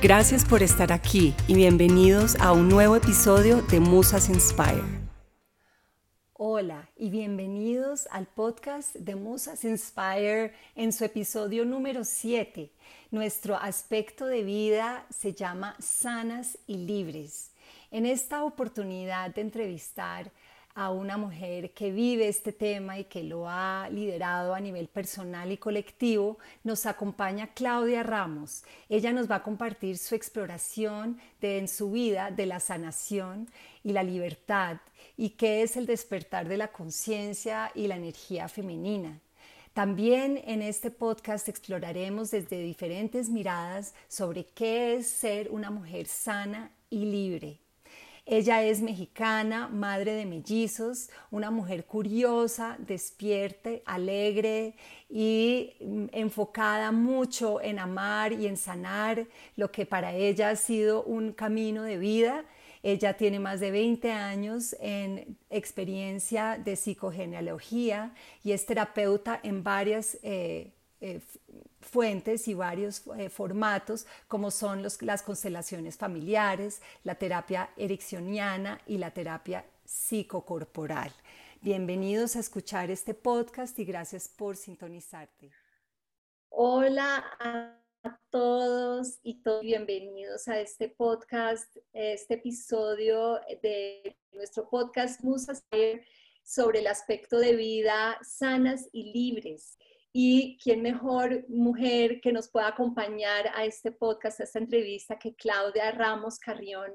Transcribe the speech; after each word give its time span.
Gracias 0.00 0.44
por 0.44 0.62
estar 0.62 0.92
aquí 0.92 1.34
y 1.48 1.54
bienvenidos 1.56 2.36
a 2.36 2.52
un 2.52 2.68
nuevo 2.68 2.94
episodio 2.94 3.62
de 3.62 3.80
Musas 3.80 4.28
Inspire. 4.28 4.84
Hola 6.34 6.88
y 6.96 7.10
bienvenidos 7.10 8.06
al 8.12 8.26
podcast 8.26 8.94
de 8.94 9.16
Musas 9.16 9.64
Inspire 9.64 10.52
en 10.76 10.92
su 10.92 11.04
episodio 11.04 11.64
número 11.64 12.04
7 12.04 12.70
nuestro 13.10 13.56
aspecto 13.56 14.26
de 14.26 14.42
vida 14.42 15.06
se 15.08 15.32
llama 15.32 15.74
Sanas 15.78 16.58
y 16.66 16.76
Libres. 16.76 17.52
En 17.90 18.04
esta 18.04 18.44
oportunidad 18.44 19.34
de 19.34 19.40
entrevistar 19.40 20.30
a 20.78 20.90
una 20.90 21.16
mujer 21.16 21.72
que 21.72 21.90
vive 21.90 22.28
este 22.28 22.52
tema 22.52 23.00
y 23.00 23.04
que 23.06 23.24
lo 23.24 23.48
ha 23.48 23.88
liderado 23.90 24.54
a 24.54 24.60
nivel 24.60 24.86
personal 24.86 25.50
y 25.50 25.56
colectivo, 25.56 26.38
nos 26.62 26.86
acompaña 26.86 27.48
Claudia 27.52 28.04
Ramos. 28.04 28.62
Ella 28.88 29.12
nos 29.12 29.28
va 29.28 29.36
a 29.36 29.42
compartir 29.42 29.98
su 29.98 30.14
exploración 30.14 31.18
de, 31.40 31.58
en 31.58 31.66
su 31.66 31.90
vida 31.90 32.30
de 32.30 32.46
la 32.46 32.60
sanación 32.60 33.50
y 33.82 33.92
la 33.92 34.04
libertad 34.04 34.76
y 35.16 35.30
qué 35.30 35.62
es 35.62 35.76
el 35.76 35.84
despertar 35.84 36.46
de 36.46 36.58
la 36.58 36.68
conciencia 36.68 37.72
y 37.74 37.88
la 37.88 37.96
energía 37.96 38.48
femenina. 38.48 39.18
También 39.72 40.40
en 40.44 40.62
este 40.62 40.92
podcast 40.92 41.48
exploraremos 41.48 42.30
desde 42.30 42.62
diferentes 42.62 43.28
miradas 43.28 43.94
sobre 44.06 44.44
qué 44.44 44.94
es 44.94 45.08
ser 45.08 45.50
una 45.50 45.70
mujer 45.70 46.06
sana 46.06 46.70
y 46.88 47.04
libre. 47.04 47.58
Ella 48.30 48.62
es 48.62 48.82
mexicana, 48.82 49.68
madre 49.68 50.12
de 50.12 50.26
mellizos, 50.26 51.08
una 51.30 51.50
mujer 51.50 51.86
curiosa, 51.86 52.76
despierta, 52.78 53.70
alegre 53.86 54.74
y 55.08 55.72
mm, 55.80 56.08
enfocada 56.12 56.92
mucho 56.92 57.58
en 57.62 57.78
amar 57.78 58.34
y 58.34 58.46
en 58.46 58.58
sanar 58.58 59.26
lo 59.56 59.72
que 59.72 59.86
para 59.86 60.12
ella 60.12 60.50
ha 60.50 60.56
sido 60.56 61.04
un 61.04 61.32
camino 61.32 61.84
de 61.84 61.96
vida. 61.96 62.44
Ella 62.82 63.16
tiene 63.16 63.40
más 63.40 63.60
de 63.60 63.70
20 63.70 64.12
años 64.12 64.76
en 64.78 65.38
experiencia 65.48 66.60
de 66.62 66.76
psicogenealogía 66.76 68.12
y 68.44 68.52
es 68.52 68.66
terapeuta 68.66 69.40
en 69.42 69.64
varias 69.64 70.18
eh, 70.22 70.74
eh, 71.00 71.22
fuentes 71.80 72.48
y 72.48 72.54
varios 72.54 73.02
eh, 73.16 73.28
formatos, 73.28 74.06
como 74.26 74.50
son 74.50 74.82
las 75.00 75.22
constelaciones 75.22 75.96
familiares, 75.96 76.82
la 77.04 77.14
terapia 77.14 77.70
ericksoniana 77.76 78.80
y 78.86 78.98
la 78.98 79.10
terapia 79.12 79.64
psicocorporal. 79.84 81.12
Bienvenidos 81.60 82.36
a 82.36 82.40
escuchar 82.40 82.90
este 82.90 83.14
podcast 83.14 83.78
y 83.78 83.84
gracias 83.84 84.28
por 84.28 84.56
sintonizarte. 84.56 85.50
Hola 86.50 87.24
a 87.40 88.20
todos 88.30 89.18
y 89.22 89.42
todos 89.42 89.62
bienvenidos 89.62 90.46
a 90.48 90.60
este 90.60 90.88
podcast, 90.88 91.76
este 91.92 92.34
episodio 92.34 93.40
de 93.62 94.16
nuestro 94.32 94.68
podcast 94.68 95.22
Musas 95.22 95.64
sobre 96.44 96.78
el 96.78 96.86
aspecto 96.86 97.38
de 97.38 97.56
vida 97.56 98.18
sanas 98.22 98.88
y 98.92 99.12
libres. 99.12 99.76
Y 100.12 100.58
quién 100.62 100.82
mejor 100.82 101.44
mujer 101.48 102.20
que 102.20 102.32
nos 102.32 102.50
pueda 102.50 102.68
acompañar 102.68 103.50
a 103.54 103.64
este 103.64 103.92
podcast, 103.92 104.40
a 104.40 104.44
esta 104.44 104.58
entrevista, 104.58 105.18
que 105.18 105.34
Claudia 105.34 105.90
Ramos 105.92 106.38
Carrión. 106.38 106.92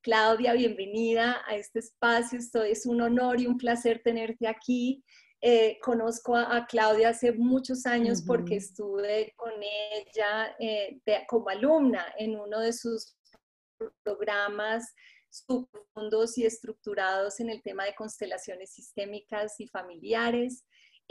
Claudia, 0.00 0.52
bienvenida 0.52 1.42
a 1.46 1.56
este 1.56 1.80
espacio. 1.80 2.38
Esto 2.38 2.62
es 2.62 2.86
un 2.86 3.00
honor 3.00 3.40
y 3.40 3.46
un 3.46 3.58
placer 3.58 4.00
tenerte 4.02 4.46
aquí. 4.46 5.04
Eh, 5.40 5.78
conozco 5.82 6.36
a, 6.36 6.66
Claudia 6.66 7.08
hace 7.08 7.32
muchos 7.32 7.84
años 7.84 8.22
porque 8.24 8.56
estuve 8.56 9.34
con 9.36 9.52
ella 9.60 10.54
eh, 10.60 11.00
como 11.26 11.48
alumna 11.48 12.14
en 12.16 12.38
uno 12.38 12.60
de 12.60 12.72
sus 12.72 13.16
programas 14.04 14.94
profundos 15.46 16.38
y 16.38 16.44
estructurados 16.44 17.40
en 17.40 17.50
el 17.50 17.62
tema 17.62 17.84
de 17.84 17.94
constelaciones 17.94 18.72
sistémicas 18.72 19.58
y 19.58 19.66
familiares. 19.66 20.64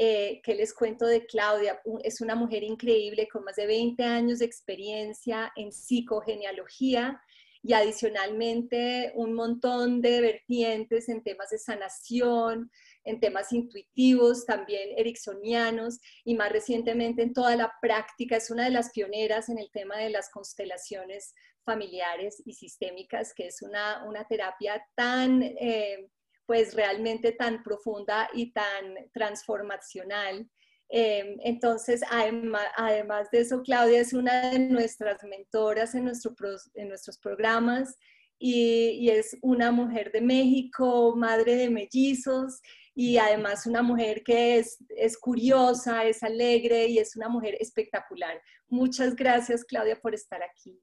Eh, 0.03 0.41
¿Qué 0.43 0.55
les 0.55 0.73
cuento 0.73 1.05
de 1.05 1.27
Claudia? 1.27 1.79
Es 2.03 2.21
una 2.21 2.33
mujer 2.33 2.63
increíble 2.63 3.27
con 3.31 3.43
más 3.43 3.55
de 3.55 3.67
20 3.67 4.03
años 4.03 4.39
de 4.39 4.45
experiencia 4.45 5.53
en 5.55 5.71
psicogenealogía 5.71 7.21
y 7.61 7.73
adicionalmente 7.73 9.11
un 9.13 9.35
montón 9.35 10.01
de 10.01 10.21
vertientes 10.21 11.07
en 11.07 11.21
temas 11.21 11.51
de 11.51 11.59
sanación, 11.59 12.71
en 13.03 13.19
temas 13.19 13.53
intuitivos, 13.53 14.47
también 14.47 14.89
ericksonianos 14.97 15.99
y 16.25 16.33
más 16.33 16.51
recientemente 16.51 17.21
en 17.21 17.33
toda 17.33 17.55
la 17.55 17.71
práctica. 17.79 18.37
Es 18.37 18.49
una 18.49 18.63
de 18.63 18.71
las 18.71 18.89
pioneras 18.89 19.49
en 19.49 19.59
el 19.59 19.69
tema 19.69 19.97
de 19.97 20.09
las 20.09 20.31
constelaciones 20.31 21.35
familiares 21.63 22.41
y 22.43 22.53
sistémicas, 22.53 23.35
que 23.35 23.45
es 23.45 23.61
una, 23.61 24.03
una 24.07 24.25
terapia 24.25 24.83
tan, 24.95 25.43
eh, 25.43 26.09
pues 26.51 26.73
realmente 26.73 27.31
tan 27.31 27.63
profunda 27.63 28.29
y 28.33 28.51
tan 28.51 28.93
transformacional. 29.13 30.49
Eh, 30.89 31.37
entonces, 31.45 32.01
además, 32.11 32.65
además, 32.75 33.31
de 33.31 33.39
eso, 33.39 33.63
Claudia 33.63 34.01
es 34.01 34.11
una 34.11 34.51
de 34.51 34.59
nuestras 34.59 35.23
mentoras 35.23 35.95
en, 35.95 36.03
nuestro, 36.03 36.35
en 36.73 36.89
nuestros 36.89 37.17
programas 37.19 37.95
y, 38.37 38.97
y, 38.99 39.11
es 39.11 39.37
una 39.41 39.71
mujer 39.71 40.11
de 40.11 40.19
México, 40.19 41.15
madre 41.15 41.55
de 41.55 41.69
mellizos 41.69 42.59
y 42.93 43.17
además 43.17 43.65
una 43.65 43.81
mujer 43.81 44.21
que 44.21 44.57
es, 44.57 44.77
es 44.89 45.17
curiosa, 45.17 46.03
es 46.03 46.21
alegre 46.21 46.87
y 46.87 46.99
es 46.99 47.15
una 47.15 47.29
mujer 47.29 47.55
espectacular. 47.61 48.41
Muchas 48.67 49.15
gracias, 49.15 49.63
Claudia, 49.63 49.97
por 50.01 50.13
estar 50.13 50.43
aquí. 50.43 50.77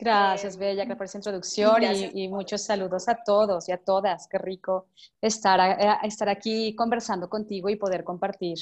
Gracias, 0.00 0.56
eh, 0.56 0.58
Bella, 0.58 0.96
por 0.96 1.04
esa 1.04 1.18
introducción 1.18 1.82
y, 1.82 2.28
muchos 2.28 2.62
saludos 2.62 3.08
a 3.08 3.22
todos 3.22 3.68
y 3.68 3.72
a 3.72 3.76
todas. 3.76 4.26
Qué 4.28 4.38
rico 4.38 4.88
estar, 5.20 5.78
estar 6.02 6.28
aquí 6.28 6.74
conversando 6.74 7.28
contigo 7.28 7.68
y 7.68 7.76
poder 7.76 8.02
compartir 8.02 8.56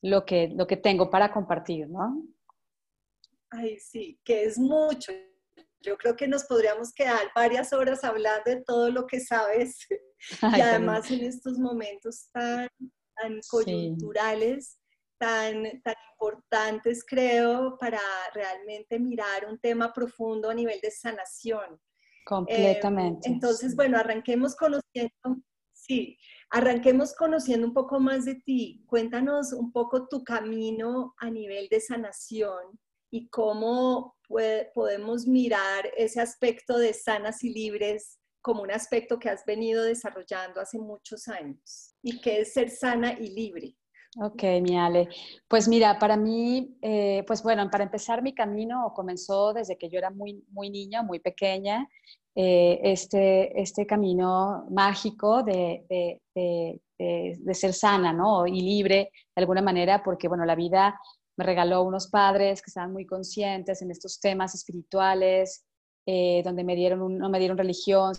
lo 0.00 0.24
que, 0.24 0.48
lo 0.48 0.66
que 0.66 0.78
tengo 0.78 1.10
para 1.10 1.30
compartir, 1.30 1.88
¿no? 1.88 2.24
Ay, 3.50 3.78
sí, 3.78 4.18
que 4.24 4.44
es 4.44 4.58
mucho. 4.58 5.12
Yo 5.80 5.98
creo 5.98 6.16
que 6.16 6.26
nos 6.26 6.44
podríamos 6.44 6.92
quedar 6.92 7.30
varias 7.34 7.72
horas 7.72 8.02
hablando 8.02 8.50
de 8.50 8.62
todo 8.62 8.90
lo 8.90 9.06
que 9.06 9.20
sabes 9.20 9.86
y 10.56 10.60
además 10.60 11.10
en 11.10 11.24
estos 11.24 11.58
momentos 11.58 12.28
tan, 12.32 12.68
tan 13.14 13.40
coyunturales, 13.50 14.78
tan, 15.22 15.62
tan 15.82 15.94
importantes, 16.12 17.04
creo, 17.06 17.78
para 17.78 18.00
realmente 18.34 18.98
mirar 18.98 19.46
un 19.48 19.56
tema 19.60 19.92
profundo 19.92 20.50
a 20.50 20.54
nivel 20.54 20.80
de 20.80 20.90
sanación. 20.90 21.80
Completamente. 22.26 23.28
entonces, 23.28 23.76
bueno, 23.76 23.98
arranquemos 23.98 24.56
conociendo, 24.56 25.12
Sí, 25.72 26.16
arranquemos 26.50 27.14
conociendo 27.14 27.66
un 27.66 27.74
poco 27.74 27.98
más 27.98 28.24
de 28.24 28.36
ti. 28.36 28.84
Cuéntanos 28.86 29.52
un 29.52 29.72
poco 29.72 30.06
tu 30.06 30.22
camino 30.22 31.14
a 31.18 31.28
nivel 31.28 31.68
de 31.68 31.80
sanación 31.80 32.78
y 33.10 33.28
cómo 33.28 34.16
podemos 34.74 35.26
mirar 35.26 35.90
ese 35.96 36.20
aspecto 36.20 36.78
de 36.78 36.94
sanas 36.94 37.42
y 37.42 37.50
libres 37.50 38.18
como 38.40 38.62
un 38.62 38.70
aspecto 38.70 39.18
que 39.18 39.28
has 39.28 39.44
venido 39.44 39.82
desarrollando 39.82 40.60
hace 40.60 40.78
muchos 40.78 41.26
años 41.28 41.94
y 42.00 42.20
que 42.20 42.40
es 42.40 42.52
ser 42.52 42.70
sana 42.70 43.12
y 43.18 43.30
libre. 43.30 43.76
Ok, 44.18 44.42
mi 44.60 44.76
Ale. 44.78 45.08
Pues 45.48 45.68
mira, 45.68 45.98
para 45.98 46.18
mí, 46.18 46.76
eh, 46.82 47.24
pues 47.26 47.42
bueno, 47.42 47.68
para 47.70 47.84
empezar 47.84 48.22
mi 48.22 48.34
camino 48.34 48.92
comenzó 48.94 49.54
desde 49.54 49.78
que 49.78 49.88
yo 49.88 49.98
era 49.98 50.10
muy, 50.10 50.44
muy 50.50 50.68
niña, 50.68 51.02
muy 51.02 51.18
pequeña, 51.18 51.88
eh, 52.34 52.78
este, 52.82 53.58
este 53.58 53.86
camino 53.86 54.66
mágico 54.70 55.42
de, 55.42 55.86
de, 55.88 56.80
de, 56.98 57.54
ser 57.54 57.72
sana, 57.72 58.12
¿no? 58.12 58.46
Y 58.46 58.60
libre 58.60 59.10
de 59.34 59.40
alguna 59.40 59.62
manera, 59.62 60.02
porque 60.02 60.28
bueno, 60.28 60.44
la 60.44 60.56
vida 60.56 60.98
me 61.36 61.44
regaló 61.44 61.82
unos 61.82 62.08
padres 62.08 62.60
que 62.60 62.68
estaban 62.68 62.92
muy 62.92 63.06
conscientes 63.06 63.80
en 63.80 63.90
estos 63.90 64.20
temas 64.20 64.54
espirituales, 64.54 65.64
eh, 66.06 66.42
donde 66.44 66.64
me 66.64 66.76
dieron 66.76 67.18
no 67.18 67.30
me 67.30 67.38
dieron 67.38 67.56
religión, 67.56 68.12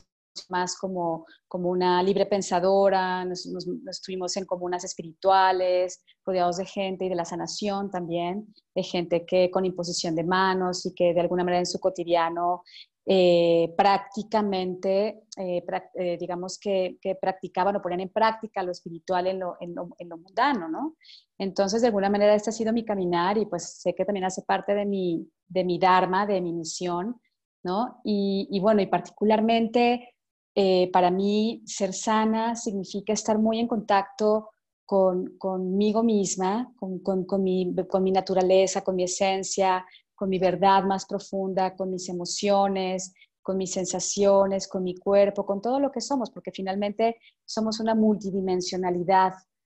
más 0.49 0.77
como, 0.77 1.25
como 1.47 1.69
una 1.69 2.01
libre 2.03 2.25
pensadora, 2.25 3.25
nos, 3.25 3.45
nos, 3.45 3.67
estuvimos 3.89 4.35
en 4.37 4.45
comunas 4.45 4.83
espirituales, 4.83 6.03
rodeados 6.25 6.57
de 6.57 6.65
gente 6.65 7.05
y 7.05 7.09
de 7.09 7.15
la 7.15 7.25
sanación 7.25 7.89
también, 7.89 8.53
de 8.75 8.83
gente 8.83 9.25
que 9.25 9.51
con 9.51 9.65
imposición 9.65 10.15
de 10.15 10.23
manos 10.23 10.85
y 10.85 10.93
que 10.93 11.13
de 11.13 11.21
alguna 11.21 11.43
manera 11.43 11.59
en 11.59 11.65
su 11.65 11.79
cotidiano 11.79 12.63
eh, 13.05 13.73
prácticamente, 13.75 15.23
eh, 15.35 15.65
eh, 15.95 16.17
digamos 16.17 16.57
que, 16.57 16.97
que, 17.01 17.15
practicaban 17.15 17.75
o 17.75 17.81
ponían 17.81 17.99
en 17.99 18.09
práctica 18.09 18.63
lo 18.63 18.71
espiritual 18.71 19.27
en 19.27 19.39
lo, 19.39 19.57
en, 19.59 19.75
lo, 19.75 19.89
en 19.97 20.07
lo, 20.07 20.17
mundano, 20.17 20.69
¿no? 20.69 20.95
Entonces, 21.37 21.81
de 21.81 21.87
alguna 21.87 22.09
manera, 22.09 22.33
este 22.33 22.51
ha 22.51 22.53
sido 22.53 22.71
mi 22.71 22.85
caminar 22.85 23.37
y 23.37 23.45
pues 23.45 23.81
sé 23.81 23.93
que 23.93 24.05
también 24.05 24.23
hace 24.23 24.43
parte 24.43 24.73
de 24.73 24.85
mi, 24.85 25.29
de 25.47 25.65
mi 25.65 25.79
dharma, 25.79 26.25
de 26.25 26.39
mi 26.39 26.53
misión, 26.53 27.19
¿no? 27.63 27.99
Y, 28.05 28.47
y 28.49 28.61
bueno, 28.61 28.81
y 28.81 28.87
particularmente 28.87 30.12
eh, 30.55 30.89
para 30.91 31.09
mí 31.09 31.63
ser 31.65 31.93
sana 31.93 32.55
significa 32.55 33.13
estar 33.13 33.39
muy 33.39 33.59
en 33.59 33.67
contacto 33.67 34.49
con, 34.85 35.37
conmigo 35.37 36.03
misma, 36.03 36.71
con, 36.75 36.99
con, 36.99 37.25
mi, 37.43 37.73
con 37.89 38.03
mi 38.03 38.11
naturaleza, 38.11 38.81
con 38.81 38.95
mi 38.95 39.03
esencia, 39.03 39.85
con 40.13 40.29
mi 40.29 40.39
verdad 40.39 40.83
más 40.83 41.05
profunda, 41.05 41.75
con 41.75 41.89
mis 41.89 42.07
emociones, 42.09 43.13
con 43.41 43.57
mis 43.57 43.71
sensaciones, 43.71 44.67
con 44.67 44.83
mi 44.83 44.95
cuerpo, 44.95 45.45
con 45.45 45.61
todo 45.61 45.79
lo 45.79 45.91
que 45.91 46.01
somos, 46.01 46.29
porque 46.29 46.51
finalmente 46.51 47.17
somos 47.45 47.79
una 47.79 47.95
multidimensionalidad, 47.95 49.33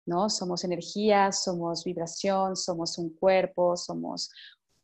¿no? 0.06 0.28
Somos 0.28 0.64
energía, 0.64 1.32
somos 1.32 1.84
vibración, 1.84 2.56
somos 2.56 2.98
un 2.98 3.10
cuerpo, 3.10 3.76
somos 3.76 4.30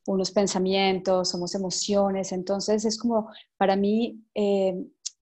unos 0.06 0.30
pensamientos, 0.30 1.28
somos 1.28 1.54
emociones. 1.54 2.32
Entonces 2.32 2.84
es 2.84 2.98
como 2.98 3.30
para 3.56 3.76
mí 3.76 4.24
eh, 4.34 4.74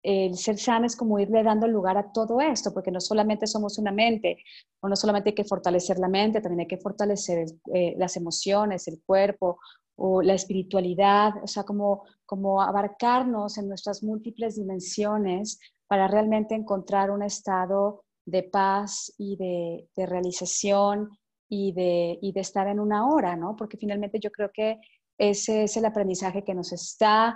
el 0.07 0.37
ser 0.37 0.57
sana 0.57 0.85
es 0.85 0.95
como 0.95 1.19
irle 1.19 1.43
dando 1.43 1.67
lugar 1.67 1.97
a 1.97 2.13
todo 2.13 2.39
esto, 2.39 2.73
porque 2.73 2.91
no 2.91 3.01
solamente 3.01 3.45
somos 3.45 3.77
una 3.77 3.91
mente, 3.91 4.37
o 4.79 4.87
no 4.87 4.95
solamente 4.95 5.31
hay 5.31 5.35
que 5.35 5.43
fortalecer 5.43 5.99
la 5.99 6.07
mente, 6.07 6.39
también 6.39 6.61
hay 6.61 6.67
que 6.67 6.77
fortalecer 6.77 7.45
eh, 7.73 7.93
las 7.97 8.15
emociones, 8.15 8.87
el 8.87 9.01
cuerpo 9.05 9.59
o 9.97 10.21
la 10.21 10.33
espiritualidad, 10.33 11.33
o 11.43 11.47
sea, 11.47 11.63
como, 11.63 12.05
como 12.25 12.61
abarcarnos 12.61 13.57
en 13.57 13.67
nuestras 13.67 14.01
múltiples 14.01 14.55
dimensiones 14.55 15.59
para 15.87 16.07
realmente 16.07 16.55
encontrar 16.55 17.11
un 17.11 17.21
estado 17.21 18.05
de 18.25 18.43
paz 18.43 19.13
y 19.17 19.35
de, 19.35 19.89
de 19.93 20.05
realización 20.05 21.09
y 21.49 21.73
de, 21.73 22.17
y 22.21 22.31
de 22.31 22.39
estar 22.39 22.67
en 22.67 22.79
una 22.79 23.09
hora, 23.09 23.35
¿no? 23.35 23.57
Porque 23.57 23.75
finalmente 23.75 24.19
yo 24.21 24.31
creo 24.31 24.51
que 24.53 24.79
ese 25.17 25.63
es 25.63 25.75
el 25.75 25.83
aprendizaje 25.83 26.45
que 26.45 26.53
nos 26.53 26.71
está 26.71 27.35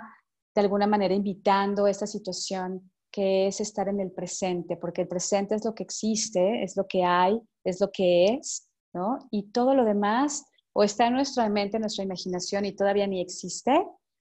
de 0.54 0.60
alguna 0.60 0.86
manera 0.86 1.14
invitando 1.14 1.86
esta 1.86 2.06
situación 2.06 2.90
que 3.10 3.46
es 3.46 3.60
estar 3.60 3.88
en 3.88 4.00
el 4.00 4.10
presente, 4.10 4.76
porque 4.76 5.02
el 5.02 5.08
presente 5.08 5.54
es 5.54 5.64
lo 5.64 5.74
que 5.74 5.82
existe, 5.82 6.62
es 6.62 6.76
lo 6.76 6.86
que 6.86 7.04
hay, 7.04 7.40
es 7.62 7.80
lo 7.80 7.90
que 7.90 8.26
es, 8.26 8.68
¿no? 8.94 9.18
Y 9.30 9.50
todo 9.50 9.74
lo 9.74 9.84
demás 9.84 10.46
o 10.72 10.82
está 10.82 11.06
en 11.06 11.14
nuestra 11.14 11.48
mente, 11.48 11.76
en 11.76 11.82
nuestra 11.82 12.04
imaginación 12.04 12.64
y 12.64 12.72
todavía 12.72 13.06
ni 13.06 13.20
existe, 13.20 13.86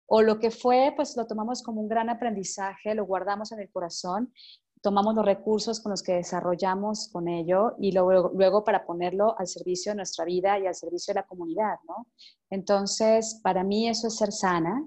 o 0.07 0.21
lo 0.21 0.39
que 0.39 0.51
fue, 0.51 0.93
pues 0.95 1.15
lo 1.15 1.27
tomamos 1.27 1.63
como 1.63 1.81
un 1.81 1.87
gran 1.87 2.09
aprendizaje, 2.09 2.95
lo 2.95 3.05
guardamos 3.05 3.51
en 3.51 3.59
el 3.59 3.71
corazón, 3.71 4.33
tomamos 4.81 5.15
los 5.15 5.23
recursos 5.23 5.79
con 5.79 5.91
los 5.91 6.01
que 6.01 6.13
desarrollamos 6.13 7.09
con 7.13 7.27
ello 7.27 7.75
y 7.79 7.91
luego, 7.91 8.31
luego 8.33 8.63
para 8.63 8.85
ponerlo 8.85 9.37
al 9.37 9.47
servicio 9.47 9.91
de 9.91 9.97
nuestra 9.97 10.25
vida 10.25 10.59
y 10.59 10.65
al 10.65 10.75
servicio 10.75 11.13
de 11.13 11.19
la 11.21 11.27
comunidad, 11.27 11.75
¿no? 11.87 12.07
Entonces, 12.49 13.39
para 13.43 13.63
mí 13.63 13.87
eso 13.87 14.07
es 14.07 14.17
ser 14.17 14.31
sana, 14.31 14.83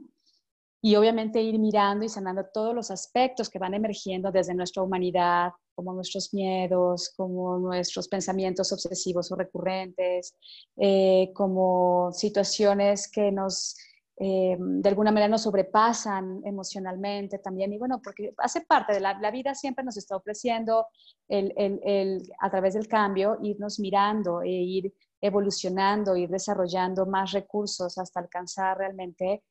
y 0.84 0.96
obviamente 0.96 1.40
ir 1.40 1.58
mirando 1.58 2.04
y 2.04 2.10
sanando 2.10 2.44
todos 2.52 2.74
los 2.74 2.90
aspectos 2.90 3.48
que 3.48 3.58
van 3.58 3.72
emergiendo 3.72 4.30
desde 4.30 4.52
nuestra 4.52 4.82
humanidad, 4.82 5.52
como 5.74 5.94
nuestros 5.94 6.34
miedos, 6.34 7.10
como 7.16 7.58
nuestros 7.58 8.06
pensamientos 8.06 8.70
obsesivos 8.70 9.32
o 9.32 9.36
recurrentes, 9.36 10.36
eh, 10.76 11.30
como 11.34 12.12
situaciones 12.12 13.10
que 13.10 13.32
nos, 13.32 13.78
eh, 14.18 14.58
de 14.60 14.88
alguna 14.90 15.10
manera 15.10 15.28
nos 15.28 15.44
sobrepasan 15.44 16.42
emocionalmente 16.44 17.38
también. 17.38 17.72
Y 17.72 17.78
bueno, 17.78 18.02
porque 18.04 18.34
hace 18.36 18.60
parte 18.60 18.92
de 18.92 19.00
la, 19.00 19.30
vida, 19.30 19.54
siempre 19.54 19.86
nos 19.86 19.96
está 19.96 20.16
ofreciendo 20.16 20.88
el, 21.28 21.54
el, 21.56 21.80
el, 21.82 22.32
a 22.40 22.50
través 22.50 22.74
del 22.74 22.88
cambio, 22.88 23.38
irnos 23.40 23.80
mirando 23.80 24.42
e 24.42 24.50
ir 24.50 24.92
evolucionando, 25.22 26.14
ir 26.14 26.28
desarrollando 26.28 27.06
más 27.06 27.32
recursos 27.32 27.96
hasta 27.96 28.20
alcanzar 28.20 28.76
realmente 28.76 29.42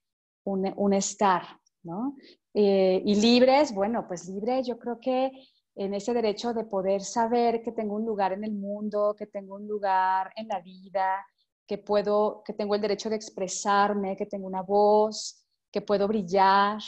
un, 0.43 0.93
estar, 0.93 1.43
¿no? 1.83 2.15
Eh, 2.53 3.01
y 3.05 3.15
libres, 3.15 3.73
bueno, 3.73 4.05
pues 4.07 4.27
libre 4.27 4.61
yo 4.63 4.77
creo 4.77 4.99
que 4.99 5.31
en 5.75 5.93
ese 5.93 6.13
derecho 6.13 6.53
de 6.53 6.65
poder 6.65 7.01
saber 7.01 7.63
que 7.63 7.71
tengo 7.71 7.95
un 7.95 8.05
lugar 8.05 8.33
en 8.33 8.43
el 8.43 8.51
mundo, 8.53 9.15
que 9.17 9.25
tengo 9.25 9.55
un 9.55 9.67
lugar 9.67 10.31
en 10.35 10.47
la 10.47 10.59
vida, 10.59 11.25
que 11.65 11.77
puedo, 11.77 12.43
que 12.45 12.53
tengo 12.53 12.75
el 12.75 12.81
derecho 12.81 13.09
de 13.09 13.15
expresarme, 13.15 14.15
que 14.15 14.25
tengo 14.25 14.45
una 14.45 14.61
voz, 14.61 15.43
que 15.71 15.81
puedo 15.81 16.07
brillar. 16.07 16.79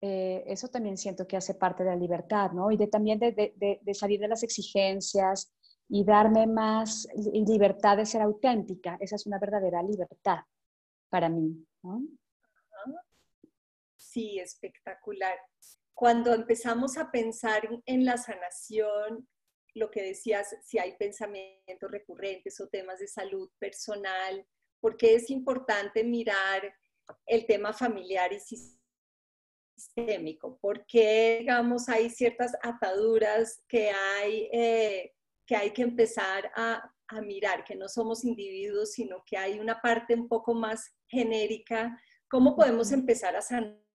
Eh, 0.00 0.44
eso 0.46 0.68
también 0.68 0.96
siento 0.96 1.26
que 1.26 1.36
hace 1.36 1.54
parte 1.54 1.84
de 1.84 1.90
la 1.90 1.96
libertad, 1.96 2.52
¿no? 2.52 2.70
Y 2.70 2.76
también 2.88 3.18
de, 3.18 3.54
de 3.80 3.94
salir 3.94 4.20
de 4.20 4.28
las 4.28 4.42
exigencias 4.42 5.52
y 5.88 6.04
darme 6.04 6.46
más 6.46 7.08
libertad 7.14 7.96
de 7.96 8.06
ser 8.06 8.22
auténtica. 8.22 8.98
Esa 9.00 9.16
es 9.16 9.26
una 9.26 9.38
verdadera 9.38 9.82
libertad 9.82 10.40
para 11.08 11.28
mí, 11.28 11.66
¿no? 11.82 12.02
Sí, 14.18 14.40
espectacular. 14.40 15.38
Cuando 15.94 16.34
empezamos 16.34 16.98
a 16.98 17.08
pensar 17.12 17.68
en 17.86 18.04
la 18.04 18.16
sanación, 18.16 19.28
lo 19.74 19.92
que 19.92 20.02
decías, 20.02 20.56
si 20.64 20.80
hay 20.80 20.96
pensamientos 20.96 21.88
recurrentes 21.88 22.60
o 22.60 22.66
temas 22.66 22.98
de 22.98 23.06
salud 23.06 23.48
personal, 23.60 24.44
porque 24.80 25.14
es 25.14 25.30
importante 25.30 26.02
mirar 26.02 26.74
el 27.26 27.46
tema 27.46 27.72
familiar 27.72 28.32
y 28.32 28.40
sistémico, 29.76 30.58
porque, 30.60 31.36
digamos, 31.38 31.88
hay 31.88 32.10
ciertas 32.10 32.56
ataduras 32.60 33.62
que 33.68 33.90
hay, 33.90 34.48
eh, 34.52 35.14
que, 35.46 35.54
hay 35.54 35.70
que 35.70 35.82
empezar 35.82 36.50
a, 36.56 36.92
a 37.06 37.20
mirar, 37.20 37.62
que 37.62 37.76
no 37.76 37.88
somos 37.88 38.24
individuos, 38.24 38.94
sino 38.94 39.22
que 39.24 39.36
hay 39.36 39.60
una 39.60 39.80
parte 39.80 40.14
un 40.14 40.26
poco 40.26 40.54
más 40.54 40.92
genérica. 41.06 41.96
¿Cómo 42.28 42.56
podemos 42.56 42.90
empezar 42.90 43.36
a 43.36 43.42
sanar? 43.42 43.87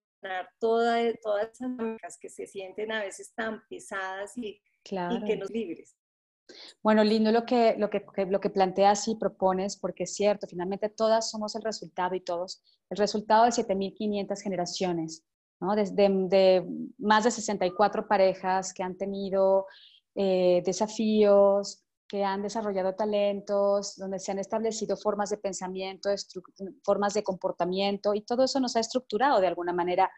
Toda, 0.60 1.00
todas 1.22 1.50
esas 1.52 1.70
marcas 1.70 2.18
que 2.20 2.30
se 2.30 2.48
sienten 2.48 2.92
a 2.92 3.04
veces 3.04 3.34
tan 3.34 3.62
pesadas 3.68 4.38
y, 4.38 4.62
que 4.84 5.38
nos 5.38 5.50
libres. 5.50 5.96
Bueno, 6.82 7.04
lindo 7.04 7.32
lo 7.32 7.46
que, 7.46 7.76
lo, 7.78 7.90
que, 7.90 8.04
lo 8.30 8.40
que 8.40 8.50
planteas 8.50 9.08
y 9.08 9.16
propones, 9.16 9.78
porque 9.78 10.04
es 10.04 10.14
cierto, 10.14 10.48
finalmente 10.48 10.90
todas 10.90 11.30
somos 11.30 11.56
el 11.56 11.62
resultado 11.62 12.16
y 12.16 12.22
todos, 12.22 12.62
el 12.90 12.98
resultado 12.98 13.46
de 13.46 13.52
7.500 13.52 14.42
generaciones, 14.42 15.24
¿no? 15.60 15.76
Desde 15.76 16.10
de 16.10 16.66
más 16.98 17.24
de 17.24 17.32
64 17.32 18.08
parejas 18.08 18.74
que 18.74 18.84
han 18.84 18.98
tenido 18.98 19.68
eh, 20.16 20.62
desafíos, 20.66 21.83
que 22.14 22.24
han 22.24 22.44
desarrollado 22.44 22.94
talentos, 22.94 23.96
donde 23.96 24.20
se 24.20 24.32
han 24.32 24.38
establecido 24.38 24.96
formas 24.96 25.32
de 25.32 25.38
pensamiento, 25.38 26.12
formas 26.84 27.16
de 27.16 27.24
comportamiento 27.24 28.14
y 28.14 28.22
todo 28.22 28.44
eso 28.44 28.60
nos 28.60 28.76
ha 28.76 28.82
estructurado 28.82 29.42
de 29.42 29.48
alguna 29.48 29.74
manera 29.74 30.12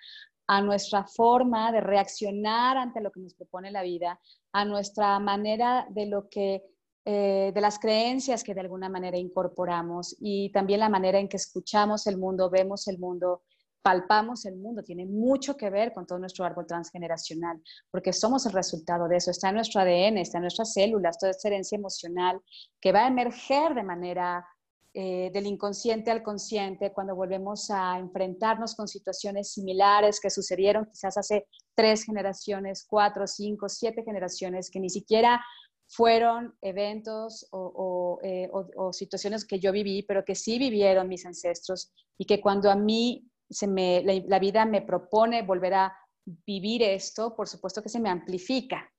a 0.45 0.61
nuestra 0.61 1.05
forma 1.05 1.71
de 1.71 1.79
reaccionar 1.79 2.75
ante 2.75 2.99
lo 2.99 3.13
que 3.13 3.21
nos 3.21 3.33
propone 3.33 3.71
la 3.71 3.81
vida, 3.81 4.19
a 4.51 4.65
nuestra 4.65 5.17
manera 5.19 5.87
de 5.89 6.07
lo 6.07 6.27
que 6.27 6.65
eh, 7.05 7.53
de 7.55 7.61
las 7.61 7.79
creencias 7.79 8.43
que 8.43 8.53
de 8.53 8.59
alguna 8.59 8.89
manera 8.89 9.17
incorporamos 9.17 10.17
y 10.19 10.51
también 10.51 10.81
la 10.81 10.89
manera 10.89 11.17
en 11.17 11.29
que 11.29 11.37
escuchamos 11.37 12.07
el 12.07 12.17
mundo, 12.17 12.49
vemos 12.49 12.89
el 12.89 12.99
mundo 12.99 13.43
palpamos 13.85 14.47
el 14.47 14.55
mundo 14.55 14.81
tiene 14.81 15.05
mucho 15.05 15.55
que 15.55 15.69
ver 15.69 15.93
con 15.93 16.07
todo 16.07 16.17
nuestro 16.17 16.43
árbol 16.43 16.65
transgeneracional, 16.65 17.61
porque 17.91 18.13
somos 18.13 18.43
el 18.47 18.53
resultado 18.53 19.07
de 19.07 19.17
eso, 19.17 19.29
está 19.29 19.49
en 19.49 19.55
nuestro 19.55 19.79
ADN, 19.79 20.17
está 20.17 20.39
en 20.39 20.45
nuestras 20.45 20.73
células, 20.73 21.19
toda 21.19 21.29
esa 21.29 21.49
herencia 21.49 21.75
emocional 21.75 22.41
que 22.81 22.91
va 22.91 23.03
a 23.03 23.09
emerger 23.09 23.75
de 23.75 23.83
manera 23.83 24.43
eh, 24.91 25.29
del 25.31 25.45
inconsciente 25.45 26.09
al 26.09 26.23
consciente 26.23 26.93
cuando 26.93 27.15
volvemos 27.15 27.69
a 27.69 27.99
enfrentarnos 27.99 28.73
con 28.73 28.87
situaciones 28.87 29.51
similares 29.51 30.19
que 30.19 30.31
sucedieron 30.31 30.85
quizás 30.85 31.19
hace 31.19 31.45
tres 31.75 32.05
generaciones, 32.05 32.87
cuatro, 32.89 33.27
cinco, 33.27 33.69
siete 33.69 34.01
generaciones, 34.03 34.71
que 34.71 34.79
ni 34.79 34.89
siquiera 34.89 35.45
fueron 35.87 36.55
eventos 36.63 37.47
o, 37.51 38.17
eh, 38.23 38.49
situaciones 38.93 39.45
que 39.45 39.59
yo 39.59 39.71
viví, 39.71 40.01
pero 40.01 40.25
que 40.25 40.33
sí 40.33 40.57
vivieron 40.57 41.07
mis 41.07 41.23
ancestros 41.27 41.93
y 42.17 42.25
que 42.25 42.41
cuando 42.41 42.71
a 42.71 42.75
mí 42.75 43.29
se 43.49 43.67
me, 43.67 44.03
la, 44.03 44.39
vida 44.39 44.65
me 44.65 44.81
propone 44.81 45.43
volver 45.43 45.73
a 45.73 45.97
vivir 46.25 46.83
esto, 46.83 47.35
por 47.35 47.47
supuesto 47.47 47.81
que 47.81 47.89
se 47.89 47.99
me 47.99 48.09
amplifica, 48.09 48.89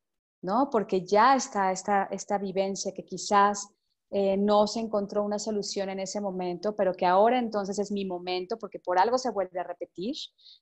¿no? 0.42 0.70
Porque 0.70 1.04
ya 1.04 1.34
está 1.34 1.72
esta, 1.72 2.04
esta 2.10 2.38
vivencia 2.38 2.92
que 2.94 3.04
quizás 3.04 3.68
eh, 4.10 4.36
no 4.36 4.68
se 4.68 4.80
encontró 4.80 5.24
una 5.24 5.38
solución 5.38 5.88
en 5.88 5.98
ese 5.98 6.20
momento, 6.20 6.76
pero 6.76 6.94
que 6.94 7.06
ahora 7.06 7.38
entonces 7.38 7.78
es 7.78 7.90
mi 7.90 8.04
momento, 8.04 8.56
porque 8.56 8.78
por 8.78 8.98
algo 8.98 9.18
se 9.18 9.30
vuelve 9.30 9.58
a 9.58 9.64
repetir. 9.64 10.14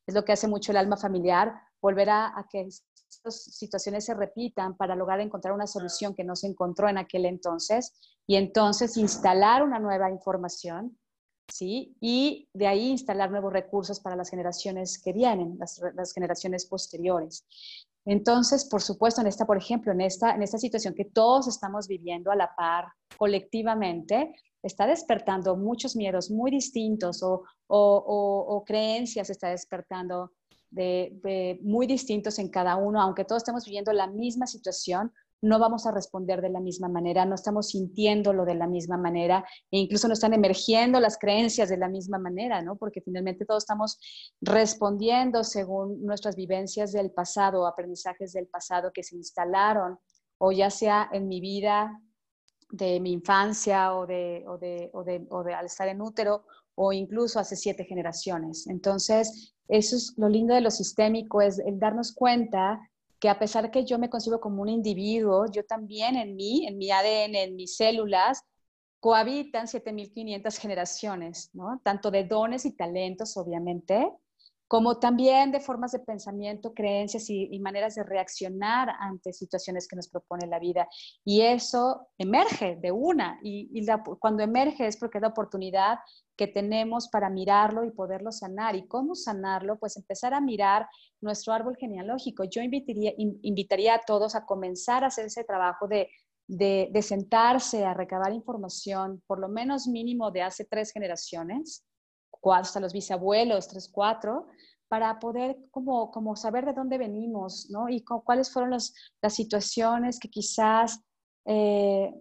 Es 0.07 0.15
lo 0.15 0.25
que 0.25 0.33
hace 0.33 0.49
mucho 0.49 0.73
el 0.73 0.79
alma 0.79 0.97
familiar, 0.97 1.53
volver 1.81 2.09
a, 2.09 2.39
a 2.39 2.47
que 2.51 2.67
estas 2.67 3.45
situaciones 3.45 4.07
se 4.07 4.15
repitan 4.15 4.77
para 4.77 4.97
lograr 4.97 5.21
encontrar 5.21 5.55
una 5.55 5.67
solución 5.67 6.15
que 6.15 6.25
no 6.25 6.35
se 6.37 6.47
encontró 6.47 6.89
en 6.89 6.99
aquel 6.99 7.27
entonces 7.27 7.93
y 8.27 8.37
entonces 8.37 8.97
instalar 8.97 9.63
una 9.63 9.79
nueva 9.79 10.11
información 10.11 10.99
¿sí? 11.49 11.97
Y 12.01 12.49
de 12.53 12.67
ahí 12.67 12.89
instalar 12.91 13.31
nuevos 13.31 13.53
recursos 13.53 14.01
para 14.01 14.17
las 14.17 14.31
generaciones 14.31 14.99
que 14.99 15.13
vienen, 15.13 15.59
las, 15.59 16.13
generaciones 16.13 16.67
posteriores. 16.67 17.47
Entonces, 18.05 18.67
por 18.67 18.83
supuesto, 18.83 19.21
en 19.21 19.29
esta, 19.29 19.47
por 19.47 19.57
ejemplo, 19.57 19.93
en 19.93 20.03
esta, 20.03 20.35
en 20.35 20.43
esta 20.43 20.59
situación 20.59 20.95
que 20.95 21.07
todos 21.07 21.49
estamos 21.49 21.89
viviendo 21.89 22.31
a 22.31 22.37
la 22.37 22.55
par 22.55 22.87
colectivamente, 23.17 24.35
está 24.65 24.87
despertando 24.87 25.57
muchos 25.57 25.95
miedos 25.95 26.31
muy 26.31 26.51
distintos 26.51 27.23
o, 27.23 28.65
creencias 28.67 29.29
está 29.31 29.51
despertando 29.51 30.33
de, 30.71 31.59
muy 31.63 31.87
distintos 31.87 32.39
en 32.39 32.49
cada 32.49 32.77
uno, 32.77 33.01
aunque 33.01 33.25
todos 33.25 33.43
estamos 33.43 33.65
viviendo 33.67 33.93
la 33.93 34.07
misma 34.07 34.47
situación, 34.47 35.13
no 35.45 35.59
vamos 35.59 35.87
a 35.87 35.93
responder 35.93 36.41
de 36.41 36.49
la 36.49 36.61
misma 36.61 36.89
manera, 36.89 37.27
no 37.27 37.35
estamos 37.35 37.69
sintiéndolo 37.69 38.45
de 38.45 38.55
la 38.55 38.67
misma 38.67 38.97
manera 38.97 39.45
e 39.71 39.79
incluso 39.79 40.09
no 40.09 40.15
están 40.15 40.33
emergiendo 40.33 41.01
las 41.01 41.19
creencias 41.19 41.69
de 41.69 41.77
la 41.77 41.89
misma 41.89 42.19
manera, 42.19 42.63
¿no? 42.63 42.77
Porque 42.77 43.03
finalmente 43.03 43.45
todos 43.45 43.65
estamos 43.65 43.99
respondiendo 44.41 45.45
según 45.45 46.03
nuestras 46.03 46.35
vivencias 46.35 46.93
del 46.93 47.11
pasado, 47.11 47.67
aprendizajes 47.67 48.33
del 48.33 48.47
pasado 48.47 48.91
que 48.93 49.03
se 49.03 49.17
instalaron 49.17 49.99
o 50.39 50.51
ya 50.51 50.71
sea 50.71 51.11
en 51.13 51.29
mi 51.29 51.41
vida 51.41 52.01
de 52.71 52.99
mi 52.99 53.13
infancia 53.13 53.95
o 53.95 54.07
de, 54.07 54.45
o 54.49 54.57
de, 54.57 54.91
o 54.95 55.05
de, 55.05 55.27
o 55.31 55.45
de 55.45 55.55
al 55.55 55.67
estar 55.67 55.89
en 55.89 56.01
útero 56.01 56.47
o 56.75 56.93
incluso 56.93 57.39
hace 57.39 57.55
siete 57.55 57.85
generaciones. 57.85 58.67
Entonces, 58.67 59.55
eso 59.69 59.97
es 59.97 60.15
lo 60.17 60.29
lindo 60.29 60.55
de 60.55 60.63
lo 60.63 60.71
sistémico, 60.71 61.41
es 61.41 61.59
el 61.59 61.79
darnos 61.79 62.13
cuenta 62.15 62.81
que 63.19 63.29
a 63.29 63.39
pesar 63.39 63.71
que 63.71 63.85
yo 63.85 63.99
me 63.99 64.11
concibo 64.11 64.41
como 64.41 64.63
un 64.63 64.69
individuo, 64.69 65.47
yo 65.51 65.65
también 65.65 66.17
en 66.17 66.37
mí, 66.37 66.67
en 66.67 66.79
mi 66.79 66.91
ADN, 66.91 67.35
en 67.45 67.57
mis 67.57 67.77
células, 67.77 68.43
cohabitan 69.01 69.67
7.500 69.67 70.59
generaciones, 70.59 71.51
¿no? 71.53 71.81
Tanto 71.85 72.11
de 72.11 72.25
dones 72.25 72.65
y 72.65 72.73
talentos, 72.73 73.37
obviamente, 73.37 74.09
como 74.67 74.99
también 74.99 75.53
de 75.53 75.61
formas 75.61 75.93
de 75.93 75.99
pensamiento, 75.99 76.73
creencias 76.73 77.29
y, 77.29 77.59
maneras 77.61 77.95
de 77.95 78.03
reaccionar 78.03 78.91
ante 78.99 79.33
situaciones 79.33 79.87
que 79.87 79.97
nos 79.97 80.09
propone 80.09 80.47
la 80.47 80.59
vida. 80.59 80.89
Y 81.25 81.43
eso 81.43 82.09
emerge 82.19 82.77
de 82.77 82.91
una, 82.91 83.39
y, 83.43 83.85
cuando 84.19 84.43
emerge 84.43 84.87
es 84.87 84.97
porque 84.97 85.19
es 85.19 85.25
oportunidad 85.25 85.99
que 86.37 86.47
tenemos 86.49 87.09
para 87.09 87.31
mirarlo 87.31 87.85
y 87.85 87.91
poderlo 87.91 88.33
sanar. 88.33 88.75
¿Y 88.75 88.87
cómo 88.89 89.15
sanarlo? 89.15 89.79
Pues 89.79 89.97
empezar 89.97 90.35
a 90.35 90.41
mirar 90.41 90.89
nuestro 91.21 91.53
árbol 91.53 91.77
genealógico. 91.77 92.45
Yo 92.45 92.61
invitaría, 92.63 93.95
a 93.95 94.01
todos 94.01 94.35
a 94.35 94.45
comenzar 94.45 95.05
a 95.05 95.09
hacer 95.09 95.27
ese 95.27 95.45
trabajo 95.45 95.87
de, 95.87 96.09
de 96.49 97.03
sentarse 97.03 97.85
a 97.85 97.95
recabar 97.95 98.33
información, 98.33 99.23
por 99.27 99.39
lo 99.39 99.49
menos 99.49 99.87
mínimo 99.87 100.31
de 100.31 100.43
hace 100.43 100.65
tres 100.65 100.91
generaciones, 100.91 101.85
hasta 102.53 102.81
los 102.81 102.93
bisabuelos, 102.93 103.69
tres, 103.69 103.89
cuatro, 103.91 104.47
para 104.89 105.19
poder 105.19 105.57
como, 105.71 106.11
como 106.11 106.37
saber 106.37 106.67
de 106.67 106.73
dónde 106.73 106.99
venimos, 106.99 107.69
¿no? 107.71 107.89
Y 107.89 108.05
cuáles 108.05 108.53
fueron 108.53 108.71
las 108.71 108.93
situaciones 109.29 110.19
que 110.21 110.29
quizás 110.29 111.01
eh, 111.47 112.13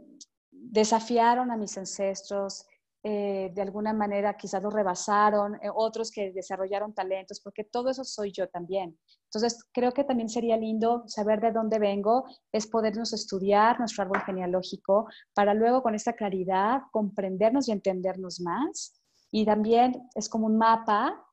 desafiaron 0.51 1.51
a 1.51 1.57
mis 1.57 1.77
ancestros, 1.77 2.65
eh, 3.05 3.51
de 3.53 3.61
alguna 3.61 3.91
manera 3.91 4.37
quizás 4.37 4.63
los 4.63 4.73
rebasaron, 4.73 5.55
eh, 5.55 5.69
otros 5.75 6.09
que 6.09 6.31
desarrollaron 6.31 6.93
talentos, 6.93 7.41
porque 7.41 7.65
todo 7.65 7.89
eso 7.89 8.05
soy 8.05 8.31
yo 8.31 8.47
también. 8.47 8.97
Entonces, 9.25 9.67
creo 9.73 9.91
que 9.91 10.05
también 10.05 10.29
sería 10.29 10.55
lindo 10.55 11.03
saber 11.07 11.41
de 11.41 11.51
dónde 11.51 11.79
vengo, 11.79 12.23
es 12.51 12.65
podernos 12.65 13.11
estudiar 13.11 13.77
nuestro 13.77 14.03
árbol 14.03 14.21
genealógico 14.25 15.07
para 15.33 15.53
luego 15.53 15.83
con 15.83 15.95
esta 15.95 16.13
claridad 16.13 16.83
comprendernos 16.91 17.67
y 17.67 17.73
entendernos 17.73 18.39
más 18.39 19.02
y 19.35 19.45
también 19.45 20.07
es 20.13 20.29
como 20.29 20.45
un 20.45 20.59
mapa 20.59 21.25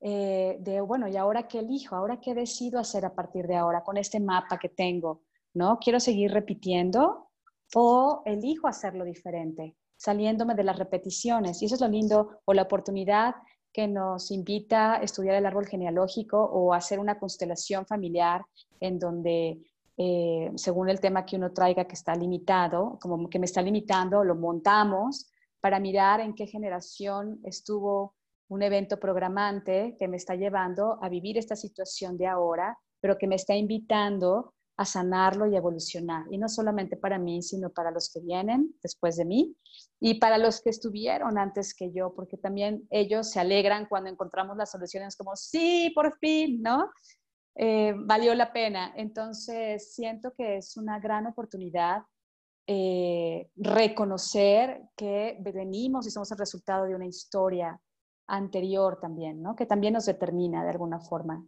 eh, 0.00 0.58
de, 0.60 0.80
bueno, 0.80 1.08
¿y 1.08 1.16
ahora 1.16 1.48
qué 1.48 1.58
elijo? 1.58 1.96
¿Ahora 1.96 2.20
qué 2.20 2.36
decido 2.36 2.78
hacer 2.78 3.04
a 3.04 3.16
partir 3.16 3.48
de 3.48 3.56
ahora 3.56 3.82
con 3.82 3.96
este 3.96 4.20
mapa 4.20 4.60
que 4.60 4.68
tengo? 4.68 5.22
¿No? 5.54 5.80
¿Quiero 5.80 5.98
seguir 5.98 6.30
repitiendo 6.30 7.30
o 7.74 8.22
elijo 8.26 8.68
hacerlo 8.68 9.04
diferente, 9.04 9.76
saliéndome 9.96 10.54
de 10.54 10.62
las 10.62 10.78
repeticiones? 10.78 11.60
Y 11.60 11.64
eso 11.64 11.74
es 11.74 11.80
lo 11.80 11.88
lindo 11.88 12.42
o 12.44 12.54
la 12.54 12.62
oportunidad 12.62 13.34
que 13.72 13.88
nos 13.88 14.30
invita 14.30 14.94
a 14.94 15.02
estudiar 15.02 15.34
el 15.34 15.46
árbol 15.46 15.66
genealógico 15.66 16.40
o 16.40 16.72
hacer 16.72 17.00
una 17.00 17.18
constelación 17.18 17.86
familiar 17.86 18.44
en 18.78 19.00
donde, 19.00 19.58
eh, 19.96 20.52
según 20.54 20.90
el 20.90 21.00
tema 21.00 21.26
que 21.26 21.34
uno 21.34 21.52
traiga 21.52 21.86
que 21.86 21.94
está 21.94 22.14
limitado, 22.14 23.00
como 23.00 23.28
que 23.28 23.40
me 23.40 23.46
está 23.46 23.60
limitando, 23.62 24.22
lo 24.22 24.36
montamos 24.36 25.31
para 25.62 25.78
mirar 25.78 26.20
en 26.20 26.34
qué 26.34 26.46
generación 26.46 27.40
estuvo 27.44 28.16
un 28.48 28.62
evento 28.62 28.98
programante 28.98 29.96
que 29.96 30.08
me 30.08 30.16
está 30.16 30.34
llevando 30.34 30.98
a 31.00 31.08
vivir 31.08 31.38
esta 31.38 31.54
situación 31.54 32.18
de 32.18 32.26
ahora, 32.26 32.76
pero 33.00 33.16
que 33.16 33.28
me 33.28 33.36
está 33.36 33.54
invitando 33.54 34.54
a 34.76 34.84
sanarlo 34.84 35.46
y 35.46 35.54
evolucionar. 35.54 36.24
Y 36.32 36.38
no 36.38 36.48
solamente 36.48 36.96
para 36.96 37.16
mí, 37.16 37.42
sino 37.42 37.70
para 37.70 37.92
los 37.92 38.10
que 38.12 38.20
vienen 38.20 38.74
después 38.82 39.16
de 39.16 39.24
mí 39.24 39.54
y 40.00 40.14
para 40.14 40.36
los 40.36 40.60
que 40.60 40.70
estuvieron 40.70 41.38
antes 41.38 41.74
que 41.74 41.92
yo, 41.92 42.12
porque 42.12 42.36
también 42.36 42.86
ellos 42.90 43.30
se 43.30 43.38
alegran 43.38 43.86
cuando 43.86 44.10
encontramos 44.10 44.56
las 44.56 44.72
soluciones 44.72 45.16
como, 45.16 45.36
sí, 45.36 45.92
por 45.94 46.18
fin, 46.18 46.60
¿no? 46.60 46.90
Eh, 47.54 47.94
valió 47.96 48.34
la 48.34 48.52
pena. 48.52 48.92
Entonces, 48.96 49.94
siento 49.94 50.32
que 50.36 50.56
es 50.56 50.76
una 50.76 50.98
gran 50.98 51.28
oportunidad 51.28 52.02
eh, 52.66 53.50
reconocer 53.56 54.82
que 54.96 55.36
venimos 55.40 56.06
y 56.06 56.10
somos 56.10 56.30
el 56.30 56.38
resultado 56.38 56.84
de 56.84 56.94
una 56.94 57.06
historia 57.06 57.80
anterior 58.28 59.00
también, 59.00 59.42
¿no? 59.42 59.56
que 59.56 59.66
también 59.66 59.94
nos 59.94 60.06
determina 60.06 60.62
de 60.62 60.70
alguna 60.70 61.00
forma. 61.00 61.44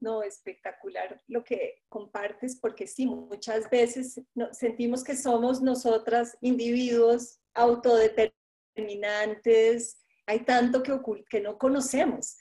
No, 0.00 0.22
espectacular 0.22 1.20
lo 1.26 1.42
que 1.44 1.82
compartes, 1.90 2.58
porque 2.58 2.86
sí, 2.86 3.04
muchas 3.04 3.68
veces 3.68 4.18
sentimos 4.52 5.04
que 5.04 5.14
somos 5.14 5.60
nosotras 5.60 6.38
individuos 6.40 7.38
autodeterminantes, 7.52 10.02
hay 10.26 10.42
tanto 10.46 10.82
que, 10.82 10.98
que 11.28 11.40
no 11.40 11.58
conocemos. 11.58 12.38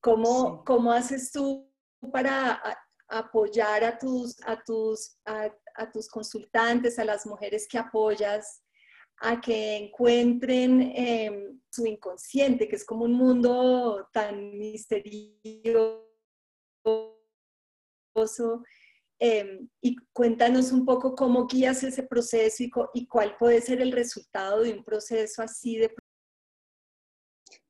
¿Cómo, 0.00 0.62
¿Cómo 0.64 0.92
haces 0.92 1.32
tú 1.32 1.72
para 2.12 2.62
apoyar 3.08 3.84
a 3.84 3.98
tus, 3.98 4.36
a 4.46 4.62
tus, 4.62 5.16
a, 5.24 5.90
tus 5.92 6.08
consultantes, 6.08 6.98
a 6.98 7.04
las 7.04 7.26
mujeres 7.26 7.66
que 7.68 7.78
apoyas, 7.78 8.62
a 9.20 9.40
que 9.40 9.76
encuentren 9.76 10.92
em, 10.94 11.60
su 11.70 11.86
inconsciente, 11.86 12.68
que 12.68 12.76
es 12.76 12.84
como 12.84 13.04
un 13.04 13.14
mundo 13.14 14.08
tan 14.12 14.56
misterioso. 14.58 16.04
Em, 19.20 19.68
y 19.80 19.96
cuéntanos 20.12 20.70
un 20.70 20.84
poco 20.84 21.16
cómo 21.16 21.46
guías 21.48 21.82
ese 21.82 22.04
proceso 22.04 22.62
y, 22.62 22.70
y, 22.94 23.06
cuál 23.08 23.36
puede 23.36 23.60
ser 23.60 23.80
el 23.80 23.90
resultado 23.90 24.62
de 24.62 24.72
un 24.72 24.84
proceso 24.84 25.42
así 25.42 25.76
de... 25.76 25.92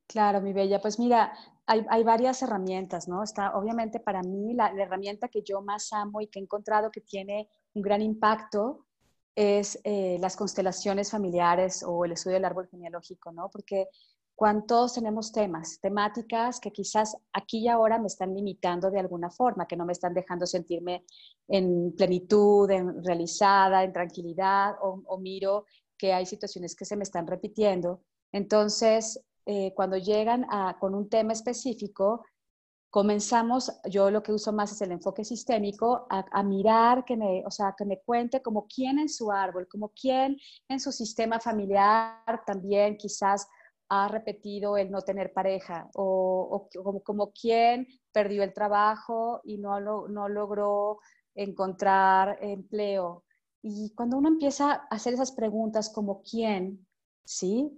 Claro, 0.09 0.41
mi 0.41 0.53
bella. 0.53 0.81
Pues 0.81 0.97
mira, 0.97 1.31
hay, 1.67 2.03
varias 2.03 2.41
herramientas, 2.41 3.07
¿no? 3.07 3.21
Está, 3.21 3.55
obviamente, 3.55 3.99
para 3.99 4.23
mí, 4.23 4.55
la, 4.55 4.69
herramienta 4.71 5.27
que 5.27 5.43
yo 5.43 5.61
más 5.61 5.93
amo 5.93 6.19
y 6.19 6.27
que 6.27 6.39
he 6.39 6.41
encontrado 6.41 6.89
que 6.89 7.01
tiene 7.01 7.47
un 7.75 7.83
gran 7.83 8.01
impacto 8.01 8.87
es 9.35 9.79
eh, 9.83 10.17
las 10.19 10.35
constelaciones 10.35 11.11
familiares 11.11 11.83
o 11.87 12.05
el 12.05 12.13
estudio 12.13 12.37
del 12.37 12.45
árbol 12.45 12.67
genealógico, 12.67 13.31
¿no? 13.31 13.49
Porque 13.51 13.87
cuando 14.33 14.87
tenemos 14.87 15.31
temas, 15.31 15.79
temáticas 15.79 16.59
que 16.59 16.71
quizás 16.71 17.15
aquí 17.31 17.59
y 17.59 17.67
ahora 17.67 17.99
me 17.99 18.07
están 18.07 18.33
limitando 18.33 18.89
de 18.89 18.99
alguna 18.99 19.29
forma, 19.29 19.67
que 19.67 19.77
no 19.77 19.85
me 19.85 19.93
están 19.93 20.15
dejando 20.15 20.47
sentirme 20.47 21.05
en 21.47 21.93
plenitud, 21.95 22.67
en 22.71 23.03
realizada, 23.03 23.83
en 23.83 23.93
tranquilidad, 23.93 24.73
o, 24.81 25.19
miro 25.19 25.65
que 25.95 26.13
hay 26.13 26.25
situaciones 26.25 26.75
que 26.75 26.85
se 26.85 26.95
me 26.95 27.03
están 27.03 27.27
repitiendo. 27.27 28.01
Entonces, 28.31 29.21
eh, 29.51 29.73
cuando 29.73 29.97
llegan 29.97 30.45
a, 30.51 30.77
con 30.79 30.93
un 30.93 31.09
tema 31.09 31.33
específico, 31.33 32.23
comenzamos, 32.91 33.71
yo 33.89 34.11
lo 34.11 34.21
que 34.21 34.31
uso 34.31 34.53
más 34.53 34.71
es 34.71 34.81
el 34.81 34.91
enfoque 34.91 35.25
sistémico, 35.25 36.05
a, 36.07 36.43
mirar, 36.43 37.03
que 37.03 37.17
me, 37.17 37.43
o 37.43 37.49
sea, 37.49 37.73
que 37.75 37.83
me 37.83 37.99
cuente 37.99 38.43
como 38.43 38.67
quién 38.67 38.99
en 38.99 39.09
su 39.09 39.31
árbol, 39.31 39.67
como 39.67 39.89
quién 39.99 40.37
en 40.67 40.79
su 40.79 40.91
sistema 40.91 41.39
familiar 41.39 42.43
también 42.45 42.95
quizás 42.95 43.47
ha 43.89 44.07
repetido 44.07 44.77
el 44.77 44.91
no 44.91 45.01
tener 45.01 45.33
pareja 45.33 45.89
o, 45.95 46.69
como, 46.83 47.01
como 47.01 47.31
quién 47.31 47.87
perdió 48.11 48.43
el 48.43 48.53
trabajo 48.53 49.41
y 49.43 49.57
no, 49.57 49.79
no 49.79 50.29
logró 50.29 50.99
encontrar 51.33 52.37
empleo. 52.43 53.23
Y 53.63 53.95
cuando 53.95 54.15
uno 54.19 54.27
empieza 54.27 54.73
a 54.73 54.87
hacer 54.91 55.15
esas 55.15 55.31
preguntas 55.31 55.89
como 55.89 56.21
quién, 56.21 56.85
¿sí? 57.25 57.71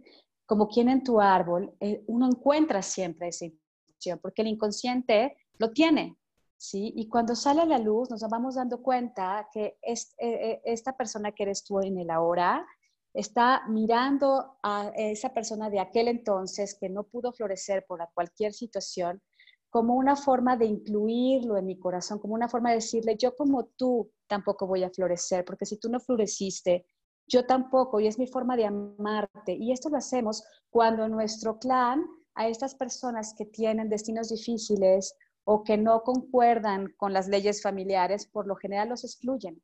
Como 0.52 0.68
quién 0.68 0.90
en 0.90 1.02
tu 1.02 1.22
árbol, 1.22 1.74
eh, 1.80 2.04
uno 2.08 2.28
encuentra 2.28 2.82
siempre 2.82 3.30
esa 3.30 3.46
información, 3.46 4.20
porque 4.22 4.42
el 4.42 4.50
inconsciente 4.50 5.38
lo 5.58 5.72
tiene, 5.72 6.18
¿sí? 6.58 6.92
Y 6.94 7.08
cuando 7.08 7.38
sale 7.38 7.62
a 7.62 7.66
la 7.66 7.78
luz 7.78 8.10
nos 8.10 8.20
vamos 8.30 8.56
dando 8.56 8.84
cuenta 8.84 9.48
que 9.54 9.78
es, 9.82 10.14
eh, 10.18 10.28
eh, 10.28 10.62
esta 10.66 10.98
persona 10.98 11.32
que 11.32 11.44
eres 11.44 11.64
tú 11.64 11.80
en 11.80 11.98
el 11.98 12.10
ahora 12.10 12.68
está 13.14 13.64
mirando 13.70 14.58
a 14.62 14.92
esa 14.98 15.34
persona 15.34 15.70
de 15.70 15.80
aquel 15.80 16.10
entonces 16.10 16.78
que 16.78 16.90
no 16.90 17.04
pudo 17.04 17.32
florecer 17.32 17.86
por 17.88 18.06
cualquier 18.14 18.52
situación 18.52 19.22
como 19.70 19.96
una 19.96 20.18
forma 20.18 20.58
de 20.58 20.66
incluirlo 20.66 21.56
en 21.56 21.66
mi 21.66 21.80
corazón, 21.80 22.20
como 22.20 22.34
una 22.34 22.50
forma 22.50 22.72
de 22.72 22.76
decirle, 22.76 23.16
yo 23.16 23.38
como 23.38 23.68
tú 23.78 24.12
tampoco 24.28 24.68
voy 24.68 24.84
a 24.84 24.90
florecer, 24.90 25.46
porque 25.46 25.66
si 25.66 25.80
tú 25.80 25.88
no 25.88 26.02
floreciste, 26.02 26.86
yo 27.32 27.46
tampoco, 27.46 28.00
y 28.00 28.08
es 28.08 28.20
mi 28.20 28.28
forma 28.28 28.58
de 28.58 28.66
amarte. 28.66 29.54
Y 29.54 29.72
esto 29.72 29.90
lo 29.90 29.98
hacemos 29.98 30.44
cuando 30.70 31.08
nuestro 31.08 31.58
clan, 31.58 32.06
a 32.34 32.48
estas 32.48 32.76
personas 32.76 33.34
que 33.38 33.46
tienen 33.46 33.90
destinos 33.90 34.30
difíciles 34.30 35.16
o 35.44 35.64
que 35.64 35.78
no 35.78 36.02
concuerdan 36.04 36.94
con 36.98 37.12
las 37.14 37.28
leyes 37.28 37.62
familiares, 37.62 38.26
por 38.26 38.48
lo 38.48 38.56
general 38.56 38.90
los 38.90 39.04
excluyen. 39.04 39.62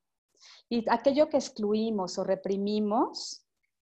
Y 0.69 0.85
aquello 0.89 1.29
que 1.29 1.37
excluimos 1.37 2.17
o 2.17 2.23
reprimimos 2.23 3.45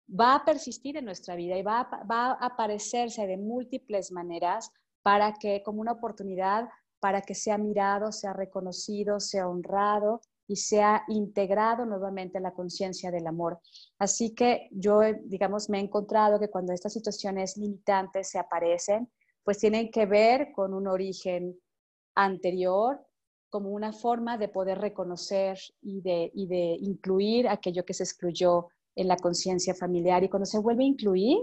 va 0.08 0.34
a 0.34 0.44
persistir 0.44 0.96
en 0.96 1.04
nuestra 1.04 1.34
vida 1.37 1.56
y 1.58 1.62
va 1.62 1.80
a, 1.80 2.04
va 2.04 2.32
aparecerse 2.32 3.26
de 3.26 3.37
múltiples 3.37 4.12
maneras 4.12 4.70
para 5.02 5.34
que, 5.34 5.62
como 5.62 5.80
una 5.80 5.92
oportunidad, 5.92 6.68
para 7.00 7.22
que 7.22 7.34
sea 7.34 7.58
mirado, 7.58 8.12
sea 8.12 8.32
reconocido, 8.32 9.20
sea 9.20 9.49
honrado 9.49 10.20
y 10.50 10.57
sea 10.57 11.04
integrado 11.07 11.87
nuevamente 11.87 12.38
en 12.38 12.42
la 12.42 12.52
conciencia 12.52 13.12
del 13.12 13.28
amor. 13.28 13.61
Así 14.00 14.35
que 14.35 14.69
yo, 14.73 15.00
digamos, 15.23 15.71
me 15.71 15.78
he 15.78 15.80
encontrado 15.80 16.40
que 16.40 16.50
cuando 16.50 16.73
estas 16.73 16.92
situaciones 16.92 17.57
limitantes 17.57 18.30
se 18.30 18.40
aparecen, 18.40 19.09
pues 19.45 19.59
tienen 19.59 19.92
que 19.92 20.07
ver 20.07 20.50
con 20.52 20.75
un 20.75 20.88
origen 20.88 21.57
anterior 22.16 23.00
como 23.49 23.71
una 23.71 23.92
forma 23.92 24.38
de 24.38 24.49
poder 24.49 24.78
reconocer 24.78 25.57
y 25.83 26.00
de, 26.00 26.33
y 26.35 26.49
de 26.49 26.78
incluir 26.80 27.47
aquello 27.47 27.85
que 27.85 27.95
se 27.95 28.02
excluyó 28.02 28.66
en 28.97 29.07
la 29.07 29.16
conciencia 29.19 29.73
familiar. 29.73 30.25
Y 30.25 30.28
cuando 30.28 30.47
se 30.47 30.59
vuelve 30.59 30.83
a 30.83 30.88
incluir, 30.88 31.38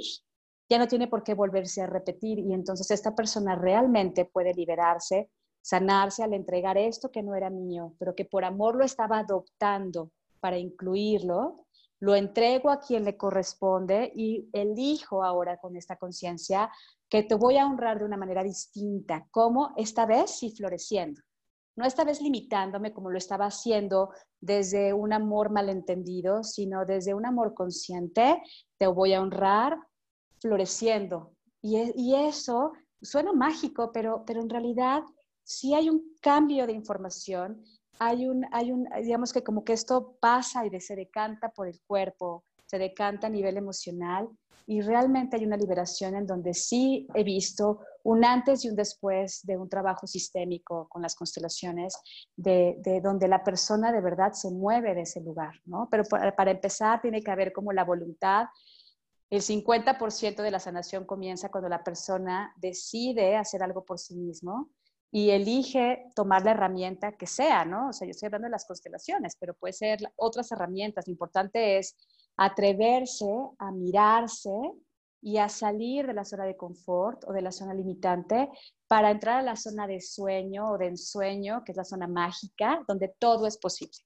ya 0.70 0.78
no 0.78 0.88
tiene 0.90 1.08
por 1.08 1.24
qué 1.24 1.34
volverse 1.34 1.82
a 1.82 1.88
repetir 1.88 2.40
y 2.40 2.52
entonces 2.52 2.92
esta 2.92 3.16
persona 3.16 3.56
realmente 3.56 4.26
puede 4.26 4.54
liberarse, 4.54 5.30
sanarse 5.68 6.24
al 6.24 6.34
entregar 6.34 6.78
esto 6.78 7.12
que 7.12 7.22
no 7.22 7.36
era 7.36 7.50
mío, 7.50 7.94
pero 8.00 8.16
que 8.16 8.24
por 8.24 8.46
amor 8.46 8.78
lo 8.78 8.86
estaba 8.86 9.20
adoptando 9.20 10.12
para 10.40 10.58
incluirlo, 10.58 11.66
lo 12.00 12.16
entrego 12.16 12.70
a 12.70 12.80
quien 12.80 13.04
le 13.04 13.18
corresponde 13.18 14.10
y 14.16 14.48
elijo 14.54 15.26
ahora 15.26 15.58
con 15.58 15.76
esta 15.76 15.98
conciencia 15.98 16.72
que 17.10 17.24
te 17.24 17.36
voy 17.36 17.58
a 17.58 17.66
honrar 17.66 18.00
de 18.00 18.06
una 18.06 18.16
manera 18.16 18.44
distinta, 18.44 19.28
como 19.30 19.74
esta 19.76 20.06
vez 20.06 20.32
sí 20.32 20.52
floreciendo 20.56 21.22
no 21.76 21.86
esta 21.86 22.04
vez 22.04 22.22
limitándome 22.22 22.92
como 22.92 23.12
lo 23.12 23.20
estaba 23.20 23.46
haciendo 23.46 24.10
desde 24.42 24.94
un 24.94 25.14
amor 25.14 25.52
malentendido, 25.52 26.44
sino 26.44 26.86
desde 26.86 27.14
un 27.14 27.26
amor 27.26 27.54
consciente, 27.54 28.42
te 28.80 28.88
voy 28.88 29.14
a 29.14 29.22
honrar 29.22 29.78
floreciendo. 30.40 31.34
Y, 31.62 32.16
eso 32.16 32.72
suena 33.00 33.32
mágico, 33.32 33.92
pero 33.92 34.24
en 34.28 34.50
realidad 34.50 35.04
si 35.48 35.74
hay 35.74 35.90
un 35.90 36.14
cambio 36.22 36.68
de 36.68 36.74
información, 36.74 37.64
hay 38.00 38.28
un, 38.28 38.46
hay 38.52 38.74
un, 38.74 38.86
digamos 39.02 39.32
que 39.32 39.44
como 39.44 39.64
que 39.64 39.72
esto 39.72 40.18
pasa 40.20 40.66
y 40.66 40.80
se 40.82 40.96
decanta 40.96 41.50
por 41.50 41.70
el 41.70 41.80
cuerpo, 41.88 42.44
se 42.66 42.78
decanta 42.78 43.28
a 43.28 43.30
nivel 43.30 43.56
emocional 43.56 44.28
y 44.66 44.82
realmente 44.82 45.38
hay 45.38 45.46
una 45.46 45.56
liberación 45.56 46.16
en 46.16 46.28
donde 46.28 46.54
sí 46.54 47.08
he 47.14 47.24
visto 47.24 47.80
un 48.04 48.26
antes 48.26 48.66
y 48.66 48.70
un 48.70 48.76
después 48.76 49.40
de 49.44 49.56
un 49.56 49.70
trabajo 49.70 50.06
sistémico 50.06 50.90
con 50.90 51.02
las 51.02 51.16
constelaciones, 51.16 51.98
de, 52.36 53.00
donde 53.02 53.30
la 53.30 53.42
persona 53.42 53.94
de 53.94 54.02
verdad 54.02 54.34
se 54.34 54.52
mueve 54.52 54.96
de 54.96 55.04
ese 55.04 55.22
lugar, 55.22 55.54
¿no? 55.64 55.88
Pero 55.90 56.04
para, 56.04 56.52
empezar 56.52 57.00
tiene 57.00 57.22
que 57.22 57.32
haber 57.32 57.54
como 57.54 57.72
la 57.72 57.86
voluntad. 57.86 58.48
El 59.30 59.42
50% 59.42 60.42
de 60.42 60.52
la 60.52 60.60
sanación 60.60 61.06
comienza 61.06 61.50
cuando 61.50 61.70
la 61.70 61.86
persona 61.86 62.54
decide 62.58 63.38
hacer 63.38 63.64
algo 63.64 63.86
por 63.86 63.98
sí 63.98 64.18
mismo 64.18 64.72
y 65.12 65.30
elige 65.30 66.12
tomar 66.16 66.44
la 66.44 66.52
herramienta 66.52 67.16
que 67.18 67.28
sea, 67.28 67.66
¿no? 67.66 67.90
O 67.90 67.94
sea, 67.94 68.06
yo 68.06 68.12
estoy 68.12 68.28
hablando 68.28 68.48
de 68.48 68.52
las 68.52 68.66
constelaciones, 68.66 69.36
pero 69.40 69.54
puede 69.54 69.74
ser 69.74 70.00
otras 70.16 70.52
herramientas. 70.52 71.08
Lo 71.08 71.12
importante 71.12 71.78
es 71.78 71.96
atreverse 72.36 73.26
a 73.58 73.72
mirarse 73.72 74.52
y 75.22 75.38
a 75.38 75.50
salir 75.50 76.08
de 76.08 76.14
la 76.14 76.26
zona 76.26 76.46
de 76.46 76.56
confort 76.56 77.24
o 77.26 77.34
de 77.34 77.42
la 77.42 77.52
zona 77.52 77.74
limitante 77.74 78.50
para 78.88 79.12
entrar 79.12 79.40
a 79.40 79.42
la 79.44 79.56
zona 79.56 79.88
de 79.88 80.00
sueño 80.02 80.72
o 80.72 80.78
de 80.78 80.88
ensueño, 80.88 81.64
que 81.64 81.72
es 81.72 81.78
la 81.78 81.84
zona 81.84 82.08
mágica, 82.08 82.84
donde 82.88 83.16
todo 83.18 83.48
es 83.48 83.58
posible. 83.58 83.98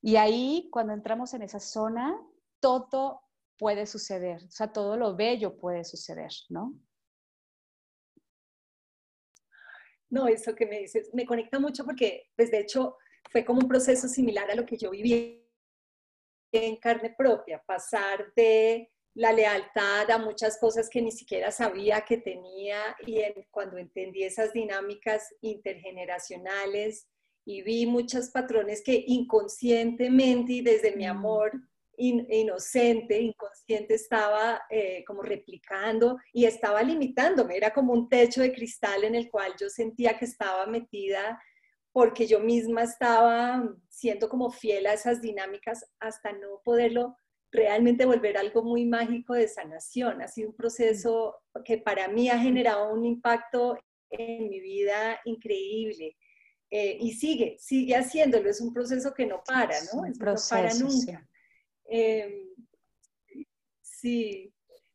Y 0.00 0.16
ahí, 0.16 0.68
cuando 0.70 0.92
entramos 0.92 1.34
en 1.34 1.42
esa 1.42 1.60
zona, 1.60 2.18
todo 2.60 3.22
puede 3.58 3.86
suceder, 3.86 4.42
o 4.44 4.50
sea, 4.50 4.72
todo 4.72 4.96
lo 4.96 5.14
bello 5.14 5.56
puede 5.56 5.84
suceder, 5.84 6.32
¿no? 6.48 6.74
No, 10.12 10.28
eso 10.28 10.54
que 10.54 10.66
me 10.66 10.78
dices, 10.78 11.08
me 11.14 11.24
conecta 11.24 11.58
mucho 11.58 11.86
porque, 11.86 12.30
pues 12.36 12.50
de 12.50 12.58
hecho, 12.58 12.98
fue 13.30 13.46
como 13.46 13.60
un 13.60 13.68
proceso 13.68 14.06
similar 14.08 14.50
a 14.50 14.54
lo 14.54 14.66
que 14.66 14.76
yo 14.76 14.90
viví 14.90 15.42
en 16.52 16.76
carne 16.76 17.14
propia, 17.16 17.62
pasar 17.66 18.30
de 18.36 18.90
la 19.14 19.32
lealtad 19.32 20.10
a 20.10 20.18
muchas 20.18 20.58
cosas 20.58 20.90
que 20.90 21.00
ni 21.00 21.12
siquiera 21.12 21.50
sabía 21.50 22.02
que 22.02 22.18
tenía 22.18 22.94
y 23.06 23.22
cuando 23.50 23.78
entendí 23.78 24.22
esas 24.22 24.52
dinámicas 24.52 25.34
intergeneracionales 25.40 27.08
y 27.46 27.62
vi 27.62 27.86
muchos 27.86 28.28
patrones 28.28 28.82
que 28.82 29.04
inconscientemente 29.06 30.52
y 30.52 30.60
desde 30.60 30.94
mi 30.94 31.06
mm. 31.06 31.08
Amor 31.98 32.26
inocente, 32.30 33.20
inconsciente, 33.20 33.94
estaba 33.94 34.62
eh, 34.70 35.04
como 35.06 35.22
replicando 35.22 36.18
y 36.32 36.44
estaba 36.44 36.82
limitándome. 36.82 37.56
Era 37.56 37.72
como 37.72 37.92
un 37.92 38.08
techo 38.08 38.42
de 38.42 38.52
cristal 38.52 39.04
en 39.04 39.14
el 39.14 39.30
cual 39.30 39.54
yo 39.60 39.68
sentía 39.68 40.18
que 40.18 40.24
estaba 40.24 40.66
metida 40.66 41.40
porque 41.92 42.26
yo 42.26 42.40
misma 42.40 42.84
estaba 42.84 43.62
siendo 43.88 44.28
como 44.28 44.50
fiel 44.50 44.86
a 44.86 44.94
esas 44.94 45.20
dinámicas 45.20 45.84
hasta 46.00 46.32
no 46.32 46.60
poderlo 46.64 47.16
realmente 47.50 48.06
volver 48.06 48.38
algo 48.38 48.62
muy 48.62 48.86
mágico 48.86 49.34
de 49.34 49.46
sanación. 49.46 50.22
Ha 50.22 50.28
sido 50.28 50.48
un 50.50 50.56
proceso 50.56 51.36
que 51.64 51.76
para 51.78 52.08
mí 52.08 52.30
ha 52.30 52.38
generado 52.38 52.92
un 52.94 53.04
impacto 53.04 53.78
en 54.08 54.48
mi 54.48 54.60
vida 54.60 55.20
increíble. 55.26 56.16
Eh, 56.70 56.96
y 56.98 57.12
sigue, 57.12 57.56
sigue 57.58 57.94
haciéndolo. 57.94 58.48
Es 58.48 58.62
un 58.62 58.72
proceso 58.72 59.12
que 59.12 59.26
no 59.26 59.42
para, 59.44 59.76
¿no? 59.92 60.06
Es 60.06 60.18
no 60.18 60.34
para 60.48 60.72
nunca. 60.72 61.28
Em, 61.94 62.48
sí, 63.82 64.50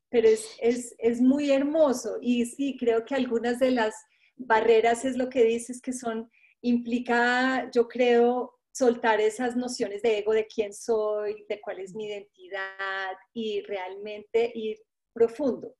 pero 0.10 0.28
es, 0.28 0.58
es, 0.60 0.96
es 0.98 1.22
muy 1.22 1.52
hermoso. 1.52 2.18
Y 2.20 2.46
sí, 2.46 2.76
creo 2.76 3.06
que 3.06 3.14
algunas 3.14 3.60
de 3.60 3.70
las 3.70 3.94
barreras 4.36 5.06
es 5.06 5.16
lo 5.16 5.30
que 5.30 5.44
dices 5.44 5.80
que 5.80 5.94
son 5.94 6.32
implica, 6.62 7.70
yo 7.72 7.88
creo, 7.88 8.56
soltar 8.72 9.22
esas 9.22 9.56
nociones 9.56 10.02
de 10.02 10.18
ego, 10.18 10.34
de 10.34 10.48
quién 10.48 10.74
soy, 10.74 11.46
de 11.48 11.62
cuál 11.62 11.80
es 11.80 11.94
mi 11.94 12.08
identidad 12.08 13.14
y 13.32 13.62
realmente 13.62 14.52
ir 14.56 14.80
profundo. 15.14 15.76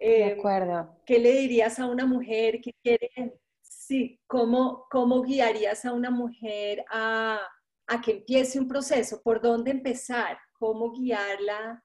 de 0.00 0.22
em, 0.22 0.38
acuerdo. 0.38 0.96
¿Qué 1.04 1.18
le 1.18 1.32
dirías 1.32 1.78
a 1.78 1.86
una 1.86 2.06
mujer 2.06 2.62
que 2.62 2.72
quiere, 2.82 3.10
sí, 3.60 4.18
cómo, 4.26 4.86
cómo 4.90 5.20
guiarías 5.20 5.84
a 5.84 5.92
una 5.92 6.10
mujer 6.10 6.86
a, 6.90 7.38
a 7.88 8.00
que 8.00 8.12
empiece 8.12 8.58
un 8.58 8.68
proceso, 8.68 9.22
por 9.22 9.40
dónde 9.40 9.70
empezar, 9.70 10.38
cómo 10.52 10.92
guiarla 10.92 11.82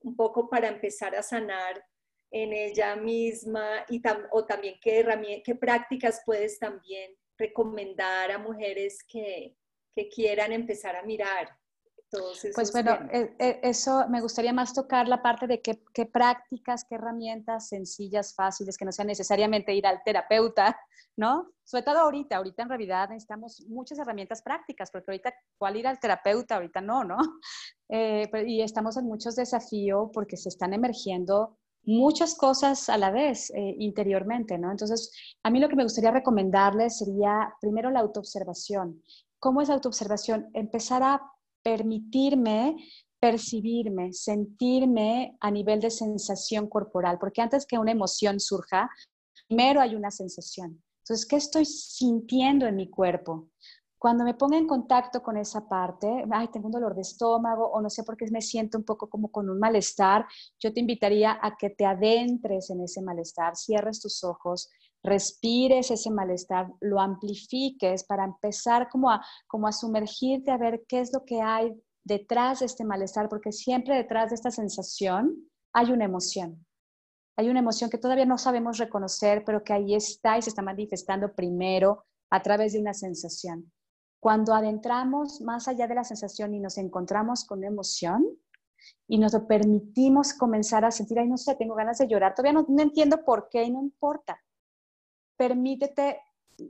un 0.00 0.14
poco 0.14 0.48
para 0.48 0.68
empezar 0.68 1.14
a 1.16 1.22
sanar 1.22 1.84
en 2.30 2.52
ella 2.52 2.94
misma 2.94 3.84
y 3.88 4.02
o 4.30 4.44
también 4.44 4.74
qué, 4.80 5.42
qué 5.44 5.54
prácticas 5.54 6.22
puedes 6.24 6.58
también 6.58 7.16
recomendar 7.38 8.30
a 8.30 8.38
mujeres 8.38 9.02
que, 9.08 9.56
que 9.94 10.08
quieran 10.08 10.52
empezar 10.52 10.96
a 10.96 11.02
mirar 11.02 11.48
pues 12.54 12.72
bueno, 12.72 12.92
eh, 13.12 13.34
eh, 13.38 13.60
eso 13.62 14.08
me 14.08 14.22
gustaría 14.22 14.52
más 14.52 14.72
tocar 14.72 15.08
la 15.08 15.22
parte 15.22 15.46
de 15.46 15.60
qué, 15.60 15.82
qué, 15.92 16.06
prácticas, 16.06 16.84
qué 16.88 16.94
herramientas 16.94 17.68
sencillas, 17.68 18.34
fáciles, 18.34 18.78
que 18.78 18.86
no 18.86 18.92
sea 18.92 19.04
necesariamente 19.04 19.74
ir 19.74 19.86
al 19.86 20.02
terapeuta, 20.02 20.78
¿no? 21.16 21.52
Sobre 21.64 21.82
todo 21.82 21.98
ahorita, 21.98 22.36
ahorita 22.36 22.62
en 22.62 22.68
realidad 22.70 23.10
necesitamos 23.10 23.66
muchas 23.68 23.98
herramientas 23.98 24.40
prácticas, 24.40 24.90
porque 24.90 25.10
ahorita, 25.10 25.34
¿cuál 25.58 25.76
ir 25.76 25.86
al 25.86 26.00
terapeuta? 26.00 26.56
Ahorita 26.56 26.80
no, 26.80 27.04
¿no? 27.04 27.16
Eh, 27.90 28.28
y 28.46 28.60
estamos 28.60 28.98
en 28.98 29.06
muchos 29.06 29.34
desafíos 29.34 30.10
porque 30.12 30.36
se 30.36 30.50
están 30.50 30.74
emergiendo 30.74 31.56
muchas 31.84 32.34
cosas 32.34 32.90
a 32.90 32.98
la 32.98 33.10
vez 33.10 33.50
interiormente, 33.54 34.58
¿no? 34.58 34.70
Entonces, 34.70 35.10
a 35.42 35.48
mí 35.48 35.58
lo 35.58 35.70
que 35.70 35.76
me 35.76 35.84
gustaría 35.84 36.10
recomendarles 36.10 36.98
sería 36.98 37.50
primero 37.62 37.90
la 37.90 38.00
autoobservación. 38.00 39.02
¿Cómo 39.38 39.62
es 39.62 39.68
la 39.68 39.76
autoobservación? 39.76 40.50
Empezar 40.52 41.02
a 41.02 41.22
permitirme 41.68 42.76
percibirme, 43.20 44.12
sentirme 44.12 45.36
a 45.40 45.50
nivel 45.50 45.80
de 45.80 45.90
sensación 45.90 46.68
corporal, 46.68 47.18
porque 47.18 47.42
antes 47.42 47.66
que 47.66 47.78
una 47.78 47.92
emoción 47.92 48.38
surja, 48.38 48.88
primero 49.48 49.80
hay 49.80 49.94
una 49.94 50.10
sensación. 50.10 50.82
Entonces, 51.02 51.26
¿qué 51.26 51.36
estoy 51.36 51.64
sintiendo 51.64 52.66
en 52.66 52.76
mi 52.76 52.88
cuerpo? 52.88 53.48
Cuando 53.98 54.22
me 54.22 54.34
ponga 54.34 54.56
en 54.56 54.68
contacto 54.68 55.20
con 55.20 55.36
esa 55.36 55.68
parte, 55.68 56.24
ay, 56.30 56.48
tengo 56.52 56.66
un 56.66 56.72
dolor 56.72 56.94
de 56.94 57.00
estómago 57.00 57.68
o 57.68 57.80
no 57.80 57.90
sé 57.90 58.04
por 58.04 58.16
qué 58.16 58.26
me 58.30 58.40
siento 58.40 58.78
un 58.78 58.84
poco 58.84 59.10
como 59.10 59.32
con 59.32 59.50
un 59.50 59.58
malestar, 59.58 60.24
yo 60.60 60.72
te 60.72 60.78
invitaría 60.78 61.36
a 61.42 61.56
que 61.56 61.70
te 61.70 61.84
adentres 61.84 62.70
en 62.70 62.82
ese 62.82 63.02
malestar, 63.02 63.56
cierres 63.56 64.00
tus 64.00 64.22
ojos, 64.22 64.70
respires 65.02 65.90
ese 65.90 66.10
malestar, 66.10 66.72
lo 66.80 67.00
amplifiques 67.00 68.04
para 68.04 68.24
empezar 68.24 68.88
como 68.88 69.10
a, 69.10 69.24
como 69.46 69.66
a 69.66 69.72
sumergirte 69.72 70.50
a 70.50 70.58
ver 70.58 70.84
qué 70.88 71.00
es 71.00 71.12
lo 71.12 71.24
que 71.24 71.40
hay 71.40 71.72
detrás 72.04 72.60
de 72.60 72.66
este 72.66 72.84
malestar, 72.84 73.28
porque 73.28 73.52
siempre 73.52 73.96
detrás 73.96 74.30
de 74.30 74.36
esta 74.36 74.50
sensación 74.50 75.36
hay 75.72 75.92
una 75.92 76.04
emoción. 76.04 76.64
Hay 77.36 77.48
una 77.48 77.60
emoción 77.60 77.90
que 77.90 77.98
todavía 77.98 78.26
no 78.26 78.38
sabemos 78.38 78.78
reconocer, 78.78 79.44
pero 79.44 79.62
que 79.62 79.72
ahí 79.72 79.94
está 79.94 80.38
y 80.38 80.42
se 80.42 80.50
está 80.50 80.62
manifestando 80.62 81.32
primero 81.32 82.04
a 82.30 82.42
través 82.42 82.72
de 82.72 82.80
una 82.80 82.94
sensación. 82.94 83.72
Cuando 84.20 84.52
adentramos 84.52 85.40
más 85.40 85.68
allá 85.68 85.86
de 85.86 85.94
la 85.94 86.02
sensación 86.02 86.54
y 86.54 86.60
nos 86.60 86.76
encontramos 86.78 87.44
con 87.44 87.58
una 87.58 87.68
emoción 87.68 88.26
y 89.06 89.18
nos 89.18 89.32
lo 89.32 89.46
permitimos 89.46 90.34
comenzar 90.34 90.84
a 90.84 90.90
sentir, 90.90 91.20
ay, 91.20 91.28
no 91.28 91.36
sé, 91.36 91.54
tengo 91.54 91.76
ganas 91.76 91.98
de 91.98 92.08
llorar, 92.08 92.34
todavía 92.34 92.60
no, 92.60 92.66
no 92.68 92.82
entiendo 92.82 93.24
por 93.24 93.48
qué 93.48 93.62
y 93.62 93.70
no 93.70 93.80
importa 93.80 94.40
permítete 95.38 96.20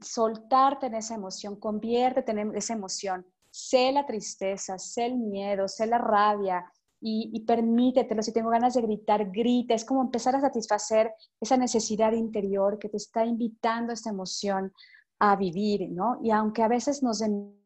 soltarte 0.03 0.87
en 0.87 0.95
esa 0.95 1.15
emoción, 1.15 1.57
conviértete 1.57 2.31
en 2.33 2.55
esa 2.55 2.75
emoción. 2.75 3.27
Sé 3.51 3.91
la 3.91 4.07
tristeza, 4.07 4.79
sé 4.79 5.07
el 5.07 5.17
miedo, 5.17 5.67
sé 5.67 5.87
la 5.87 5.99
rabia 5.99 6.71
y, 7.01 7.31
y 7.33 7.41
permítetelo. 7.41 8.23
Si 8.23 8.33
tengo 8.33 8.51
ganas 8.51 8.75
de 8.75 8.83
gritar, 8.83 9.31
grita. 9.31 9.75
Es 9.75 9.85
como 9.85 10.03
empezar 10.03 10.37
a 10.37 10.41
satisfacer 10.41 11.13
esa 11.41 11.57
necesidad 11.57 12.13
interior 12.13 12.79
que 12.79 12.91
te 12.91 12.99
está 12.99 13.25
invitando 13.25 13.93
esta 13.93 14.11
emoción 14.11 14.73
a 15.19 15.35
vivir, 15.35 15.89
¿no? 15.91 16.21
Y 16.23 16.31
aunque 16.31 16.63
a 16.63 16.69
veces 16.69 17.03
nos 17.03 17.21
den 17.21 17.58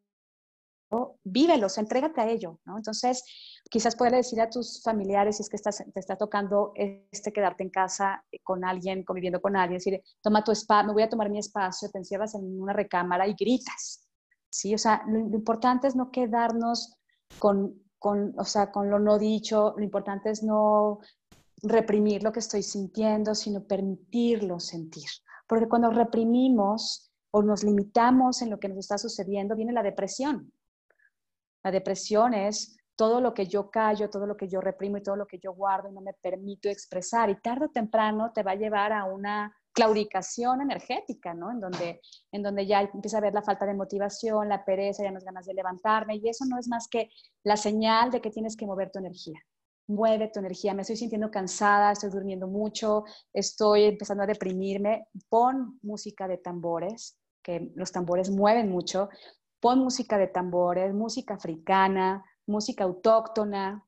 vívelos, 1.24 1.78
entrégate 1.78 2.20
a 2.20 2.28
ello, 2.28 2.60
¿no? 2.64 2.76
Entonces, 2.76 3.24
quizás 3.70 3.96
puedes 3.96 4.14
decir 4.14 4.40
a 4.40 4.50
tus 4.50 4.82
familiares, 4.82 5.36
si 5.36 5.42
es 5.42 5.48
que 5.48 5.58
te 5.58 6.00
está 6.00 6.16
tocando 6.16 6.72
este 6.74 7.32
quedarte 7.32 7.62
en 7.62 7.70
casa 7.70 8.24
con 8.42 8.64
alguien, 8.64 9.04
conviviendo 9.04 9.40
con 9.40 9.56
alguien, 9.56 9.78
decir, 9.78 10.02
toma 10.20 10.44
tu 10.44 10.52
espacio, 10.52 10.88
me 10.88 10.92
voy 10.92 11.02
a 11.02 11.08
tomar 11.08 11.30
mi 11.30 11.38
espacio, 11.38 11.88
te 11.90 11.98
encierras 11.98 12.34
en 12.34 12.60
una 12.60 12.72
recámara 12.72 13.26
y 13.26 13.34
gritas, 13.34 14.06
¿sí? 14.50 14.74
O 14.74 14.78
sea, 14.78 15.02
lo, 15.06 15.18
importante 15.18 15.88
es 15.88 15.96
no 15.96 16.10
quedarnos 16.10 16.94
con, 17.38 17.74
con, 17.98 18.34
o 18.38 18.44
sea, 18.44 18.70
con 18.70 18.90
lo 18.90 18.98
no 18.98 19.18
dicho, 19.18 19.74
lo 19.76 19.84
importante 19.84 20.30
es 20.30 20.42
no 20.42 21.00
reprimir 21.62 22.22
lo 22.22 22.32
que 22.32 22.40
estoy 22.40 22.62
sintiendo, 22.62 23.34
sino 23.34 23.64
permitirlo 23.64 24.60
sentir. 24.60 25.08
Porque 25.46 25.68
cuando 25.68 25.90
reprimimos 25.90 27.12
o 27.30 27.42
nos 27.42 27.64
limitamos 27.64 28.42
en 28.42 28.50
lo 28.50 28.58
que 28.58 28.68
nos 28.68 28.78
está 28.78 28.98
sucediendo, 28.98 29.56
viene 29.56 29.72
la 29.72 29.82
depresión. 29.82 30.52
La 31.62 31.70
depresión 31.70 32.34
es 32.34 32.76
todo 32.96 33.20
lo 33.20 33.34
que 33.34 33.46
yo 33.46 33.70
callo, 33.70 34.10
todo 34.10 34.26
lo 34.26 34.36
que 34.36 34.48
yo 34.48 34.60
reprimo 34.60 34.98
y 34.98 35.02
todo 35.02 35.16
lo 35.16 35.26
que 35.26 35.38
yo 35.38 35.52
guardo 35.54 35.88
y 35.88 35.92
no 35.92 36.00
me 36.00 36.12
permito 36.14 36.68
expresar. 36.68 37.30
Y 37.30 37.40
tarde 37.40 37.66
o 37.66 37.70
temprano 37.70 38.32
te 38.32 38.42
va 38.42 38.52
a 38.52 38.56
llevar 38.56 38.92
a 38.92 39.04
una 39.04 39.54
claudicación 39.72 40.60
energética, 40.60 41.32
¿no? 41.32 41.50
En 41.50 41.60
donde, 41.60 42.00
en 42.30 42.42
donde 42.42 42.66
ya 42.66 42.82
empieza 42.82 43.18
a 43.18 43.22
ver 43.22 43.32
la 43.32 43.42
falta 43.42 43.64
de 43.64 43.74
motivación, 43.74 44.48
la 44.48 44.64
pereza, 44.64 45.02
ya 45.02 45.10
no 45.10 45.18
es 45.18 45.24
ganas 45.24 45.46
de 45.46 45.54
levantarme. 45.54 46.16
Y 46.16 46.28
eso 46.28 46.44
no 46.44 46.58
es 46.58 46.68
más 46.68 46.88
que 46.88 47.10
la 47.44 47.56
señal 47.56 48.10
de 48.10 48.20
que 48.20 48.30
tienes 48.30 48.56
que 48.56 48.66
mover 48.66 48.90
tu 48.90 48.98
energía. 48.98 49.40
Mueve 49.88 50.28
tu 50.28 50.40
energía. 50.40 50.74
Me 50.74 50.82
estoy 50.82 50.96
sintiendo 50.96 51.30
cansada, 51.30 51.92
estoy 51.92 52.10
durmiendo 52.10 52.46
mucho, 52.46 53.04
estoy 53.32 53.84
empezando 53.84 54.22
a 54.22 54.26
deprimirme. 54.26 55.06
Pon 55.28 55.78
música 55.82 56.28
de 56.28 56.38
tambores, 56.38 57.18
que 57.42 57.72
los 57.74 57.90
tambores 57.90 58.30
mueven 58.30 58.70
mucho 58.70 59.08
pon 59.62 59.78
música 59.78 60.18
de 60.18 60.26
tambores, 60.26 60.92
música 60.92 61.34
africana, 61.34 62.24
música 62.46 62.82
autóctona. 62.82 63.86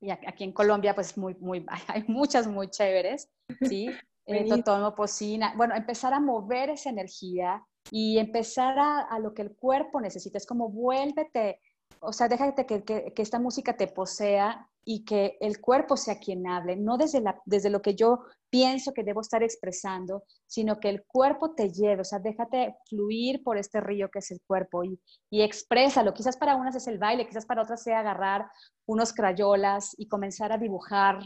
Y 0.00 0.10
aquí 0.10 0.42
en 0.42 0.52
Colombia, 0.52 0.94
pues 0.96 1.16
muy, 1.16 1.36
muy, 1.36 1.64
hay 1.86 2.04
muchas 2.08 2.48
muy 2.48 2.68
chéveres, 2.68 3.30
¿sí? 3.62 3.88
eh, 4.26 4.48
totono, 4.48 4.96
pocina. 4.96 5.54
Bueno, 5.56 5.76
empezar 5.76 6.12
a 6.12 6.18
mover 6.18 6.70
esa 6.70 6.90
energía 6.90 7.64
y 7.92 8.18
empezar 8.18 8.76
a, 8.80 9.02
a, 9.02 9.20
lo 9.20 9.32
que 9.32 9.42
el 9.42 9.54
cuerpo 9.54 10.00
necesita. 10.00 10.38
Es 10.38 10.46
como 10.46 10.70
vuélvete, 10.70 11.60
o 12.00 12.12
sea, 12.12 12.26
déjate 12.26 12.66
que, 12.66 12.82
que, 12.82 13.12
que 13.14 13.22
esta 13.22 13.38
música 13.38 13.76
te 13.76 13.86
posea 13.86 14.68
y 14.88 15.04
que 15.04 15.36
el 15.40 15.60
cuerpo 15.60 15.96
sea 15.96 16.20
quien 16.20 16.46
hable, 16.46 16.76
no 16.76 16.96
desde, 16.96 17.20
la, 17.20 17.42
desde 17.44 17.70
lo 17.70 17.82
que 17.82 17.96
yo 17.96 18.20
pienso 18.48 18.94
que 18.94 19.02
debo 19.02 19.20
estar 19.20 19.42
expresando, 19.42 20.22
sino 20.46 20.78
que 20.78 20.88
el 20.88 21.04
cuerpo 21.04 21.56
te 21.56 21.72
lleve, 21.72 22.02
o 22.02 22.04
sea, 22.04 22.20
déjate 22.20 22.76
fluir 22.88 23.42
por 23.42 23.58
este 23.58 23.80
río 23.80 24.08
que 24.12 24.20
es 24.20 24.30
el 24.30 24.40
cuerpo 24.46 24.84
y, 24.84 25.00
y 25.28 25.42
exprésalo. 25.42 26.14
Quizás 26.14 26.36
para 26.36 26.54
unas 26.54 26.76
es 26.76 26.86
el 26.86 26.98
baile, 26.98 27.26
quizás 27.26 27.44
para 27.46 27.62
otras 27.62 27.82
sea 27.82 27.98
agarrar 27.98 28.46
unos 28.86 29.12
crayolas 29.12 29.92
y 29.98 30.06
comenzar 30.06 30.52
a 30.52 30.58
dibujar 30.58 31.18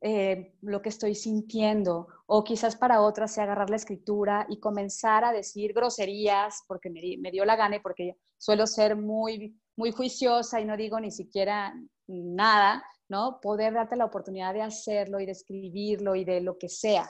eh, 0.00 0.54
lo 0.62 0.80
que 0.80 0.88
estoy 0.88 1.14
sintiendo, 1.14 2.08
o 2.24 2.44
quizás 2.44 2.76
para 2.76 3.02
otras 3.02 3.34
sea 3.34 3.44
agarrar 3.44 3.68
la 3.68 3.76
escritura 3.76 4.46
y 4.48 4.58
comenzar 4.58 5.22
a 5.22 5.32
decir 5.32 5.74
groserías 5.74 6.62
porque 6.66 6.88
me, 6.88 7.02
me 7.18 7.30
dio 7.30 7.44
la 7.44 7.56
gana 7.56 7.76
y 7.76 7.80
porque 7.80 8.16
suelo 8.38 8.66
ser 8.66 8.96
muy, 8.96 9.54
muy 9.76 9.92
juiciosa 9.92 10.62
y 10.62 10.64
no 10.64 10.78
digo 10.78 10.98
ni 10.98 11.10
siquiera 11.10 11.74
nada, 12.06 12.84
¿no? 13.08 13.40
Poder 13.40 13.74
darte 13.74 13.96
la 13.96 14.04
oportunidad 14.04 14.54
de 14.54 14.62
hacerlo 14.62 15.20
y 15.20 15.26
de 15.26 15.32
escribirlo 15.32 16.14
y 16.14 16.24
de 16.24 16.40
lo 16.40 16.58
que 16.58 16.68
sea. 16.68 17.08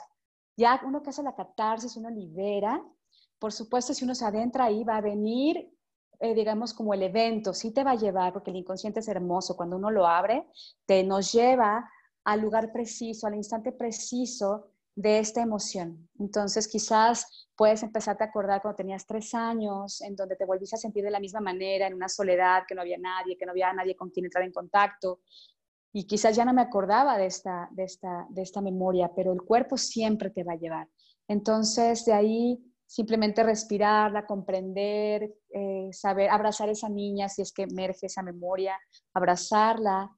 Ya 0.55 0.81
uno 0.85 1.03
que 1.03 1.11
hace 1.11 1.23
la 1.23 1.35
catarsis, 1.35 1.97
uno 1.97 2.09
libera, 2.09 2.83
por 3.39 3.53
supuesto, 3.53 3.93
si 3.93 4.03
uno 4.03 4.15
se 4.15 4.25
adentra 4.25 4.65
ahí, 4.65 4.83
va 4.83 4.97
a 4.97 5.01
venir, 5.01 5.71
eh, 6.19 6.33
digamos, 6.33 6.73
como 6.73 6.93
el 6.93 7.03
evento, 7.03 7.53
sí 7.53 7.71
te 7.71 7.83
va 7.83 7.91
a 7.91 7.95
llevar, 7.95 8.33
porque 8.33 8.49
el 8.49 8.57
inconsciente 8.57 8.99
es 8.99 9.07
hermoso, 9.07 9.55
cuando 9.55 9.75
uno 9.75 9.91
lo 9.91 10.07
abre, 10.07 10.47
te 10.85 11.03
nos 11.03 11.31
lleva 11.31 11.89
al 12.23 12.41
lugar 12.41 12.71
preciso, 12.71 13.27
al 13.27 13.35
instante 13.35 13.71
preciso 13.71 14.71
de 14.97 15.19
esta 15.19 15.43
emoción. 15.43 16.09
Entonces, 16.17 16.67
quizás 16.67 17.47
puedes 17.55 17.83
empezarte 17.83 18.23
a 18.23 18.27
acordar 18.27 18.63
cuando 18.63 18.77
tenías 18.77 19.05
tres 19.05 19.31
años, 19.35 20.01
en 20.01 20.15
donde 20.15 20.35
te 20.35 20.43
volviste 20.43 20.75
a 20.75 20.79
sentir 20.79 21.03
de 21.03 21.11
la 21.11 21.19
misma 21.19 21.39
manera, 21.39 21.85
en 21.85 21.93
una 21.93 22.09
soledad, 22.09 22.63
que 22.67 22.73
no 22.73 22.81
había 22.81 22.97
nadie, 22.97 23.37
que 23.37 23.45
no 23.45 23.51
había 23.51 23.71
nadie 23.73 23.95
con 23.95 24.09
quien 24.09 24.25
entrar 24.25 24.43
en 24.43 24.51
contacto. 24.51 25.19
Y 25.93 26.07
quizás 26.07 26.35
ya 26.35 26.45
no 26.45 26.53
me 26.53 26.63
acordaba 26.63 27.15
de 27.19 27.27
esta, 27.27 27.69
de 27.71 27.83
esta, 27.83 28.25
de 28.29 28.41
esta 28.41 28.59
memoria, 28.59 29.11
pero 29.15 29.31
el 29.33 29.41
cuerpo 29.43 29.77
siempre 29.77 30.31
te 30.31 30.43
va 30.43 30.53
a 30.53 30.57
llevar. 30.57 30.87
Entonces, 31.27 32.03
de 32.03 32.13
ahí 32.13 32.59
simplemente 32.87 33.43
respirarla, 33.43 34.25
comprender, 34.25 35.31
eh, 35.53 35.89
saber, 35.91 36.31
abrazar 36.31 36.69
a 36.69 36.71
esa 36.71 36.89
niña 36.89 37.29
si 37.29 37.43
es 37.43 37.51
que 37.53 37.63
emerge 37.63 38.07
esa 38.07 38.23
memoria, 38.23 38.79
abrazarla, 39.13 40.09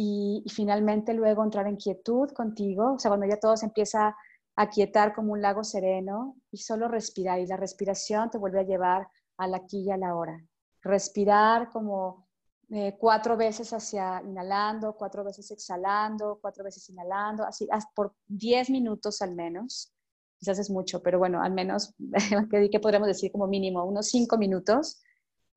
y, 0.00 0.44
finalmente 0.54 1.12
luego 1.12 1.42
entrar 1.42 1.66
en 1.66 1.74
quietud 1.74 2.30
contigo, 2.30 2.94
o 2.94 2.98
sea, 3.00 3.10
cuando 3.10 3.26
ya 3.26 3.40
todo 3.40 3.56
se 3.56 3.66
empieza 3.66 4.14
a 4.54 4.70
quietar 4.70 5.12
como 5.12 5.32
un 5.32 5.42
lago 5.42 5.64
sereno 5.64 6.36
y 6.52 6.58
solo 6.58 6.86
respirar 6.86 7.40
y 7.40 7.48
la 7.48 7.56
respiración 7.56 8.30
te 8.30 8.38
vuelve 8.38 8.60
a 8.60 8.62
llevar 8.62 9.08
a 9.38 9.48
la 9.48 9.56
aquí 9.56 9.80
y 9.80 9.90
a 9.90 9.96
la 9.96 10.14
hora. 10.14 10.40
Respirar 10.82 11.70
como 11.70 12.28
eh, 12.70 12.96
cuatro 12.96 13.36
veces 13.36 13.72
hacia 13.72 14.22
inhalando, 14.22 14.94
cuatro 14.94 15.24
veces 15.24 15.50
exhalando, 15.50 16.38
cuatro 16.40 16.62
veces 16.62 16.88
inhalando, 16.90 17.44
así 17.44 17.68
por 17.92 18.14
diez 18.28 18.70
minutos 18.70 19.20
al 19.20 19.34
menos. 19.34 19.92
Quizás 20.38 20.60
es 20.60 20.70
mucho, 20.70 21.02
pero 21.02 21.18
bueno, 21.18 21.42
al 21.42 21.52
menos, 21.52 21.92
¿qué 22.70 22.80
podríamos 22.80 23.08
decir 23.08 23.32
como 23.32 23.48
mínimo? 23.48 23.84
Unos 23.84 24.06
cinco 24.06 24.38
minutos 24.38 25.02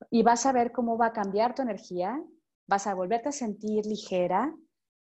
y 0.09 0.23
vas 0.23 0.47
a 0.47 0.51
ver 0.51 0.71
cómo 0.71 0.97
va 0.97 1.07
a 1.07 1.13
cambiar 1.13 1.53
tu 1.53 1.61
energía, 1.61 2.19
vas 2.71 2.87
a 2.87 2.93
volverte 2.95 3.27
a 3.27 3.33
sentir 3.33 3.85
ligera, 3.85 4.55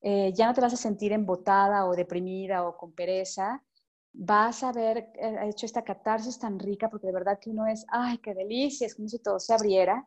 eh, 0.03 0.35
ya 0.35 0.47
no 0.47 0.53
te 0.53 0.61
vas 0.61 0.75
a 0.75 0.77
sentir 0.77 1.13
embotada 1.13 1.87
o 1.87 1.97
deprimida 1.97 2.69
o 2.69 2.77
con 2.77 2.93
pereza, 2.93 3.65
vas 4.13 4.63
a 4.63 4.69
haber 4.69 4.99
eh, 5.15 5.49
hecho 5.49 5.65
esta 5.65 5.83
catarsis 5.83 6.39
tan 6.39 6.59
rica 6.59 6.91
porque 6.91 7.07
de 7.07 7.15
verdad 7.15 7.39
que 7.41 7.49
uno 7.49 7.67
es, 7.67 7.87
ay, 7.89 8.19
qué 8.19 8.35
delicia, 8.35 8.87
es 8.87 8.95
como 8.95 9.09
si 9.09 9.19
todo 9.19 9.41
se 9.41 9.55
abriera 9.55 10.07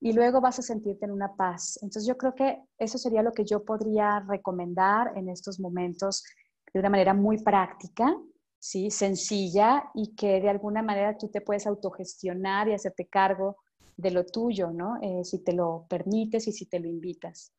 y 0.00 0.14
luego 0.14 0.40
vas 0.40 0.58
a 0.58 0.62
sentirte 0.62 1.04
en 1.04 1.12
una 1.12 1.36
paz. 1.36 1.78
Entonces 1.82 2.06
yo 2.06 2.16
creo 2.16 2.34
que 2.34 2.62
eso 2.78 2.96
sería 2.96 3.22
lo 3.22 3.32
que 3.32 3.44
yo 3.44 3.64
podría 3.64 4.20
recomendar 4.26 5.12
en 5.14 5.28
estos 5.28 5.60
momentos 5.60 6.24
de 6.72 6.80
una 6.80 6.88
manera 6.88 7.12
muy 7.12 7.36
práctica, 7.42 8.16
¿sí? 8.58 8.90
sencilla 8.90 9.90
y 9.94 10.14
que 10.14 10.40
de 10.40 10.48
alguna 10.48 10.82
manera 10.82 11.18
tú 11.18 11.28
te 11.28 11.42
puedes 11.42 11.66
autogestionar 11.66 12.68
y 12.68 12.72
hacerte 12.72 13.06
cargo 13.06 13.58
de 13.96 14.10
lo 14.10 14.24
tuyo, 14.24 14.70
¿no? 14.70 14.98
Eh, 15.02 15.24
si 15.24 15.42
te 15.42 15.52
lo 15.52 15.86
permites 15.88 16.46
y 16.48 16.52
si 16.52 16.66
te 16.66 16.80
lo 16.80 16.88
invitas. 16.88 17.52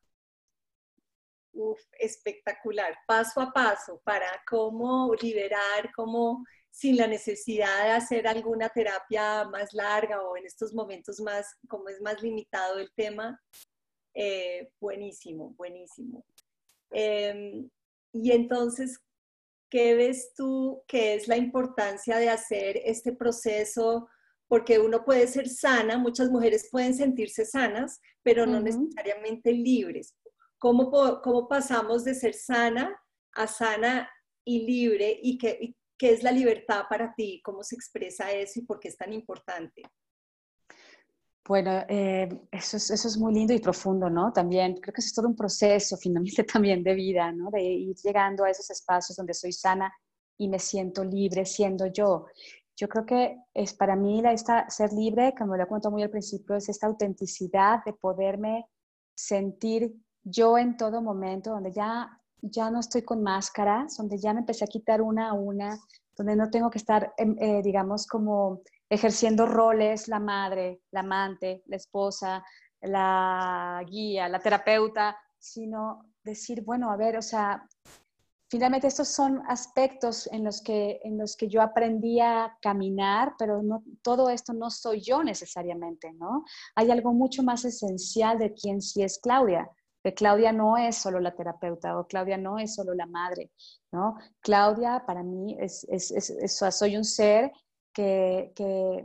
Uf, 1.52 1.80
espectacular, 1.98 2.94
paso 3.06 3.40
a 3.40 3.50
paso 3.50 4.00
para 4.04 4.28
cómo 4.46 5.14
liberar, 5.14 5.90
cómo 5.94 6.44
sin 6.70 6.98
la 6.98 7.06
necesidad 7.06 7.84
de 7.84 7.90
hacer 7.92 8.28
alguna 8.28 8.68
terapia 8.68 9.44
más 9.44 9.72
larga 9.72 10.22
o 10.22 10.36
en 10.36 10.44
estos 10.44 10.74
momentos 10.74 11.18
más, 11.20 11.56
como 11.66 11.88
es 11.88 12.02
más 12.02 12.20
limitado 12.22 12.78
el 12.78 12.92
tema, 12.94 13.40
eh, 14.12 14.68
buenísimo, 14.78 15.54
buenísimo. 15.56 16.26
Em, 16.90 17.70
y 18.12 18.32
entonces, 18.32 18.98
¿qué 19.70 19.94
ves 19.94 20.34
tú 20.34 20.82
que 20.86 21.14
es 21.14 21.28
la 21.28 21.38
importancia 21.38 22.18
de 22.18 22.28
hacer 22.28 22.76
este 22.84 23.12
proceso? 23.12 24.08
Porque 24.48 24.78
uno 24.78 25.04
puede 25.04 25.26
ser 25.26 25.48
sana, 25.48 25.98
muchas 25.98 26.30
mujeres 26.30 26.68
pueden 26.70 26.94
sentirse 26.94 27.44
sanas, 27.44 28.00
pero 28.22 28.46
no 28.46 28.60
necesariamente 28.60 29.52
libres. 29.52 30.14
¿Cómo, 30.58 30.90
¿Cómo, 31.22 31.48
pasamos 31.48 32.04
de 32.04 32.14
ser 32.14 32.34
sana 32.34 32.96
a 33.32 33.46
sana 33.46 34.08
y 34.44 34.64
libre 34.66 35.18
y, 35.22 35.36
que, 35.36 35.74
¿Qué 35.98 36.12
es 36.12 36.22
la 36.22 36.30
libertad 36.30 36.84
para 36.88 37.14
ti? 37.14 37.40
¿Cómo 37.42 37.62
se 37.62 37.74
expresa 37.74 38.30
eso 38.30 38.60
y 38.60 38.62
por 38.62 38.78
qué 38.78 38.88
es 38.88 38.96
tan 38.96 39.12
importante? 39.12 39.82
Bueno, 41.46 41.84
eh, 41.88 42.28
eso, 42.50 42.76
es, 42.76 42.90
eso, 42.90 43.06
es, 43.06 43.16
muy 43.16 43.32
lindo 43.32 43.54
y 43.54 43.60
profundo, 43.60 44.10
¿no? 44.10 44.32
También 44.32 44.74
creo 44.74 44.92
que 44.92 45.00
es 45.00 45.14
todo 45.14 45.28
un 45.28 45.36
proceso 45.36 45.96
finalmente 46.02 46.44
también 46.44 46.82
de 46.82 46.94
vida, 46.94 47.30
¿no? 47.32 47.50
De 47.50 47.62
ir 47.62 47.96
llegando 47.96 48.44
a 48.44 48.50
esos 48.50 48.68
espacios 48.70 49.16
donde 49.16 49.32
soy 49.32 49.52
sana 49.52 49.92
y 50.38 50.48
me 50.48 50.58
siento 50.58 51.04
libre 51.04 51.44
siendo 51.46 51.86
yo. 51.86 52.26
Yo 52.76 52.88
creo 52.88 53.06
que 53.06 53.38
es 53.54 53.74
para 53.74 53.96
mí 53.96 54.22
esta, 54.26 54.68
ser 54.68 54.92
libre, 54.92 55.34
como 55.36 55.56
lo 55.56 55.66
cuento 55.66 55.90
muy 55.90 56.02
al 56.02 56.10
principio, 56.10 56.56
es 56.56 56.68
esta 56.68 56.86
autenticidad 56.86 57.82
de 57.84 57.92
poderme 57.94 58.66
sentir 59.14 59.94
yo 60.22 60.58
en 60.58 60.76
todo 60.76 61.00
momento, 61.00 61.50
donde 61.50 61.72
ya 61.72 62.20
ya 62.42 62.70
no 62.70 62.80
estoy 62.80 63.02
con 63.02 63.22
máscaras, 63.22 63.96
donde 63.96 64.18
ya 64.18 64.32
me 64.32 64.40
empecé 64.40 64.64
a 64.64 64.68
quitar 64.68 65.02
una 65.02 65.30
a 65.30 65.32
una, 65.32 65.78
donde 66.16 66.36
no 66.36 66.50
tengo 66.50 66.70
que 66.70 66.78
estar, 66.78 67.12
em, 67.16 67.36
eh, 67.38 67.62
digamos, 67.62 68.06
como 68.06 68.60
ejerciendo 68.88 69.46
roles, 69.46 70.08
la 70.08 70.20
madre, 70.20 70.80
la 70.92 71.00
amante, 71.00 71.62
la 71.66 71.76
esposa, 71.76 72.44
la 72.80 73.82
guía, 73.86 74.28
la 74.28 74.38
terapeuta, 74.38 75.16
sino 75.38 76.12
decir, 76.22 76.62
bueno, 76.62 76.90
a 76.90 76.96
ver, 76.96 77.16
o 77.16 77.22
sea, 77.22 77.66
finalmente 78.48 78.86
estos 78.86 79.08
son 79.08 79.42
aspectos 79.48 80.28
en 80.32 80.44
los 80.44 80.62
que, 80.62 81.00
en 81.04 81.18
los 81.18 81.36
que 81.36 81.48
yo 81.48 81.62
aprendí 81.62 82.20
a 82.20 82.56
caminar, 82.60 83.34
pero 83.38 83.62
no, 83.62 83.82
todo 84.02 84.30
esto 84.30 84.52
no 84.52 84.70
soy 84.70 85.00
yo 85.00 85.22
necesariamente, 85.22 86.12
¿no? 86.12 86.44
Hay 86.74 86.90
algo 86.90 87.12
mucho 87.12 87.42
más 87.42 87.64
esencial 87.64 88.38
de 88.38 88.52
quién 88.54 88.80
sí 88.80 89.02
es 89.02 89.18
Claudia 89.18 89.70
que 90.06 90.14
Claudia 90.14 90.52
no 90.52 90.76
es 90.76 90.98
solo 90.98 91.18
la 91.18 91.34
terapeuta 91.34 91.98
o 91.98 92.06
Claudia 92.06 92.36
no 92.36 92.60
es 92.60 92.76
solo 92.76 92.94
la 92.94 93.06
madre, 93.06 93.50
¿no? 93.90 94.16
Claudia 94.40 95.02
para 95.04 95.24
mí 95.24 95.56
es, 95.58 95.84
es, 95.90 96.12
es, 96.12 96.56
soy 96.56 96.96
un 96.96 97.02
ser 97.02 97.50
que, 97.92 98.52
que, 98.54 99.04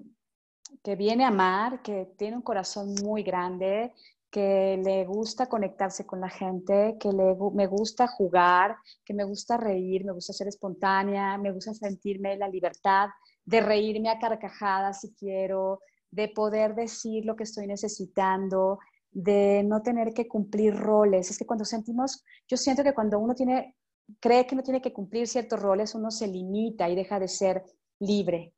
que, 0.84 0.96
viene 0.96 1.24
a 1.24 1.30
amar, 1.30 1.82
que 1.82 2.14
tiene 2.20 2.36
un 2.36 2.44
corazón 2.44 2.94
muy 3.04 3.24
grande, 3.24 3.96
que 4.32 4.80
le 4.84 5.06
gusta 5.06 5.48
conectarse 5.48 6.06
con 6.06 6.22
la 6.22 6.30
gente, 6.30 6.96
que 7.00 7.12
le, 7.12 7.36
me 7.54 7.68
gusta 7.68 8.08
jugar, 8.08 8.78
que 9.04 9.14
me 9.14 9.26
gusta 9.26 9.58
reír, 9.58 10.06
me 10.06 10.14
gusta 10.14 10.34
ser 10.34 10.48
espontánea, 10.48 11.38
me 11.38 11.52
gusta 11.52 11.74
sentirme 11.74 12.38
la 12.38 12.48
libertad 12.48 13.10
de 13.46 13.60
reírme 13.60 14.10
a 14.10 14.20
carcajadas 14.20 15.02
si 15.02 15.14
quiero, 15.14 15.82
de 16.10 16.30
poder 16.30 16.76
decir 16.76 17.26
lo 17.26 17.36
que 17.36 17.44
estoy 17.44 17.68
necesitando, 17.68 18.80
de 19.12 19.64
no 19.66 19.82
tener 19.82 20.14
que 20.14 20.28
cumplir 20.28 20.76
roles. 20.76 21.30
Es 21.30 21.38
que 21.38 21.46
cuando 21.46 21.66
sentimos, 21.66 22.24
yo 22.48 22.58
siento 22.58 22.84
que 22.84 22.94
cuando 22.94 23.20
uno 23.20 23.36
tiene, 23.36 23.76
cree 24.20 24.48
que 24.48 24.56
no 24.56 24.64
tiene 24.64 24.82
que 24.82 24.94
cumplir 24.94 25.28
ciertos 25.28 25.62
roles, 25.62 25.94
uno 25.94 26.10
se 26.10 26.28
limita 26.28 26.90
y 26.90 26.96
deja 26.96 27.20
de 27.20 27.28
ser 27.28 27.64
libre. 28.00 28.54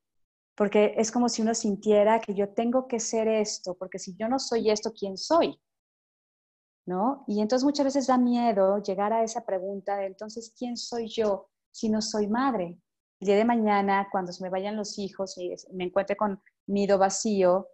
Porque 0.55 0.93
es 0.97 1.11
como 1.11 1.29
si 1.29 1.41
uno 1.41 1.53
sintiera 1.55 2.19
que 2.19 2.33
yo 2.33 2.49
tengo 2.53 2.87
que 2.87 2.99
ser 2.99 3.27
esto, 3.27 3.75
porque 3.75 3.99
si 3.99 4.15
yo 4.15 4.27
no 4.27 4.39
soy 4.39 4.69
esto, 4.69 4.91
¿quién 4.93 5.17
soy? 5.17 5.59
¿No? 6.85 7.23
Y 7.27 7.41
entonces 7.41 7.63
muchas 7.63 7.85
veces 7.85 8.07
da 8.07 8.17
miedo 8.17 8.77
llegar 8.79 9.13
a 9.13 9.23
esa 9.23 9.45
pregunta 9.45 9.97
de 9.97 10.07
entonces, 10.07 10.53
¿quién 10.57 10.77
soy 10.77 11.07
yo 11.07 11.49
si 11.71 11.89
no 11.89 12.01
soy 12.01 12.27
madre? 12.27 12.77
El 13.19 13.27
día 13.27 13.37
de 13.37 13.45
mañana, 13.45 14.09
cuando 14.11 14.31
se 14.31 14.43
me 14.43 14.49
vayan 14.49 14.75
los 14.75 14.99
hijos 14.99 15.37
y 15.37 15.55
me 15.73 15.85
encuentre 15.85 16.17
con 16.17 16.41
nido 16.67 16.97
vacío, 16.97 17.69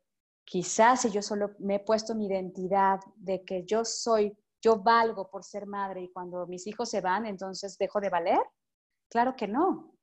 Quizás 0.49 1.01
si 1.01 1.11
yo 1.11 1.21
solo 1.21 1.51
me 1.59 1.75
he 1.75 1.79
puesto 1.79 2.15
mi 2.15 2.25
identidad 2.25 2.99
de 3.17 3.45
que 3.45 3.65
yo 3.65 3.85
soy, 3.85 4.35
yo 4.59 4.81
valgo 4.81 5.29
por 5.29 5.43
ser 5.43 5.67
madre 5.67 6.01
y 6.01 6.11
cuando 6.11 6.47
mis 6.47 6.65
hijos 6.65 6.89
se 6.89 7.01
van, 7.01 7.27
entonces 7.27 7.77
dejo 7.77 8.01
de 8.01 8.09
valer. 8.09 8.39
Claro 9.11 9.35
que 9.35 9.47
no, 9.47 9.93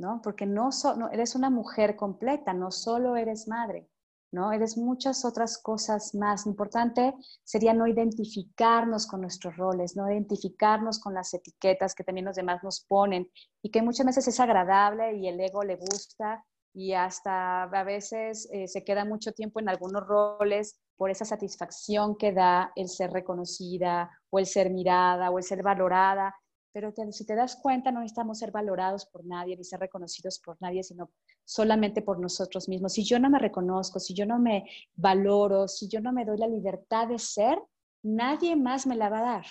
¿no? 0.00 0.20
Porque 0.22 0.46
no, 0.46 0.70
eres 1.12 1.34
una 1.34 1.50
mujer 1.50 1.94
completa, 1.94 2.54
no 2.54 2.70
solo 2.70 3.16
eres 3.16 3.46
madre, 3.46 3.86
¿no? 4.32 4.50
Eres 4.50 4.78
muchas 4.78 5.24
otras 5.24 5.58
cosas 5.58 6.14
más. 6.14 6.46
Importante 6.46 7.14
sería 7.44 7.74
no 7.74 7.86
identificarnos 7.86 9.06
con 9.06 9.20
nuestros 9.20 9.56
roles, 9.56 9.96
no 9.96 10.10
identificarnos 10.10 10.98
con 10.98 11.12
las 11.14 11.34
etiquetas 11.34 11.94
que 11.94 12.04
también 12.04 12.24
los 12.24 12.36
demás 12.36 12.64
nos 12.64 12.80
ponen 12.80 13.30
y 13.62 13.70
que 13.70 13.82
muchas 13.82 14.06
veces 14.06 14.26
es 14.26 14.40
agradable 14.40 15.16
y 15.16 15.28
el 15.28 15.38
ego 15.38 15.62
le 15.62 15.76
gusta 15.76 16.44
y 16.72 16.94
hasta 16.94 17.64
a 17.64 17.84
veces 17.84 18.48
eh, 18.52 18.68
se 18.68 18.84
queda 18.84 19.04
mucho 19.04 19.32
tiempo 19.32 19.60
en 19.60 19.68
algunos 19.68 20.06
roles 20.06 20.78
por 20.96 21.10
esa 21.10 21.24
satisfacción 21.24 22.16
que 22.16 22.32
da 22.32 22.72
el 22.74 22.88
ser 22.88 23.10
reconocida 23.10 24.10
o 24.30 24.38
el 24.38 24.46
ser 24.46 24.70
mirada 24.70 25.30
o 25.30 25.38
el 25.38 25.44
ser 25.44 25.62
valorada. 25.62 26.34
Pero 26.72 26.92
si 27.10 27.26
te 27.26 27.34
das 27.34 27.56
cuenta, 27.56 27.90
no 27.90 28.00
necesitamos 28.00 28.38
ser 28.38 28.52
valorados 28.52 29.06
por 29.06 29.24
nadie 29.24 29.56
ni 29.56 29.64
ser 29.64 29.80
reconocidos 29.80 30.38
por 30.38 30.56
nadie, 30.60 30.82
sino 30.82 31.10
solamente 31.44 32.02
por 32.02 32.20
nosotros 32.20 32.68
mismos. 32.68 32.92
Si 32.92 33.04
yo 33.04 33.18
no 33.18 33.28
me 33.28 33.38
reconozco, 33.38 33.98
si 33.98 34.14
yo 34.14 34.24
no 34.26 34.38
me 34.38 34.64
valoro, 34.94 35.66
si 35.66 35.88
yo 35.88 36.00
no 36.00 36.12
me 36.12 36.24
doy 36.24 36.38
la 36.38 36.46
libertad 36.46 37.08
de 37.08 37.18
ser, 37.18 37.58
nadie 38.02 38.54
más 38.54 38.86
me 38.86 38.96
la 38.96 39.08
va 39.08 39.18
a 39.18 39.32
dar. 39.34 39.46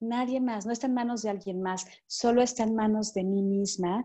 Nadie 0.00 0.40
más, 0.40 0.66
no 0.66 0.72
está 0.72 0.88
en 0.88 0.94
manos 0.94 1.22
de 1.22 1.30
alguien 1.30 1.62
más, 1.62 1.86
solo 2.08 2.42
está 2.42 2.64
en 2.64 2.74
manos 2.74 3.14
de 3.14 3.22
mí 3.22 3.40
misma 3.40 4.04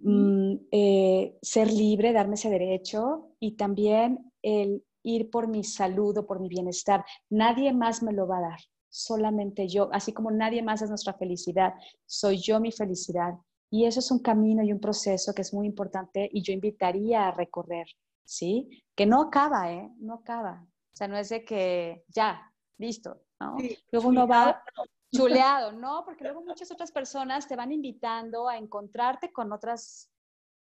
Mm, 0.00 0.68
eh, 0.70 1.36
ser 1.42 1.72
libre, 1.72 2.12
darme 2.12 2.34
ese 2.34 2.50
derecho 2.50 3.30
y 3.40 3.56
también 3.56 4.30
el 4.42 4.84
ir 5.02 5.30
por 5.30 5.48
mi 5.48 5.64
salud 5.64 6.16
o 6.18 6.26
por 6.26 6.40
mi 6.40 6.48
bienestar. 6.48 7.04
Nadie 7.30 7.72
más 7.72 8.02
me 8.02 8.12
lo 8.12 8.26
va 8.26 8.38
a 8.38 8.42
dar, 8.42 8.60
solamente 8.96 9.68
yo, 9.68 9.90
así 9.92 10.12
como 10.12 10.30
nadie 10.30 10.62
más 10.62 10.80
es 10.80 10.88
nuestra 10.88 11.12
felicidad, 11.12 11.74
soy 12.06 12.38
yo 12.38 12.60
mi 12.60 12.72
felicidad. 12.72 13.34
Y 13.68 13.84
eso 13.84 14.00
es 14.00 14.10
un 14.10 14.20
camino 14.20 14.62
y 14.62 14.72
un 14.72 14.80
proceso 14.80 15.34
que 15.34 15.42
es 15.42 15.52
muy 15.52 15.66
importante 15.66 16.28
y 16.32 16.42
yo 16.42 16.52
invitaría 16.54 17.28
a 17.28 17.32
recorrer, 17.32 17.86
¿sí? 18.24 18.82
Que 18.94 19.04
no 19.04 19.20
acaba, 19.20 19.70
¿eh? 19.70 19.90
No 19.98 20.14
acaba. 20.14 20.64
O 20.64 20.96
sea, 20.96 21.08
no 21.08 21.18
es 21.18 21.28
de 21.28 21.44
que 21.44 22.04
ya, 22.08 22.50
listo, 22.78 23.20
¿no? 23.38 23.56
Luego 23.90 24.08
uno 24.08 24.26
va 24.26 24.62
chuleado, 25.12 25.72
¿no? 25.72 26.02
Porque 26.04 26.24
luego 26.24 26.42
muchas 26.42 26.70
otras 26.70 26.90
personas 26.90 27.46
te 27.46 27.56
van 27.56 27.72
invitando 27.72 28.48
a 28.48 28.56
encontrarte 28.56 29.30
con 29.30 29.52
otras 29.52 30.10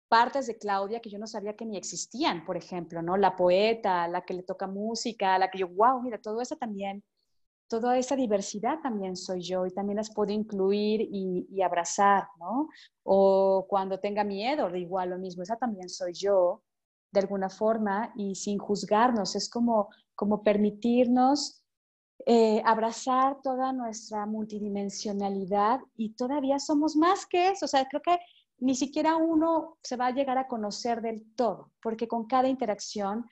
partes 0.09 0.47
de 0.47 0.57
Claudia 0.57 0.99
que 0.99 1.09
yo 1.09 1.19
no 1.19 1.27
sabía 1.27 1.55
que 1.55 1.65
ni 1.65 1.77
existían, 1.77 2.43
por 2.43 2.57
ejemplo, 2.57 3.01
¿no? 3.01 3.15
La 3.15 3.35
poeta, 3.35 4.09
la 4.09 4.25
que 4.25 4.33
le 4.33 4.43
toca 4.43 4.67
música, 4.67 5.37
la 5.39 5.49
que 5.49 5.59
yo, 5.59 5.69
wow, 5.69 6.01
mira, 6.01 6.19
todo 6.19 6.41
eso 6.41 6.57
también, 6.57 7.01
toda 7.67 7.97
esa 7.97 8.15
diversidad 8.15 8.79
también 8.81 9.15
soy 9.15 9.41
yo 9.41 9.65
y 9.65 9.71
también 9.71 9.97
las 9.97 10.13
puedo 10.13 10.31
incluir 10.31 11.01
y, 11.01 11.61
abrazar, 11.61 12.27
¿no? 12.39 12.69
O 13.03 13.65
cuando 13.67 13.99
tenga 13.99 14.23
miedo, 14.23 14.73
igual 14.75 15.09
lo 15.09 15.17
mismo, 15.17 15.43
esa 15.43 15.57
también 15.57 15.89
soy 15.89 16.13
yo, 16.13 16.63
de 17.11 17.21
alguna 17.21 17.49
forma, 17.49 18.13
y 18.15 18.35
sin 18.35 18.57
juzgarnos, 18.59 19.35
es 19.35 19.49
como, 19.49 19.89
como 20.15 20.43
permitirnos 20.43 21.63
eh, 22.25 22.61
abrazar 22.65 23.41
toda 23.41 23.73
nuestra 23.73 24.25
multidimensionalidad 24.25 25.79
y 25.95 26.13
todavía 26.15 26.59
somos 26.59 26.95
más 26.95 27.25
que 27.25 27.49
eso. 27.49 27.65
O 27.65 27.67
sea, 27.67 27.87
creo 27.87 28.01
que 28.01 28.17
ni 28.59 28.75
siquiera 28.75 29.15
uno 29.15 29.77
se 29.81 29.97
va 29.97 30.07
a 30.07 30.11
llegar 30.11 30.37
a 30.37 30.47
conocer 30.47 31.01
del 31.01 31.35
todo, 31.35 31.71
porque 31.81 32.07
con 32.07 32.25
cada 32.25 32.47
interacción 32.47 33.25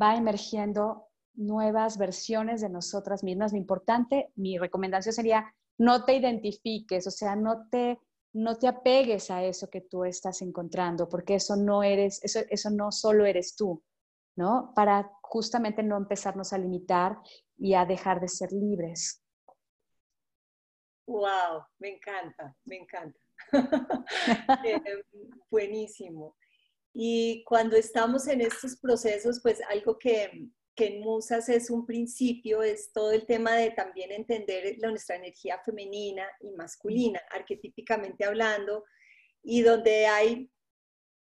va 0.00 0.16
emergiendo 0.16 1.05
nuevas 1.36 1.98
versiones 1.98 2.60
de 2.60 2.68
nosotras 2.68 3.22
mismas. 3.22 3.52
Lo 3.52 3.58
importante, 3.58 4.30
mi 4.34 4.58
recomendación 4.58 5.14
sería, 5.14 5.54
no 5.78 6.04
te 6.04 6.14
identifiques, 6.14 7.06
o 7.06 7.10
sea, 7.10 7.36
no 7.36 7.68
te, 7.70 7.98
no 8.32 8.56
te 8.56 8.68
apegues 8.68 9.30
a 9.30 9.44
eso 9.44 9.68
que 9.68 9.82
tú 9.82 10.04
estás 10.04 10.42
encontrando, 10.42 11.08
porque 11.08 11.36
eso 11.36 11.56
no 11.56 11.82
eres, 11.82 12.22
eso, 12.24 12.40
eso 12.50 12.70
no 12.70 12.90
solo 12.92 13.26
eres 13.26 13.54
tú, 13.56 13.82
¿no? 14.36 14.72
Para 14.74 15.10
justamente 15.22 15.82
no 15.82 15.96
empezarnos 15.96 16.52
a 16.52 16.58
limitar 16.58 17.18
y 17.58 17.74
a 17.74 17.84
dejar 17.84 18.20
de 18.20 18.28
ser 18.28 18.52
libres. 18.52 19.22
Wow, 21.06 21.64
me 21.78 21.94
encanta, 21.94 22.56
me 22.64 22.76
encanta. 22.76 23.18
Eh, 24.64 24.80
buenísimo. 25.50 26.36
Y 26.92 27.44
cuando 27.44 27.76
estamos 27.76 28.26
en 28.26 28.40
estos 28.40 28.76
procesos, 28.76 29.40
pues 29.42 29.60
algo 29.68 29.98
que, 29.98 30.48
que 30.76 30.88
en 30.88 31.00
Musas 31.00 31.48
es 31.48 31.70
un 31.70 31.86
principio, 31.86 32.62
es 32.62 32.92
todo 32.92 33.10
el 33.10 33.24
tema 33.24 33.56
de 33.56 33.70
también 33.70 34.12
entender 34.12 34.76
nuestra 34.78 35.16
energía 35.16 35.58
femenina 35.64 36.28
y 36.40 36.50
masculina, 36.50 37.20
arquetípicamente 37.30 38.24
hablando, 38.24 38.84
y 39.42 39.62
donde 39.62 40.06
hay, 40.06 40.50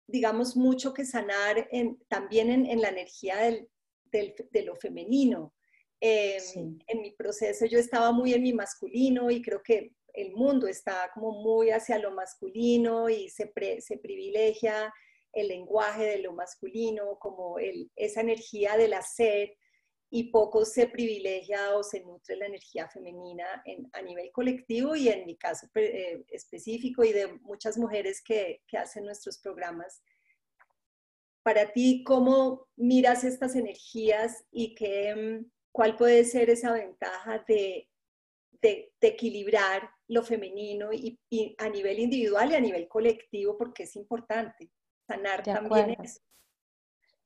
digamos, 0.08 0.56
mucho 0.56 0.94
que 0.94 1.06
sanar 1.06 1.70
también 2.08 2.50
en, 2.66 2.82
la 2.82 2.90
energía 2.90 3.38
del, 3.38 3.68
de 4.12 4.64
lo 4.64 4.76
femenino. 4.76 5.54
Em, 6.00 6.80
en 6.88 7.02
mi 7.02 7.12
proceso 7.12 7.66
yo 7.66 7.78
estaba 7.78 8.12
muy 8.12 8.34
en 8.34 8.42
mi 8.42 8.54
masculino 8.54 9.30
y 9.30 9.42
creo 9.42 9.62
que 9.62 9.94
el 10.14 10.32
mundo 10.32 10.68
está 10.68 11.12
como 11.14 11.44
muy 11.44 11.70
hacia 11.70 12.00
lo 12.00 12.12
masculino 12.12 13.10
y 13.10 13.30
se, 13.30 13.52
se 13.82 13.98
privilegia 13.98 14.92
el 15.34 15.48
lenguaje 15.48 16.04
de 16.06 16.20
lo 16.20 16.34
masculino, 16.34 17.18
como 17.20 17.60
el, 17.60 17.92
esa 17.96 18.22
energía 18.22 18.78
del 18.78 18.94
hacer, 18.94 19.58
y 20.14 20.26
poco 20.26 20.66
se 20.66 20.88
privilegia 20.88 21.74
o 21.74 21.84
se 21.84 22.02
nutre 22.02 22.36
la 22.36 22.46
energía 22.46 22.90
femenina 22.90 23.64
a 23.94 24.02
nivel 24.02 24.30
colectivo 24.34 24.94
y 24.94 25.08
en 25.08 25.26
mi 25.26 25.38
caso 25.38 25.68
eh, 25.76 26.26
específico 26.28 27.06
y 27.06 27.14
de 27.14 27.28
muchas 27.40 27.78
mujeres 27.78 28.22
que, 28.22 28.62
que, 28.68 28.78
hacen 28.78 29.06
nuestros 29.06 29.40
programas. 29.40 30.04
Para 31.44 31.72
ti, 31.72 32.04
¿cómo 32.06 32.68
miras 32.76 33.24
estas 33.24 33.56
energías 33.56 34.44
y 34.52 34.76
qué, 34.76 35.46
cuál 35.72 35.96
puede 35.96 36.26
ser 36.26 36.50
esa 36.50 36.74
ventaja 36.74 37.46
de, 37.48 37.88
de, 38.62 38.94
equilibrar 39.00 39.90
lo 40.10 40.24
femenino 40.24 40.92
y, 40.92 41.18
a 41.58 41.70
nivel 41.70 42.00
individual 42.00 42.52
y 42.52 42.56
a 42.56 42.60
nivel 42.60 42.90
colectivo? 42.90 43.58
Porque 43.58 43.84
es 43.84 43.96
importante 43.96 44.70
sanar 45.16 45.44
también 45.44 45.98
eso. 46.02 46.20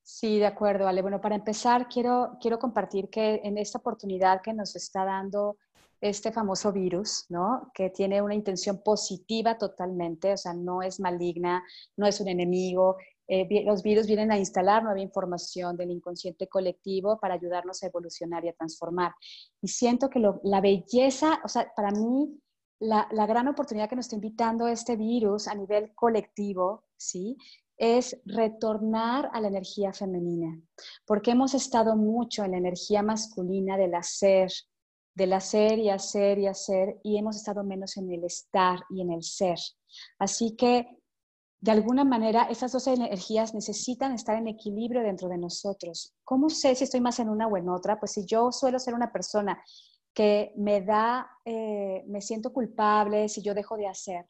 Sí, 0.07 0.37
de 0.37 0.45
acuerdo, 0.45 0.87
Ale. 0.87 1.01
Bueno, 1.01 1.19
para 1.19 1.35
empezar, 1.35 1.87
quiero, 1.89 2.37
quiero 2.39 2.59
compartir 2.59 3.09
que 3.09 3.41
en 3.43 3.57
esta 3.57 3.79
oportunidad 3.79 4.41
que 4.41 4.53
nos 4.53 4.75
está 4.75 5.03
dando 5.03 5.57
este 5.99 6.31
famoso 6.31 6.71
virus, 6.71 7.25
¿no? 7.29 7.71
Que 7.73 7.89
tiene 7.89 8.21
una 8.21 8.35
intención 8.35 8.83
positiva 8.83 9.57
totalmente, 9.57 10.33
o 10.33 10.37
sea, 10.37 10.53
no 10.53 10.83
es 10.83 10.99
maligna, 10.99 11.63
no 11.97 12.05
es 12.05 12.19
un 12.19 12.27
enemigo. 12.27 12.97
Eh, 13.27 13.63
los 13.65 13.81
virus 13.81 14.05
vienen 14.05 14.31
a 14.31 14.37
instalar 14.37 14.83
nueva 14.83 14.99
información 14.99 15.75
del 15.75 15.89
inconsciente 15.89 16.47
colectivo 16.47 17.17
para 17.19 17.33
ayudarnos 17.33 17.81
a 17.81 17.87
evolucionar 17.87 18.45
y 18.45 18.49
a 18.49 18.53
transformar. 18.53 19.13
Y 19.59 19.69
siento 19.69 20.07
que 20.09 20.19
la 20.43 20.61
belleza, 20.61 21.39
o 21.43 21.47
sea, 21.47 21.71
para 21.75 21.89
mí, 21.89 22.39
la, 22.79 23.07
la 23.11 23.25
gran 23.25 23.47
oportunidad 23.47 23.89
que 23.89 23.95
nos 23.95 24.05
está 24.05 24.15
invitando 24.15 24.67
este 24.67 24.95
virus 24.95 25.47
a 25.47 25.55
nivel 25.55 25.95
colectivo, 25.95 26.83
¿sí? 26.95 27.37
Es 27.77 28.19
retornar 28.25 29.29
a 29.33 29.41
la 29.41 29.47
energía 29.47 29.93
femenina, 29.93 30.59
porque 31.05 31.31
hemos 31.31 31.53
estado 31.53 31.95
mucho 31.95 32.43
en 32.43 32.51
la 32.51 32.57
energía 32.57 33.03
masculina 33.03 33.77
del 33.77 33.95
hacer, 33.95 34.51
del 35.13 35.33
hacer 35.33 35.79
y 35.79 35.89
hacer 35.89 36.39
y 36.39 36.47
hacer, 36.47 36.99
y 37.03 37.17
hemos 37.17 37.37
estado 37.37 37.63
menos 37.63 37.97
en 37.97 38.11
el 38.11 38.23
estar 38.23 38.79
y 38.89 39.01
en 39.01 39.11
el 39.11 39.23
ser. 39.23 39.57
Así 40.19 40.55
que, 40.55 40.87
de 41.59 41.71
alguna 41.71 42.03
manera, 42.03 42.43
esas 42.43 42.71
dos 42.71 42.85
energías 42.87 43.53
necesitan 43.53 44.13
estar 44.13 44.37
en 44.37 44.47
equilibrio 44.47 45.01
dentro 45.01 45.29
de 45.29 45.37
nosotros. 45.37 46.13
¿Cómo 46.23 46.49
sé 46.49 46.75
si 46.75 46.83
estoy 46.83 47.01
más 47.01 47.19
en 47.19 47.29
una 47.29 47.47
o 47.47 47.57
en 47.57 47.69
otra? 47.69 47.99
Pues 47.99 48.11
si 48.11 48.25
yo 48.25 48.51
suelo 48.51 48.77
ser 48.77 48.93
una 48.93 49.11
persona 49.11 49.63
que 50.13 50.53
me 50.55 50.81
da, 50.81 51.29
eh, 51.43 52.03
me 52.07 52.21
siento 52.21 52.53
culpable 52.53 53.27
si 53.29 53.41
yo 53.41 53.53
dejo 53.53 53.77
de 53.77 53.87
hacer, 53.87 54.25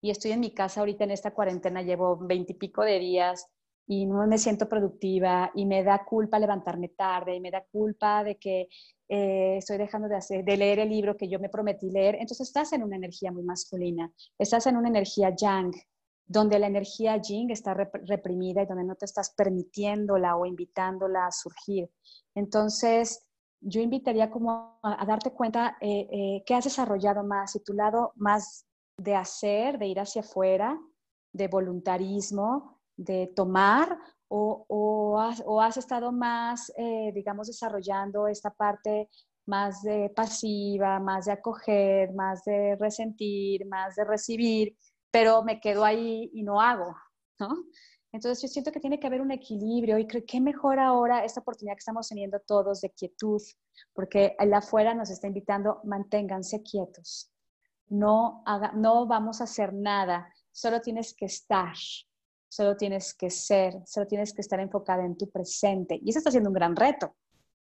y 0.00 0.10
estoy 0.10 0.32
en 0.32 0.40
mi 0.40 0.52
casa 0.52 0.80
ahorita 0.80 1.04
en 1.04 1.10
esta 1.10 1.32
cuarentena, 1.32 1.82
llevo 1.82 2.16
veintipico 2.16 2.82
de 2.82 2.98
días 2.98 3.46
y 3.86 4.06
no 4.06 4.26
me 4.26 4.38
siento 4.38 4.68
productiva 4.68 5.50
y 5.54 5.64
me 5.64 5.82
da 5.82 6.04
culpa 6.04 6.38
levantarme 6.38 6.88
tarde 6.90 7.34
y 7.34 7.40
me 7.40 7.50
da 7.50 7.64
culpa 7.72 8.22
de 8.22 8.36
que 8.36 8.68
eh, 9.08 9.56
estoy 9.56 9.78
dejando 9.78 10.08
de, 10.08 10.16
hacer, 10.16 10.44
de 10.44 10.56
leer 10.56 10.80
el 10.80 10.90
libro 10.90 11.16
que 11.16 11.28
yo 11.28 11.40
me 11.40 11.48
prometí 11.48 11.90
leer, 11.90 12.16
entonces 12.16 12.48
estás 12.48 12.72
en 12.74 12.82
una 12.82 12.96
energía 12.96 13.32
muy 13.32 13.42
masculina, 13.42 14.12
estás 14.38 14.66
en 14.66 14.76
una 14.76 14.88
energía 14.88 15.34
yang, 15.34 15.72
donde 16.26 16.58
la 16.58 16.66
energía 16.66 17.16
yin 17.16 17.50
está 17.50 17.72
reprimida 17.72 18.62
y 18.62 18.66
donde 18.66 18.84
no 18.84 18.94
te 18.96 19.06
estás 19.06 19.30
permitiéndola 19.30 20.36
o 20.36 20.44
invitándola 20.44 21.26
a 21.26 21.32
surgir. 21.32 21.90
Entonces, 22.34 23.26
yo 23.60 23.80
invitaría 23.80 24.30
como 24.30 24.78
a, 24.82 25.04
darte 25.06 25.32
cuenta 25.32 25.78
eh, 25.80 26.06
eh, 26.12 26.42
que 26.44 26.54
has 26.54 26.64
desarrollado 26.64 27.24
más 27.24 27.56
y 27.56 27.60
tu 27.60 27.72
lado 27.72 28.12
más 28.16 28.67
de 28.98 29.14
hacer, 29.14 29.78
de 29.78 29.86
ir 29.86 30.00
hacia 30.00 30.20
afuera, 30.20 30.78
de 31.32 31.48
voluntarismo, 31.48 32.80
de 32.96 33.32
tomar, 33.34 33.98
o, 34.28 35.18
has, 35.62 35.76
estado 35.76 36.12
más, 36.12 36.70
eh, 36.76 37.12
digamos, 37.14 37.46
desarrollando 37.46 38.28
esta 38.28 38.50
parte 38.50 39.08
más 39.46 39.82
de 39.82 40.10
pasiva, 40.14 41.00
más 41.00 41.24
de 41.24 41.32
acoger, 41.32 42.12
más 42.12 42.44
de 42.44 42.76
resentir, 42.76 43.66
más 43.66 43.96
de 43.96 44.04
recibir, 44.04 44.76
pero 45.10 45.42
me 45.42 45.58
quedo 45.60 45.84
ahí 45.84 46.30
y 46.34 46.42
no 46.42 46.60
hago, 46.60 46.94
¿no? 47.38 47.48
Entonces 48.12 48.42
yo 48.42 48.48
siento 48.48 48.72
que 48.72 48.80
tiene 48.80 48.98
que 48.98 49.06
haber 49.06 49.20
un 49.20 49.30
equilibrio 49.30 49.98
y 49.98 50.06
creo 50.06 50.24
que 50.26 50.40
mejor 50.40 50.78
ahora 50.78 51.24
esta 51.24 51.40
oportunidad 51.40 51.74
que 51.74 51.80
estamos 51.80 52.08
teniendo 52.08 52.40
todos 52.40 52.80
de 52.80 52.90
quietud, 52.90 53.40
porque 53.94 54.34
allá 54.38 54.58
afuera 54.58 54.94
nos 54.94 55.10
está 55.10 55.26
invitando, 55.26 55.80
manténganse 55.84 56.62
quietos, 56.62 57.30
no, 57.90 58.42
no 58.74 59.06
vamos 59.06 59.40
a 59.40 59.44
hacer 59.44 59.72
nada, 59.72 60.32
solo 60.52 60.80
tienes 60.80 61.14
que 61.14 61.26
estar, 61.26 61.74
solo 62.48 62.76
tienes 62.76 63.14
que 63.14 63.30
ser, 63.30 63.80
solo 63.86 64.06
tienes 64.06 64.32
que 64.32 64.40
estar 64.40 64.60
enfocada 64.60 65.04
en 65.04 65.16
tu 65.16 65.30
presente. 65.30 65.98
Y 66.02 66.10
eso 66.10 66.18
está 66.18 66.30
siendo 66.30 66.50
un 66.50 66.54
gran 66.54 66.76
reto, 66.76 67.14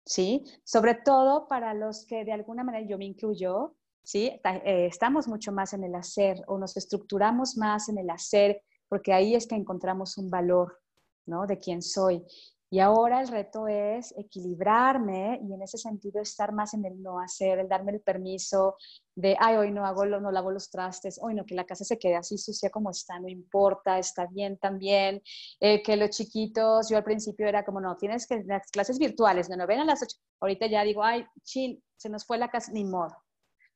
¿sí? 0.04 0.42
Sobre 0.64 0.94
todo 0.94 1.46
para 1.48 1.74
los 1.74 2.06
que 2.06 2.24
de 2.24 2.32
alguna 2.32 2.64
manera 2.64 2.86
yo 2.86 2.98
me 2.98 3.04
incluyo, 3.04 3.76
¿sí? 4.02 4.40
Eh, 4.44 4.86
estamos 4.86 5.28
mucho 5.28 5.52
más 5.52 5.72
en 5.72 5.84
el 5.84 5.94
hacer 5.94 6.42
o 6.46 6.58
nos 6.58 6.76
estructuramos 6.76 7.56
más 7.56 7.88
en 7.88 7.98
el 7.98 8.10
hacer, 8.10 8.62
porque 8.88 9.12
ahí 9.12 9.34
es 9.34 9.46
que 9.46 9.54
encontramos 9.54 10.18
un 10.18 10.30
valor, 10.30 10.80
¿no? 11.26 11.46
De 11.46 11.58
quién 11.58 11.82
soy. 11.82 12.24
Y 12.72 12.78
ahora 12.78 13.20
el 13.20 13.26
reto 13.26 13.66
es 13.66 14.14
equilibrarme 14.16 15.40
y 15.42 15.52
en 15.52 15.60
ese 15.60 15.76
sentido 15.76 16.22
estar 16.22 16.52
más 16.52 16.72
en 16.72 16.84
el 16.84 17.02
no 17.02 17.18
hacer, 17.18 17.58
el 17.58 17.68
darme 17.68 17.90
el 17.90 18.00
permiso 18.00 18.76
de, 19.16 19.36
ay, 19.40 19.56
hoy 19.56 19.72
no 19.72 19.84
hago, 19.84 20.06
no 20.06 20.30
lavo 20.30 20.52
los 20.52 20.70
trastes, 20.70 21.18
hoy 21.20 21.34
no, 21.34 21.44
que 21.44 21.56
la 21.56 21.66
casa 21.66 21.84
se 21.84 21.98
quede 21.98 22.14
así 22.14 22.38
sucia 22.38 22.70
como 22.70 22.90
está, 22.90 23.18
no 23.18 23.28
importa, 23.28 23.98
está 23.98 24.26
bien 24.26 24.56
también, 24.56 25.20
eh, 25.58 25.82
que 25.82 25.96
los 25.96 26.10
chiquitos, 26.10 26.88
yo 26.88 26.96
al 26.96 27.02
principio 27.02 27.48
era 27.48 27.64
como, 27.64 27.80
no, 27.80 27.96
tienes 27.96 28.24
que, 28.24 28.44
las 28.44 28.70
clases 28.70 29.00
virtuales, 29.00 29.50
no, 29.50 29.56
no, 29.56 29.66
ven 29.66 29.80
a 29.80 29.84
las 29.84 30.04
ocho, 30.04 30.18
ahorita 30.38 30.68
ya 30.68 30.84
digo, 30.84 31.02
ay, 31.02 31.26
chill, 31.42 31.82
se 31.96 32.08
nos 32.08 32.24
fue 32.24 32.38
la 32.38 32.50
casa, 32.50 32.70
ni 32.70 32.84
modo, 32.84 33.16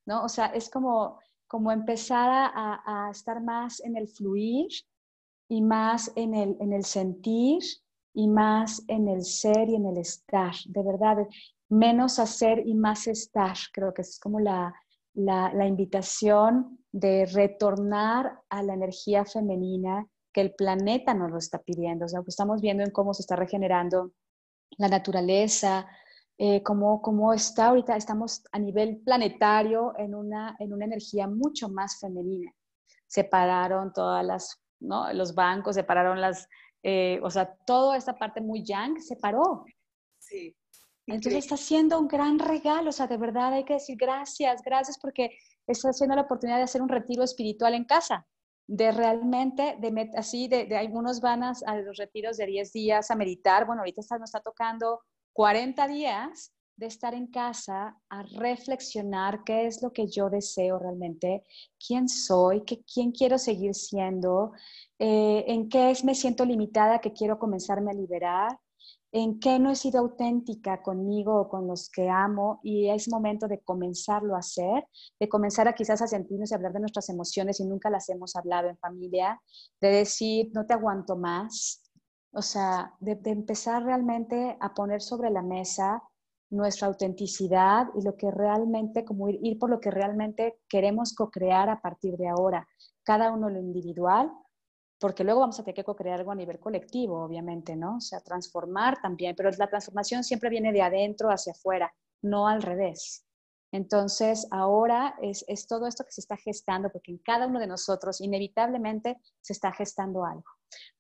¿no? 0.07 0.23
O 0.23 0.29
sea, 0.29 0.47
es 0.47 0.71
como, 0.71 1.19
como 1.49 1.73
empezar 1.73 2.31
a, 2.31 3.07
a 3.09 3.11
estar 3.11 3.43
más 3.43 3.81
en 3.81 3.97
el 3.97 4.07
fluir 4.07 4.69
y 5.49 5.63
más 5.63 6.13
en 6.15 6.35
el, 6.35 6.57
en 6.61 6.73
el 6.73 6.85
sentir 6.85 7.61
y 8.15 8.29
más 8.29 8.83
en 8.87 9.09
el 9.09 9.25
ser 9.25 9.69
y 9.69 9.75
en 9.75 9.87
el 9.87 9.99
estar, 9.99 10.55
de 10.67 10.83
verdad, 10.83 11.27
menos 11.69 12.21
hacer 12.21 12.63
y 12.65 12.75
más 12.75 13.09
estar, 13.09 13.57
creo 13.73 13.93
que 13.93 14.03
es 14.03 14.21
como 14.21 14.39
la, 14.39 14.73
la, 15.15 15.67
invitación 15.67 16.79
de 16.93 17.27
retornar 17.27 18.41
a 18.49 18.63
la 18.63 18.75
energía 18.75 19.25
femenina 19.25 20.07
que 20.33 20.41
el 20.41 20.55
planeta 20.55 21.13
nos 21.13 21.31
lo 21.31 21.39
está 21.39 21.59
pidiendo, 21.59 22.05
o 22.05 22.09
sea, 22.09 22.21
estamos 22.27 22.61
viendo 22.61 22.85
en 22.85 22.91
cómo 22.91 23.13
se 23.13 23.23
está 23.23 23.35
regenerando 23.35 24.13
la 24.79 24.89
naturaleza, 24.89 25.87
eh, 26.39 26.63
cómo, 26.63 27.03
cómo, 27.03 27.33
está 27.33 27.67
ahorita, 27.67 27.97
estamos 27.97 28.45
a 28.53 28.59
nivel 28.59 28.99
planetario 28.99 29.95
en 29.99 30.15
una, 30.15 30.57
en 30.61 30.73
una 30.73 30.85
energía 30.85 31.29
mucho 31.29 31.69
más 31.69 32.01
femenina. 32.01 32.53
Separaron 33.07 33.93
todas 33.93 34.25
las, 34.25 34.61
¿no? 34.81 35.13
los 35.13 35.35
bancos, 35.35 35.77
separaron 35.77 36.21
las, 36.21 36.49
eh, 36.87 37.19
o 37.23 37.31
sea, 37.31 37.57
toda 37.67 37.97
esta 37.97 38.19
parte 38.19 38.43
muy 38.43 38.63
yang 38.63 39.01
se 39.01 39.17
paró. 39.17 39.65
Sí. 40.19 40.55
Entonces 41.07 41.45
está 41.45 41.57
siendo 41.57 41.99
un 41.99 42.09
gran 42.09 42.39
regalo, 42.39 42.91
o 42.91 42.93
sea, 42.93 43.07
de 43.07 43.17
verdad 43.17 43.55
hay 43.55 43.65
que 43.65 43.75
decir 43.75 43.97
gracias, 43.99 44.63
gracias 44.63 44.99
porque 44.99 45.31
está 45.67 45.91
haciendo 45.91 46.15
la 46.15 46.23
oportunidad 46.23 46.59
de 46.59 46.65
hacer 46.65 46.81
un 46.81 46.89
retiro 46.89 47.23
espiritual 47.23 47.75
en 47.75 47.85
casa, 47.85 48.27
de 48.67 48.93
realmente, 48.93 49.77
de 49.81 50.11
así, 50.17 50.49
de, 50.49 50.65
de, 50.65 50.77
algunos 50.77 51.21
van 51.21 51.43
a, 51.43 51.53
los 51.85 51.97
retiros 51.99 52.39
de 52.39 52.47
10 52.47 52.73
días 52.73 53.11
a 53.11 53.17
meditar, 53.17 53.67
bueno, 53.67 53.83
ahorita 53.83 54.01
está, 54.01 54.19
nos 54.19 54.31
está 54.31 54.41
tocando 54.41 55.01
40 55.35 55.89
días 55.89 56.54
de 56.77 56.87
estar 56.87 57.15
en 57.15 57.29
casa 57.29 57.97
a 58.09 58.23
reflexionar 58.39 59.45
qué 59.45 59.67
es 59.67 59.83
lo 59.83 59.93
que 59.93 60.09
yo 60.09 60.29
deseo 60.29 60.79
realmente, 60.79 61.45
quién 61.85 62.09
soy, 62.09 62.65
qué, 62.65 62.83
quién 62.85 63.13
quiero 63.13 63.39
seguir 63.39 63.75
siendo, 63.75 64.53
eh, 64.99 65.45
en 65.47 65.69
qué 65.69 65.91
es, 65.91 66.05
me 66.05 66.15
siento 66.15 66.45
limitada 66.45 67.01
que 67.01 67.13
quiero 67.13 67.39
comenzarme 67.39 67.93
a 67.93 67.95
liberar, 67.95 68.59
en 69.13 69.39
qué 69.39 69.61
no 69.61 69.71
he 69.71 69.77
sido 69.77 70.01
auténtica 70.01 70.83
conmigo 70.83 71.43
o 71.43 71.49
con 71.49 71.69
los 71.69 71.89
que 71.89 72.09
amo 72.09 72.59
y 72.65 72.89
es 72.89 73.09
momento 73.09 73.47
de 73.47 73.61
comenzarlo 73.61 74.35
a 74.35 74.41
hacer, 74.41 74.89
de 75.21 75.29
comenzar 75.29 75.69
a 75.69 75.75
quizás 75.75 76.03
a 76.03 76.09
sentirnos 76.09 76.51
y 76.51 76.55
hablar 76.55 76.73
de 76.73 76.81
nuestras 76.81 77.09
emociones 77.09 77.61
y 77.61 77.65
nunca 77.65 77.91
las 77.91 78.09
hemos 78.09 78.35
hablado 78.35 78.69
en 78.69 78.77
familia, 78.79 79.41
de 79.81 79.89
decir, 79.89 80.51
no 80.53 80.67
te 80.67 80.75
aguanto 80.75 81.15
más, 81.15 81.85
o 82.33 82.43
sea, 82.43 82.93
de, 82.99 83.15
de 83.15 83.31
empezar 83.31 83.85
realmente 83.85 84.57
a 84.59 84.75
poner 84.75 85.01
sobre 85.01 85.31
la 85.31 85.43
mesa 85.43 86.03
nuestra 86.55 86.89
autenticidad 86.89 87.89
y 87.95 88.03
lo 88.03 88.17
que 88.17 88.31
realmente, 88.31 89.05
como 89.05 89.29
ir, 89.29 89.59
por 89.59 89.71
lo 89.71 89.81
que 89.81 89.91
realmente 89.91 90.61
queremos 90.69 91.15
co-crear 91.15 91.69
a 91.69 91.81
partir 91.81 92.17
de 92.17 92.29
ahora, 92.29 92.67
cada 93.03 93.33
uno 93.33 93.51
lo 93.51 93.61
individual, 93.61 94.31
porque 94.99 95.25
luego 95.25 95.41
vamos 95.41 95.59
a 95.59 95.65
tener 95.65 95.75
que 95.75 95.85
co-crear 95.85 96.21
algo 96.21 96.33
a 96.33 96.37
nivel 96.37 96.59
colectivo, 96.59 97.23
obviamente, 97.23 97.77
¿no? 97.77 97.97
O 97.97 98.01
sea, 98.01 98.21
transformar 98.21 99.01
también, 99.03 99.35
pero 99.37 99.51
la 99.51 99.69
transformación 99.69 100.25
siempre 100.25 100.51
viene 100.51 100.73
de 100.73 100.83
adentro 100.83 101.29
hacia 101.31 101.53
afuera, 101.53 101.93
no 102.23 102.49
al 102.49 102.63
revés. 102.63 103.27
Entonces, 103.73 104.47
ahora 104.53 105.17
es, 105.21 105.45
es 105.49 105.67
todo 105.67 105.89
esto 105.89 106.05
que 106.05 106.13
se 106.13 106.21
está 106.21 106.37
gestando, 106.37 106.91
porque 106.91 107.11
en 107.11 107.19
cada 107.19 107.49
uno 107.49 107.59
de 107.59 107.67
nosotros 107.67 108.21
inevitablemente 108.21 109.19
se 109.41 109.53
está 109.53 109.73
gestando 109.73 110.25
algo. 110.25 110.45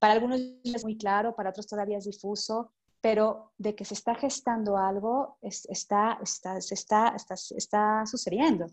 Para 0.00 0.14
algunos 0.14 0.40
es 0.64 0.82
muy 0.82 0.96
claro, 0.96 1.34
para 1.36 1.50
otros 1.50 1.68
todavía 1.68 1.98
es 1.98 2.05
difuso, 2.05 2.72
pero 3.05 3.52
de 3.59 3.74
que 3.74 3.84
se 3.84 3.92
está 3.92 4.14
gestando 4.14 4.78
algo, 4.78 5.36
está, 5.42 6.18
está, 6.22 6.57
está, 6.57 7.14
está, 7.14 7.34
está 7.55 8.07
sucediendo. 8.07 8.64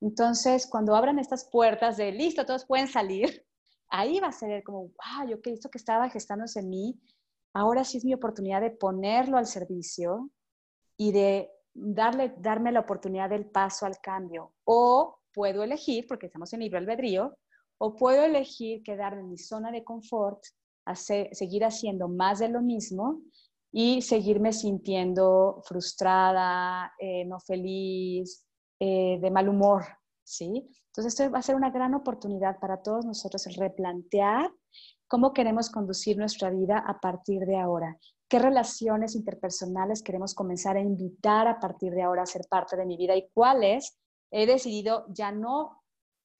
Entonces, 0.00 0.66
cuando 0.66 0.96
abran 0.96 1.18
estas 1.18 1.50
puertas 1.52 1.98
de 1.98 2.10
listo, 2.10 2.46
todos 2.46 2.64
pueden 2.64 2.88
salir, 2.88 3.44
ahí 3.90 4.20
va 4.20 4.28
a 4.28 4.32
ser 4.32 4.64
como, 4.64 4.84
wow, 4.84 5.28
yo 5.28 5.42
que 5.42 5.52
esto 5.52 5.68
que 5.68 5.76
estaba 5.76 6.08
gestándose 6.08 6.60
en 6.60 6.70
mí, 6.70 6.98
ahora 7.52 7.84
sí 7.84 7.98
es 7.98 8.06
mi 8.06 8.14
oportunidad 8.14 8.62
de 8.62 8.70
ponerlo 8.70 9.36
al 9.36 9.46
servicio 9.46 10.30
y 10.96 11.12
de 11.12 11.50
darle, 11.74 12.34
darme 12.38 12.72
la 12.72 12.80
oportunidad 12.80 13.28
del 13.28 13.44
paso 13.44 13.84
al 13.84 14.00
cambio. 14.00 14.54
O 14.64 15.18
puedo 15.34 15.62
elegir, 15.62 16.06
porque 16.08 16.24
estamos 16.24 16.50
en 16.54 16.60
libre 16.60 16.78
albedrío, 16.78 17.36
o 17.76 17.94
puedo 17.96 18.24
elegir 18.24 18.82
quedarme 18.82 19.20
en 19.20 19.28
mi 19.28 19.36
zona 19.36 19.70
de 19.70 19.84
confort, 19.84 20.42
hacer, 20.86 21.28
seguir 21.34 21.66
haciendo 21.66 22.08
más 22.08 22.38
de 22.38 22.48
lo 22.48 22.62
mismo 22.62 23.20
y 23.76 24.02
seguirme 24.02 24.52
sintiendo 24.52 25.60
frustrada, 25.64 26.92
eh, 26.96 27.24
no 27.24 27.40
feliz, 27.40 28.46
eh, 28.78 29.18
de 29.20 29.30
mal 29.32 29.48
humor, 29.48 29.82
¿sí? 30.22 30.70
Entonces, 30.86 31.18
esto 31.18 31.28
va 31.32 31.40
a 31.40 31.42
ser 31.42 31.56
una 31.56 31.70
gran 31.70 31.92
oportunidad 31.92 32.60
para 32.60 32.80
todos 32.82 33.04
nosotros 33.04 33.44
el 33.48 33.54
replantear 33.54 34.48
cómo 35.08 35.32
queremos 35.32 35.70
conducir 35.70 36.16
nuestra 36.16 36.50
vida 36.50 36.84
a 36.86 37.00
partir 37.00 37.40
de 37.46 37.58
ahora. 37.58 37.98
¿Qué 38.28 38.38
relaciones 38.38 39.16
interpersonales 39.16 40.04
queremos 40.04 40.36
comenzar 40.36 40.76
a 40.76 40.80
invitar 40.80 41.48
a 41.48 41.58
partir 41.58 41.94
de 41.94 42.02
ahora 42.02 42.22
a 42.22 42.26
ser 42.26 42.42
parte 42.48 42.76
de 42.76 42.86
mi 42.86 42.96
vida 42.96 43.16
y 43.16 43.28
cuáles 43.34 43.98
he 44.30 44.46
decidido 44.46 45.04
ya 45.08 45.32
no 45.32 45.82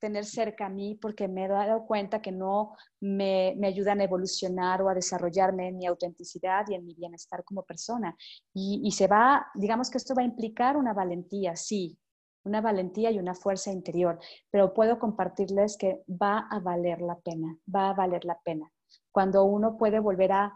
tener 0.05 0.27
cerca 0.27 0.67
a 0.67 0.69
mí 0.69 0.99
porque 1.01 1.29
me 1.29 1.47
he 1.47 1.49
dado 1.49 1.87
cuenta 1.87 2.21
que 2.21 2.31
no 2.31 2.77
me, 3.01 3.55
me, 3.57 3.69
ayudan 3.69 4.03
a 4.03 4.05
evolucionar 4.05 4.83
o 4.83 4.91
a 4.91 4.95
desarrollarme 4.95 5.69
en 5.69 5.79
mi 5.79 5.87
autenticidad 5.87 6.67
y 6.69 6.75
en 6.75 6.85
mi 6.85 6.95
bienestar 6.95 7.43
como 7.43 7.63
persona. 7.63 8.15
Y, 8.53 8.83
y 8.85 8.93
se 8.93 9.07
va, 9.07 9.47
digamos 9.55 9.89
que 9.89 9.97
esto 9.97 10.15
va 10.15 10.21
a 10.21 10.27
implicar 10.27 10.77
una 10.77 10.93
valentía, 10.93 11.57
sí, 11.57 11.99
una 12.45 12.61
valentía 12.61 13.11
y 13.13 13.19
una 13.19 13.35
fuerza 13.35 13.73
interior, 13.73 14.19
pero 14.51 14.75
puedo 14.75 14.99
compartirles 14.99 15.79
que 15.79 16.05
va 16.07 16.47
a 16.51 16.61
valer 16.61 17.01
la 17.01 17.19
pena, 17.19 17.57
va 17.75 17.89
a 17.89 17.95
valer 17.95 18.27
la 18.27 18.39
pena. 18.45 18.71
Cuando 19.11 19.45
uno 19.45 19.79
puede 19.79 20.01
volver 20.01 20.33
a, 20.33 20.53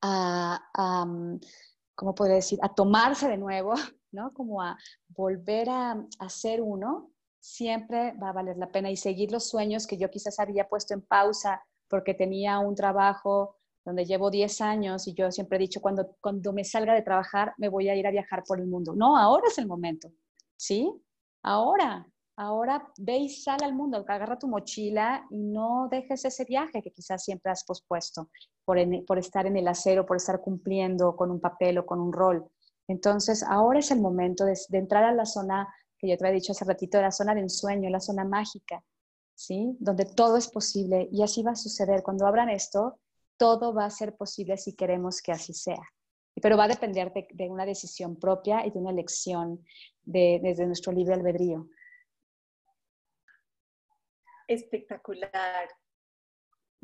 a, 0.00 0.70
a 0.72 1.06
¿cómo 1.94 2.14
puedo 2.14 2.32
decir?, 2.32 2.58
a 2.62 2.72
tomarse 2.72 3.28
de 3.28 3.36
nuevo, 3.36 3.74
¿no? 4.10 4.32
Como 4.32 4.62
a 4.62 4.78
volver 5.08 5.68
a, 5.68 6.02
a 6.18 6.28
ser 6.30 6.62
uno, 6.62 7.10
siempre 7.44 8.14
va 8.14 8.30
a 8.30 8.32
valer 8.32 8.56
la 8.56 8.70
pena 8.70 8.90
y 8.90 8.96
seguir 8.96 9.30
los 9.30 9.46
sueños 9.46 9.86
que 9.86 9.98
yo 9.98 10.10
quizás 10.10 10.40
había 10.40 10.66
puesto 10.66 10.94
en 10.94 11.02
pausa 11.02 11.62
porque 11.88 12.14
tenía 12.14 12.58
un 12.58 12.74
trabajo 12.74 13.56
donde 13.84 14.06
llevo 14.06 14.30
10 14.30 14.62
años 14.62 15.06
y 15.06 15.12
yo 15.12 15.30
siempre 15.30 15.56
he 15.56 15.60
dicho, 15.60 15.82
cuando, 15.82 16.16
cuando 16.22 16.54
me 16.54 16.64
salga 16.64 16.94
de 16.94 17.02
trabajar 17.02 17.52
me 17.58 17.68
voy 17.68 17.90
a 17.90 17.94
ir 17.94 18.06
a 18.06 18.10
viajar 18.10 18.44
por 18.44 18.60
el 18.60 18.66
mundo. 18.66 18.94
No, 18.96 19.18
ahora 19.18 19.48
es 19.48 19.58
el 19.58 19.66
momento, 19.66 20.10
¿sí? 20.56 20.90
Ahora, 21.42 22.10
ahora 22.36 22.90
ve 22.96 23.18
y 23.18 23.28
sal 23.28 23.62
al 23.62 23.74
mundo, 23.74 23.98
agarra 23.98 24.38
tu 24.38 24.48
mochila 24.48 25.26
y 25.28 25.42
no 25.42 25.88
dejes 25.90 26.24
ese 26.24 26.46
viaje 26.46 26.80
que 26.80 26.92
quizás 26.92 27.24
siempre 27.24 27.52
has 27.52 27.62
pospuesto 27.64 28.30
por, 28.64 28.78
por 29.04 29.18
estar 29.18 29.44
en 29.44 29.58
el 29.58 29.68
acero, 29.68 30.06
por 30.06 30.16
estar 30.16 30.40
cumpliendo 30.40 31.14
con 31.14 31.30
un 31.30 31.40
papel 31.40 31.76
o 31.76 31.84
con 31.84 32.00
un 32.00 32.10
rol. 32.10 32.50
Entonces, 32.88 33.42
ahora 33.42 33.80
es 33.80 33.90
el 33.90 34.00
momento 34.00 34.46
de, 34.46 34.58
de 34.70 34.78
entrar 34.78 35.04
a 35.04 35.12
la 35.12 35.26
zona 35.26 35.68
que 36.04 36.10
yo 36.10 36.18
te 36.18 36.26
había 36.26 36.40
dicho 36.40 36.52
hace 36.52 36.64
ratito, 36.64 37.00
la 37.00 37.10
zona 37.10 37.34
de 37.34 37.40
ensueño, 37.40 37.88
la 37.90 38.00
zona 38.00 38.24
mágica, 38.24 38.84
¿sí? 39.34 39.76
Donde 39.80 40.04
todo 40.04 40.36
es 40.36 40.48
posible 40.48 41.08
y 41.10 41.22
así 41.22 41.42
va 41.42 41.52
a 41.52 41.56
suceder. 41.56 42.02
Cuando 42.02 42.26
abran 42.26 42.50
esto, 42.50 43.00
todo 43.36 43.74
va 43.74 43.86
a 43.86 43.90
ser 43.90 44.14
posible 44.16 44.56
si 44.56 44.74
queremos 44.74 45.22
que 45.22 45.32
así 45.32 45.52
sea. 45.52 45.82
Pero 46.40 46.56
va 46.56 46.64
a 46.64 46.68
depender 46.68 47.12
de, 47.12 47.48
una 47.48 47.64
decisión 47.64 48.16
propia 48.16 48.66
y 48.66 48.70
de 48.70 48.78
una 48.78 48.90
elección 48.90 49.64
desde 50.02 50.66
nuestro 50.66 50.92
libre 50.92 51.14
albedrío. 51.14 51.68
Espectacular. 54.46 55.68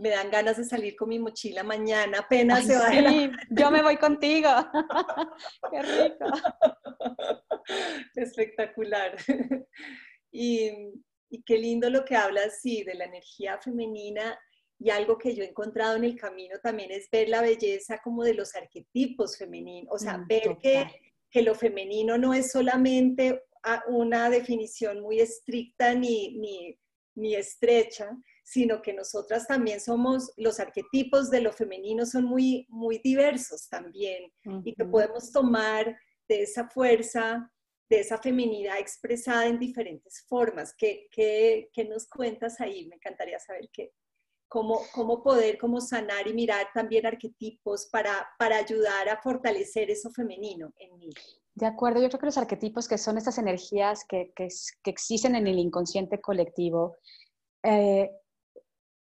Me 0.00 0.08
dan 0.08 0.30
ganas 0.30 0.56
de 0.56 0.64
salir 0.64 0.96
con 0.96 1.10
mi 1.10 1.18
mochila 1.18 1.62
mañana, 1.62 2.20
apenas 2.20 2.64
se 2.64 2.74
va. 2.74 2.88
Sí, 2.90 3.30
yo 3.50 3.70
me 3.70 3.82
voy 3.82 3.98
contigo. 3.98 4.48
Qué 5.70 5.82
rico. 5.82 6.24
Espectacular. 8.14 9.16
Y, 10.32 10.70
qué 11.44 11.58
lindo 11.58 11.90
lo 11.90 12.04
que 12.04 12.16
hablas, 12.16 12.60
sí, 12.60 12.82
de 12.82 12.94
la 12.94 13.04
energía 13.04 13.58
femenina 13.58 14.38
y 14.78 14.90
algo 14.90 15.18
que 15.18 15.34
yo 15.34 15.44
he 15.44 15.48
encontrado 15.48 15.96
en 15.96 16.04
el 16.04 16.16
camino 16.16 16.58
también 16.62 16.90
es 16.90 17.08
ver 17.10 17.28
la 17.28 17.42
belleza 17.42 18.00
como 18.02 18.24
de 18.24 18.34
los 18.34 18.56
arquetipos 18.56 19.36
femeninos, 19.36 19.94
o 19.94 19.98
sea, 19.98 20.16
mm, 20.16 20.26
ver 20.26 20.56
que, 20.62 20.86
que, 21.30 21.42
lo 21.42 21.54
femenino 21.54 22.16
no 22.16 22.32
es 22.32 22.50
solamente 22.50 23.42
una 23.88 24.30
definición 24.30 25.00
muy 25.02 25.20
estricta 25.20 25.94
ni, 25.94 26.38
ni, 26.38 26.78
ni 27.14 27.34
estrecha, 27.34 28.08
sino 28.42 28.82
que 28.82 28.92
nosotras 28.92 29.46
también 29.46 29.80
somos, 29.80 30.32
los 30.36 30.60
arquetipos 30.60 31.30
de 31.30 31.40
lo 31.40 31.52
femenino 31.52 32.06
son 32.06 32.24
muy, 32.24 32.66
muy 32.68 32.98
diversos 32.98 33.68
también 33.68 34.32
y 34.64 34.74
que 34.74 34.84
podemos 34.84 35.30
tomar 35.32 35.96
de 36.28 36.42
esa 36.42 36.68
fuerza, 36.68 37.50
de 37.88 38.00
esa 38.00 38.18
feminidad 38.18 38.78
expresada 38.78 39.46
en 39.46 39.58
diferentes 39.58 40.24
formas. 40.28 40.74
¿Qué, 40.76 41.08
qué, 41.10 41.84
nos 41.88 42.08
cuentas 42.08 42.60
ahí? 42.60 42.86
Me 42.86 42.96
encantaría 42.96 43.38
saber 43.38 43.68
qué, 43.72 43.92
cómo, 44.48 44.80
cómo 44.92 45.22
poder 45.22 45.58
cómo 45.58 45.80
sanar 45.80 46.28
y 46.28 46.34
mirar 46.34 46.68
también 46.72 47.06
arquetipos 47.06 47.86
para, 47.86 48.28
para 48.38 48.58
ayudar 48.58 49.08
a 49.08 49.20
fortalecer 49.20 49.90
eso 49.90 50.10
femenino 50.10 50.72
en 50.78 50.98
mí. 50.98 51.10
De 51.54 51.66
acuerdo, 51.66 52.00
yo 52.00 52.08
creo 52.08 52.20
que 52.20 52.26
los 52.26 52.38
arquetipos 52.38 52.88
que 52.88 52.96
son 52.96 53.18
estas 53.18 53.38
energías 53.38 54.04
que, 54.08 54.32
que, 54.34 54.48
que 54.82 54.90
existen 54.90 55.34
en 55.34 55.46
el 55.46 55.58
inconsciente 55.58 56.20
colectivo, 56.20 56.96
eh, 57.62 58.10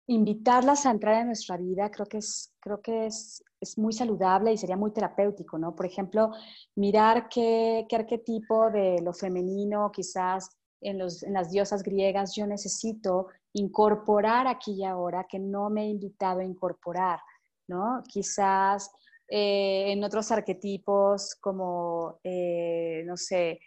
invitarlas 0.08 0.86
a 0.86 0.92
entrar 0.92 1.22
en 1.22 1.28
nuestra 1.28 1.58
vida 1.58 1.90
creo 1.90 2.06
que 2.06 2.18
es, 2.18 2.54
creo 2.60 2.82
que 2.82 3.08
es, 3.08 3.44
es, 3.60 3.78
muy 3.78 3.92
saludable 3.92 4.54
y 4.54 4.58
sería 4.58 4.78
muy 4.78 4.92
terapéutico, 4.92 5.58
¿no? 5.58 5.76
Por 5.76 5.86
ejemplo, 5.86 6.32
mirar 6.76 7.28
qué, 7.28 7.86
qué 7.90 7.96
arquetipo 7.96 8.70
de 8.70 9.02
lo 9.02 9.14
femenino 9.14 9.92
quizás 9.92 10.50
en, 10.82 11.00
los, 11.00 11.24
en, 11.24 11.34
las 11.34 11.50
diosas 11.50 11.82
griegas 11.82 12.36
yo 12.36 12.46
necesito 12.46 13.28
incorporar 13.54 14.48
aquí 14.48 14.74
y 14.74 14.84
ahora 14.84 15.26
que 15.28 15.40
no 15.40 15.70
me 15.70 15.84
he 15.84 15.90
invitado 15.90 16.42
a 16.42 16.46
incorporar, 16.46 17.20
¿no? 17.68 18.04
Quizás 18.08 18.92
eh, 19.28 19.92
en 19.92 20.04
otros 20.04 20.32
arquetipos 20.32 21.36
como, 21.42 22.20
eh, 22.24 23.04
no 23.06 23.18
sé, 23.18 23.60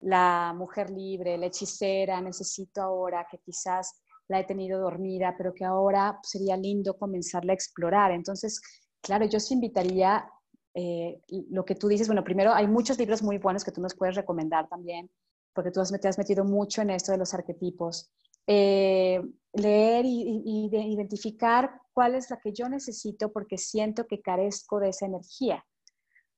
la 0.00 0.52
mujer 0.56 0.90
libre, 0.90 1.38
la 1.38 1.46
hechicera, 1.46 2.20
necesito 2.20 2.82
ahora 2.82 3.26
que 3.30 3.38
quizás 3.38 4.02
la 4.28 4.40
he 4.40 4.44
tenido 4.44 4.80
dormida, 4.80 5.34
pero 5.36 5.54
que 5.54 5.64
ahora 5.64 6.18
sería 6.22 6.56
lindo 6.56 6.98
comenzarla 6.98 7.52
a 7.52 7.54
explorar. 7.54 8.12
Entonces, 8.12 8.60
claro, 9.00 9.26
yo 9.26 9.38
os 9.38 9.50
invitaría, 9.50 10.28
eh, 10.74 11.20
lo 11.50 11.64
que 11.64 11.74
tú 11.74 11.88
dices, 11.88 12.08
bueno, 12.08 12.24
primero 12.24 12.52
hay 12.52 12.66
muchos 12.66 12.98
libros 12.98 13.22
muy 13.22 13.38
buenos 13.38 13.64
que 13.64 13.72
tú 13.72 13.80
nos 13.80 13.94
puedes 13.94 14.16
recomendar 14.16 14.68
también, 14.68 15.10
porque 15.54 15.70
tú 15.70 15.80
te 16.00 16.08
has 16.08 16.18
metido 16.18 16.44
mucho 16.44 16.82
en 16.82 16.90
esto 16.90 17.12
de 17.12 17.18
los 17.18 17.32
arquetipos. 17.34 18.10
Eh, 18.46 19.20
leer 19.52 20.04
y, 20.04 20.42
y, 20.44 20.70
identificar 20.92 21.80
cuál 21.92 22.14
es 22.14 22.30
la 22.30 22.38
que 22.38 22.52
yo 22.52 22.68
necesito 22.68 23.32
porque 23.32 23.58
siento 23.58 24.06
que 24.06 24.20
carezco 24.20 24.78
de 24.78 24.90
esa 24.90 25.06
energía. 25.06 25.64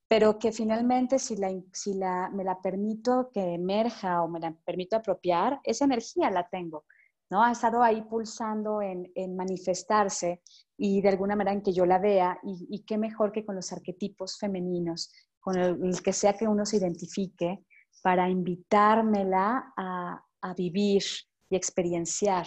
pero 0.08 0.38
que 0.38 0.52
finalmente 0.52 1.18
si, 1.18 1.36
la, 1.36 1.50
si 1.72 1.92
la, 1.94 2.30
me 2.30 2.42
la 2.44 2.62
permito 2.62 3.30
que 3.32 3.54
emerja 3.54 4.22
o 4.22 4.28
me 4.28 4.40
la 4.40 4.52
permito 4.64 4.96
apropiar, 4.96 5.60
esa 5.64 5.84
energía 5.84 6.30
la 6.30 6.48
tengo. 6.48 6.84
¿No? 7.30 7.42
Ha 7.42 7.52
estado 7.52 7.82
ahí 7.82 8.02
pulsando 8.02 8.80
en, 8.82 9.36
manifestarse 9.36 10.42
y 10.76 11.00
de 11.00 11.08
alguna 11.08 11.36
manera 11.36 11.54
en 11.54 11.62
que 11.62 11.72
yo 11.72 11.84
la 11.86 11.98
vea 11.98 12.38
y, 12.42 12.66
y 12.70 12.84
qué 12.84 12.98
mejor 12.98 13.32
que 13.32 13.44
con 13.44 13.56
los 13.56 13.72
arquetipos 13.72 14.38
femeninos, 14.38 15.12
con 15.40 15.58
el, 15.58 16.02
que 16.02 16.12
sea 16.12 16.34
que 16.34 16.48
uno 16.48 16.64
se 16.64 16.78
identifique 16.78 17.64
para 18.02 18.28
invitármela 18.28 19.72
a, 19.76 20.22
a 20.40 20.54
vivir 20.54 21.02
y 21.50 21.56
experienciar. 21.56 22.46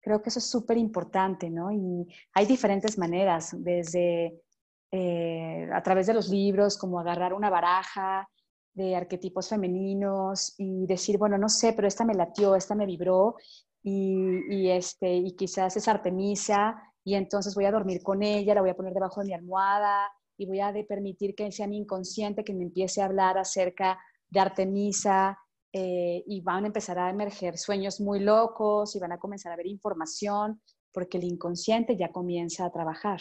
Creo 0.00 0.20
que 0.22 0.30
eso 0.30 0.38
es 0.38 0.50
súper 0.50 0.76
importante, 0.78 1.48
¿no? 1.48 1.70
Y 1.70 2.06
hay 2.34 2.46
diferentes 2.46 2.98
maneras, 2.98 3.54
desde 3.56 4.42
eh, 4.90 5.68
a 5.72 5.82
través 5.82 6.06
de 6.06 6.14
los 6.14 6.28
libros, 6.28 6.76
como 6.76 7.00
agarrar 7.00 7.32
una 7.32 7.48
baraja 7.48 8.28
de 8.74 8.94
arquetipos 8.94 9.48
femeninos 9.48 10.54
y 10.58 10.86
decir, 10.86 11.16
bueno, 11.16 11.38
no 11.38 11.48
sé, 11.48 11.72
pero 11.72 11.88
esta 11.88 12.04
me 12.04 12.14
latió, 12.14 12.54
esta 12.54 12.74
me 12.74 12.84
vibró 12.84 13.36
y, 13.82 14.70
este, 14.70 15.12
y 15.12 15.32
quizás 15.32 15.76
es 15.76 15.88
Artemisa 15.88 16.80
y 17.04 17.14
entonces 17.14 17.54
voy 17.54 17.64
a 17.64 17.72
dormir 17.72 18.02
con 18.02 18.22
ella, 18.22 18.54
la 18.54 18.60
voy 18.60 18.70
a 18.70 18.76
poner 18.76 18.94
debajo 18.94 19.20
de 19.20 19.26
mi 19.26 19.34
almohada 19.34 20.08
y 20.36 20.46
voy 20.46 20.60
a 20.60 20.72
permitir 20.88 21.34
que 21.34 21.50
sea 21.50 21.66
mi 21.66 21.78
inconsciente 21.78 22.44
que 22.44 22.54
me 22.54 22.64
empiece 22.64 23.02
a 23.02 23.06
hablar 23.06 23.38
acerca 23.38 23.98
de 24.30 24.40
Artemisa 24.40 25.38
eh, 25.72 26.22
y 26.26 26.40
van 26.42 26.64
a 26.64 26.66
empezar 26.68 26.98
a 26.98 27.10
emerger 27.10 27.58
sueños 27.58 28.00
muy 28.00 28.20
locos 28.20 28.94
y 28.94 28.98
van 28.98 29.12
a 29.12 29.18
comenzar 29.18 29.52
a 29.52 29.56
ver 29.56 29.66
información 29.66 30.60
porque 30.92 31.18
el 31.18 31.24
inconsciente 31.24 31.96
ya 31.96 32.12
comienza 32.12 32.66
a 32.66 32.72
trabajar. 32.72 33.20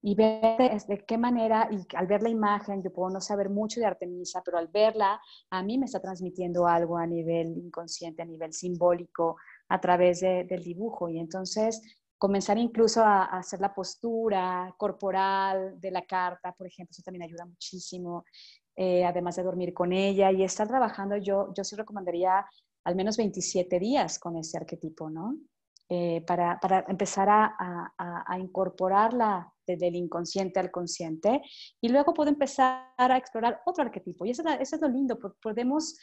Y 0.00 0.14
ver 0.14 0.80
de, 0.86 1.04
qué 1.04 1.18
manera, 1.18 1.68
y 1.72 1.84
al 1.96 2.06
ver 2.06 2.22
la 2.22 2.28
imagen, 2.28 2.84
yo 2.84 2.92
puedo 2.92 3.10
no 3.10 3.20
saber 3.20 3.50
mucho 3.50 3.80
de 3.80 3.86
Artemisa, 3.86 4.42
pero 4.44 4.56
al 4.56 4.68
verla, 4.68 5.20
a 5.50 5.62
mí 5.64 5.76
me 5.76 5.86
está 5.86 6.00
transmitiendo 6.00 6.68
algo 6.68 6.96
a 6.96 7.06
nivel 7.06 7.56
inconsciente, 7.58 8.22
a 8.22 8.24
nivel 8.24 8.52
simbólico, 8.52 9.36
a 9.68 9.80
través 9.80 10.20
del 10.20 10.62
dibujo. 10.62 11.08
Y 11.08 11.18
entonces 11.18 11.82
comenzar 12.18 12.58
incluso 12.58 13.02
a, 13.02 13.24
hacer 13.24 13.60
la 13.60 13.72
postura 13.72 14.74
corporal 14.76 15.80
de 15.80 15.90
la 15.90 16.02
carta, 16.02 16.52
por 16.52 16.66
ejemplo, 16.66 16.90
eso 16.92 17.02
también 17.02 17.22
ayuda 17.22 17.46
muchísimo, 17.46 18.24
eh, 18.76 19.04
además 19.04 19.36
de 19.36 19.44
dormir 19.44 19.72
con 19.72 19.92
ella 19.92 20.30
y 20.30 20.42
estar 20.42 20.68
trabajando, 20.68 21.16
yo, 21.16 21.52
yo 21.56 21.64
sí 21.64 21.76
recomendaría 21.76 22.44
al 22.84 22.96
menos 22.96 23.16
27 23.16 23.78
días 23.78 24.18
con 24.18 24.36
ese 24.36 24.56
arquetipo, 24.56 25.10
¿no? 25.10 25.36
Eh, 25.90 26.22
para, 26.26 26.60
para, 26.60 26.84
empezar 26.86 27.28
a, 27.30 27.94
a, 27.96 28.38
incorporarla 28.38 29.50
desde 29.66 29.88
el 29.88 29.96
inconsciente 29.96 30.60
al 30.60 30.70
consciente 30.70 31.40
y 31.80 31.88
luego 31.88 32.12
puedo 32.12 32.28
empezar 32.28 32.92
a 32.98 33.16
explorar 33.16 33.62
otro 33.64 33.84
arquetipo. 33.84 34.26
Y 34.26 34.30
eso 34.30 34.42
es 34.46 34.80
lo 34.82 34.88
lindo, 34.88 35.18
podemos 35.40 35.98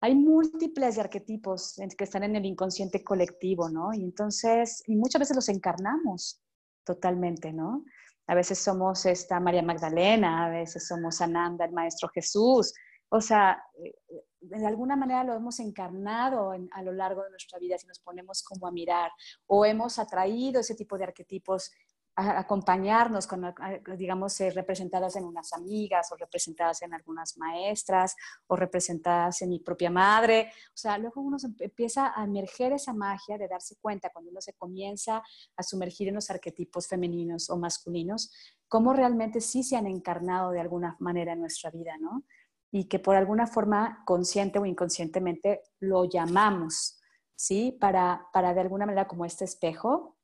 hay 0.00 0.14
múltiples 0.14 0.98
arquetipos 0.98 1.80
que 1.96 2.04
están 2.04 2.24
en 2.24 2.36
el 2.36 2.44
inconsciente 2.44 3.02
colectivo, 3.02 3.68
¿no? 3.68 3.92
Y 3.94 4.02
entonces, 4.02 4.82
muchas 4.88 5.20
veces 5.20 5.36
los 5.36 5.48
encarnamos 5.48 6.42
totalmente, 6.84 7.52
¿no? 7.52 7.84
A 8.26 8.34
veces 8.34 8.58
somos 8.58 9.06
esta 9.06 9.40
María 9.40 9.62
Magdalena, 9.62 10.46
a 10.46 10.50
veces 10.50 10.86
somos 10.86 11.20
Ananda, 11.20 11.64
el 11.64 11.72
Maestro 11.72 12.08
Jesús. 12.08 12.74
O 13.08 13.20
sea, 13.20 13.62
eh, 13.82 13.94
de 14.40 14.66
alguna 14.66 14.96
manera 14.96 15.24
lo 15.24 15.34
hemos 15.34 15.60
encarnado 15.60 16.52
a 16.52 16.82
lo 16.82 16.92
largo 16.92 17.22
de 17.22 17.30
nuestra 17.30 17.58
vida 17.58 17.78
si 17.78 17.86
nos 17.86 18.00
ponemos 18.00 18.42
como 18.42 18.66
a 18.66 18.72
mirar 18.72 19.10
o 19.46 19.64
hemos 19.64 19.98
atraído 19.98 20.60
ese 20.60 20.74
tipo 20.74 20.98
de 20.98 21.04
arquetipos 21.04 21.72
acompañarnos, 22.16 23.26
con, 23.26 23.54
digamos, 23.98 24.38
representadas 24.54 25.16
en 25.16 25.24
unas 25.24 25.52
amigas 25.52 26.10
o 26.12 26.16
representadas 26.16 26.80
en 26.80 26.94
algunas 26.94 27.36
maestras 27.36 28.16
o 28.46 28.56
representadas 28.56 29.42
en 29.42 29.50
mi 29.50 29.60
propia 29.60 29.90
madre. 29.90 30.50
O 30.68 30.76
sea, 30.76 30.96
luego 30.96 31.20
uno 31.20 31.36
empieza 31.60 32.18
a 32.18 32.24
emerger 32.24 32.72
esa 32.72 32.94
magia 32.94 33.36
de 33.36 33.48
darse 33.48 33.76
cuenta 33.76 34.10
cuando 34.10 34.30
uno 34.30 34.40
se 34.40 34.54
comienza 34.54 35.22
a 35.56 35.62
sumergir 35.62 36.08
en 36.08 36.14
los 36.14 36.30
arquetipos 36.30 36.88
femeninos 36.88 37.50
o 37.50 37.58
masculinos, 37.58 38.32
cómo 38.66 38.94
realmente 38.94 39.42
sí 39.42 39.62
se 39.62 39.76
han 39.76 39.86
encarnado 39.86 40.52
de 40.52 40.60
alguna 40.60 40.96
manera 41.00 41.34
en 41.34 41.40
nuestra 41.40 41.70
vida, 41.70 41.98
¿no? 42.00 42.24
Y 42.72 42.88
que 42.88 42.98
por 42.98 43.14
alguna 43.14 43.46
forma, 43.46 44.02
consciente 44.06 44.58
o 44.58 44.64
inconscientemente, 44.64 45.60
lo 45.80 46.06
llamamos, 46.06 46.98
¿sí? 47.34 47.76
Para, 47.78 48.26
para 48.32 48.54
de 48.54 48.60
alguna 48.62 48.86
manera 48.86 49.06
como 49.06 49.26
este 49.26 49.44
espejo, 49.44 50.16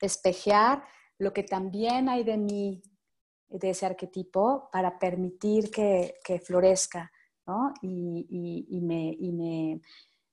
espejear 0.00 0.84
lo 1.18 1.32
que 1.32 1.42
también 1.42 2.08
hay 2.08 2.24
de 2.24 2.36
mí, 2.36 2.82
de 3.48 3.70
ese 3.70 3.86
arquetipo, 3.86 4.68
para 4.72 4.98
permitir 4.98 5.70
que, 5.70 6.14
florezca 6.44 7.10
¿no? 7.46 7.72
y, 7.82 8.80
me, 8.82 9.80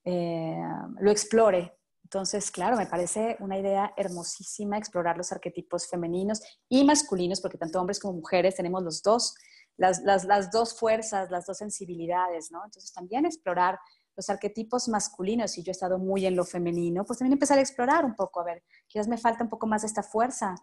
eh, 0.03 0.63
lo 0.99 1.11
explore. 1.11 1.77
Entonces, 2.03 2.51
claro, 2.51 2.75
me 2.75 2.87
parece 2.87 3.37
una 3.39 3.57
idea 3.57 3.93
hermosísima 3.95 4.77
explorar 4.77 5.17
los 5.17 5.31
arquetipos 5.31 5.87
femeninos 5.87 6.41
y 6.67 6.83
masculinos, 6.83 7.39
porque 7.39 7.57
tanto 7.57 7.79
hombres 7.79 7.99
como 7.99 8.15
mujeres 8.15 8.55
tenemos 8.55 8.83
los 8.83 9.01
dos, 9.01 9.35
las, 9.77 10.03
las 10.03 10.51
dos 10.51 10.77
fuerzas, 10.77 11.31
las 11.31 11.45
dos 11.45 11.57
sensibilidades, 11.57 12.51
¿no? 12.51 12.65
Entonces, 12.65 12.91
también 12.91 13.25
explorar 13.25 13.79
los 14.15 14.29
arquetipos 14.29 14.87
masculinos, 14.87 15.57
y 15.57 15.63
yo 15.63 15.71
he 15.71 15.73
estado 15.73 15.97
muy 15.97 16.25
en 16.25 16.35
lo 16.35 16.45
femenino, 16.45 17.05
pues 17.05 17.19
también 17.19 17.33
empezar 17.33 17.57
a 17.57 17.61
explorar 17.61 18.05
un 18.05 18.15
poco, 18.15 18.41
a 18.41 18.45
ver, 18.45 18.63
quizás 18.87 19.07
me 19.07 19.17
falta 19.17 19.43
un 19.43 19.49
poco 19.49 19.67
más 19.67 19.81
de 19.81 19.87
esta 19.87 20.03
fuerza 20.03 20.55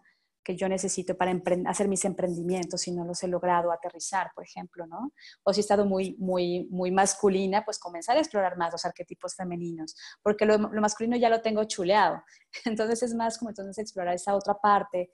que 0.43 0.55
yo 0.55 0.67
necesito 0.69 1.15
para 1.17 1.39
hacer 1.67 1.87
mis 1.87 2.05
emprendimientos 2.05 2.81
si 2.81 2.91
no 2.91 3.05
los 3.05 3.21
he 3.23 3.27
logrado 3.27 3.71
aterrizar, 3.71 4.31
por 4.33 4.43
ejemplo, 4.43 4.87
¿no? 4.87 5.11
O 5.43 5.53
si 5.53 5.59
he 5.59 5.61
estado 5.61 5.85
muy, 5.85 6.15
muy, 6.17 6.67
muy 6.71 6.91
masculina, 6.91 7.63
pues 7.65 7.77
comenzar 7.77 8.17
a 8.17 8.19
explorar 8.19 8.57
más 8.57 8.71
los 8.71 8.85
arquetipos 8.85 9.35
femeninos, 9.35 9.95
porque 10.23 10.45
lo, 10.45 10.57
lo 10.57 10.81
masculino 10.81 11.17
ya 11.17 11.29
lo 11.29 11.41
tengo 11.41 11.63
chuleado. 11.65 12.23
Entonces 12.65 13.03
es 13.03 13.13
más 13.13 13.37
como 13.37 13.49
entonces 13.49 13.77
explorar 13.77 14.15
esa 14.15 14.35
otra 14.35 14.55
parte 14.55 15.09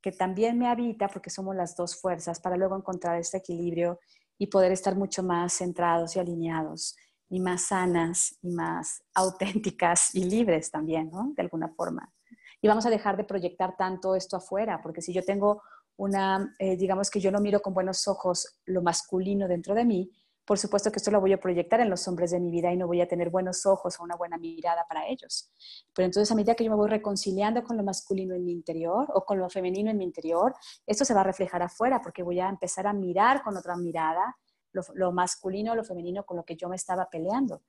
que 0.00 0.12
también 0.12 0.58
me 0.58 0.68
habita, 0.68 1.08
porque 1.08 1.28
somos 1.28 1.56
las 1.56 1.74
dos 1.74 2.00
fuerzas, 2.00 2.40
para 2.40 2.56
luego 2.56 2.76
encontrar 2.76 3.18
este 3.18 3.38
equilibrio 3.38 3.98
y 4.38 4.46
poder 4.46 4.70
estar 4.70 4.94
mucho 4.94 5.22
más 5.22 5.54
centrados 5.54 6.14
y 6.14 6.20
alineados 6.20 6.96
y 7.28 7.40
más 7.40 7.66
sanas 7.66 8.36
y 8.42 8.50
más 8.50 9.02
auténticas 9.14 10.14
y 10.14 10.24
libres 10.24 10.70
también, 10.70 11.10
¿no? 11.10 11.32
De 11.36 11.42
alguna 11.42 11.68
forma. 11.68 12.12
Y 12.60 12.68
vamos 12.68 12.86
a 12.86 12.90
dejar 12.90 13.16
de 13.16 13.24
proyectar 13.24 13.76
tanto 13.76 14.14
esto 14.14 14.36
afuera, 14.36 14.80
porque 14.82 15.02
si 15.02 15.12
yo 15.12 15.22
tengo 15.22 15.62
una, 15.96 16.54
eh, 16.58 16.76
digamos 16.76 17.10
que 17.10 17.20
yo 17.20 17.30
no 17.30 17.40
miro 17.40 17.60
con 17.60 17.74
buenos 17.74 18.08
ojos 18.08 18.58
lo 18.66 18.82
masculino 18.82 19.48
dentro 19.48 19.74
de 19.74 19.84
mí, 19.84 20.10
por 20.48 20.58
supuesto 20.58 20.90
que 20.90 20.96
esto 20.96 21.10
lo 21.10 21.20
voy 21.20 21.34
a 21.34 21.40
proyectar 21.40 21.78
en 21.80 21.90
los 21.90 22.08
hombres 22.08 22.30
de 22.30 22.40
mi 22.40 22.50
vida 22.50 22.72
y 22.72 22.76
no 22.78 22.86
voy 22.86 23.02
a 23.02 23.06
tener 23.06 23.28
buenos 23.28 23.66
ojos 23.66 24.00
o 24.00 24.02
una 24.02 24.16
buena 24.16 24.38
mirada 24.38 24.86
para 24.88 25.06
ellos. 25.06 25.52
Pero 25.94 26.06
entonces 26.06 26.32
a 26.32 26.34
medida 26.34 26.54
que 26.54 26.64
yo 26.64 26.70
me 26.70 26.76
voy 26.76 26.88
reconciliando 26.88 27.62
con 27.62 27.76
lo 27.76 27.82
masculino 27.82 28.34
en 28.34 28.46
mi 28.46 28.52
interior 28.52 29.08
o 29.12 29.26
con 29.26 29.38
lo 29.38 29.50
femenino 29.50 29.90
en 29.90 29.98
mi 29.98 30.04
interior, 30.04 30.54
esto 30.86 31.04
se 31.04 31.12
va 31.12 31.20
a 31.20 31.24
reflejar 31.24 31.62
afuera 31.62 32.00
porque 32.00 32.22
voy 32.22 32.40
a 32.40 32.48
empezar 32.48 32.86
a 32.86 32.94
mirar 32.94 33.42
con 33.42 33.58
otra 33.58 33.76
mirada 33.76 34.34
lo, 34.72 35.12
masculino 35.12 35.74
lo 35.74 35.84
femenino 35.84 36.24
con 36.24 36.36
lo 36.36 36.44
que 36.44 36.56
yo 36.56 36.68
me 36.68 36.76
estaba 36.76 37.08
peleando. 37.10 37.62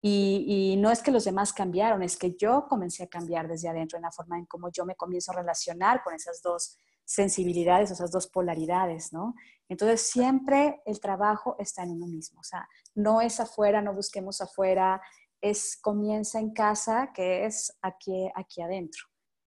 Y, 0.00 0.76
no 0.78 0.92
es 0.92 1.02
que 1.02 1.10
los 1.10 1.24
demás 1.24 1.52
cambiaron, 1.52 2.02
es 2.02 2.16
que 2.16 2.36
yo 2.36 2.66
comencé 2.68 3.02
a 3.02 3.08
cambiar 3.08 3.48
desde 3.48 3.68
adentro 3.68 3.98
en 3.98 4.02
la 4.02 4.12
forma 4.12 4.38
en 4.38 4.46
cómo 4.46 4.70
yo 4.70 4.84
me 4.84 4.94
comienzo 4.94 5.32
a 5.32 5.36
relacionar 5.36 6.02
con 6.04 6.14
esas 6.14 6.40
dos 6.40 6.78
sensibilidades, 7.04 7.90
esas 7.90 8.12
dos 8.12 8.28
polaridades, 8.28 9.12
¿no? 9.12 9.34
Entonces 9.68 10.02
siempre 10.02 10.82
el 10.84 11.00
trabajo 11.00 11.56
está 11.58 11.82
en 11.82 11.92
uno 11.92 12.06
mismo, 12.06 12.40
o 12.40 12.44
sea, 12.44 12.68
no 12.94 13.20
es 13.20 13.40
afuera, 13.40 13.82
no 13.82 13.94
busquemos 13.94 14.40
afuera, 14.40 15.00
es 15.40 15.76
comienza 15.80 16.38
en 16.38 16.52
casa, 16.52 17.10
que 17.14 17.46
es 17.46 17.76
aquí, 17.82 18.30
aquí 18.34 18.62
adentro. 18.62 19.04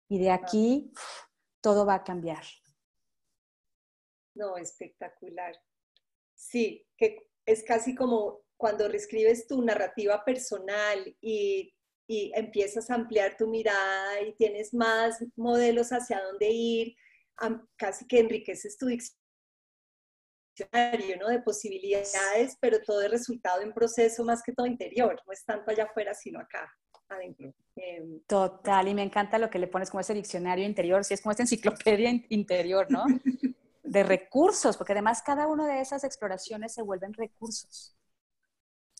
Y 0.09 0.19
de 0.19 0.31
aquí 0.31 0.93
todo 1.61 1.85
va 1.85 1.95
a 1.95 2.03
cambiar. 2.03 2.43
No, 4.35 4.55
espectacular. 4.57 5.55
Sí, 6.35 6.86
que 6.97 7.27
es 7.45 7.63
casi 7.63 7.95
como 7.95 8.41
cuando 8.57 8.87
reescribes 8.87 9.47
tu 9.47 9.61
narrativa 9.61 10.23
personal 10.25 11.15
y, 11.21 11.73
empiezas 12.09 12.89
a 12.89 12.95
ampliar 12.95 13.35
tu 13.35 13.47
mirada 13.47 14.21
y 14.21 14.33
tienes 14.35 14.73
más 14.73 15.21
modelos 15.35 15.89
hacia 15.89 16.23
dónde 16.23 16.49
ir, 16.49 16.95
casi 17.75 18.07
que 18.07 18.19
enriqueces 18.19 18.77
tu 18.77 18.85
diccionario 20.55 21.17
¿no? 21.19 21.27
de 21.27 21.41
posibilidades, 21.41 22.55
pero 22.61 22.79
todo 22.81 23.01
es 23.01 23.11
resultado 23.11 23.59
de 23.59 23.65
un 23.65 23.73
proceso 23.73 24.23
más 24.23 24.41
que 24.41 24.53
todo 24.53 24.65
interior, 24.65 25.21
no 25.25 25.33
es 25.33 25.43
tanto 25.43 25.69
allá 25.69 25.83
afuera, 25.83 26.13
sino 26.13 26.39
acá. 26.39 26.73
Adentro. 27.09 27.53
Em, 27.75 28.21
Total, 28.25 28.87
y 28.87 28.93
me 28.93 29.03
encanta 29.03 29.37
lo 29.37 29.49
que 29.49 29.59
le 29.59 29.67
pones 29.67 29.89
como 29.89 29.99
ese 29.99 30.13
diccionario 30.13 30.65
interior, 30.65 31.03
si 31.03 31.13
es 31.13 31.21
como 31.21 31.31
esta 31.31 31.43
enciclopedia 31.43 32.09
interior, 32.29 32.87
¿no? 32.89 33.03
de 33.87 34.03
recursos, 34.03 34.77
porque 34.77 34.93
además 34.93 35.21
cada 35.21 35.47
una 35.47 35.65
de 35.67 35.81
esas 35.81 36.03
exploraciones 36.03 36.73
se 36.73 36.81
vuelven 36.81 37.13
recursos. 37.13 37.95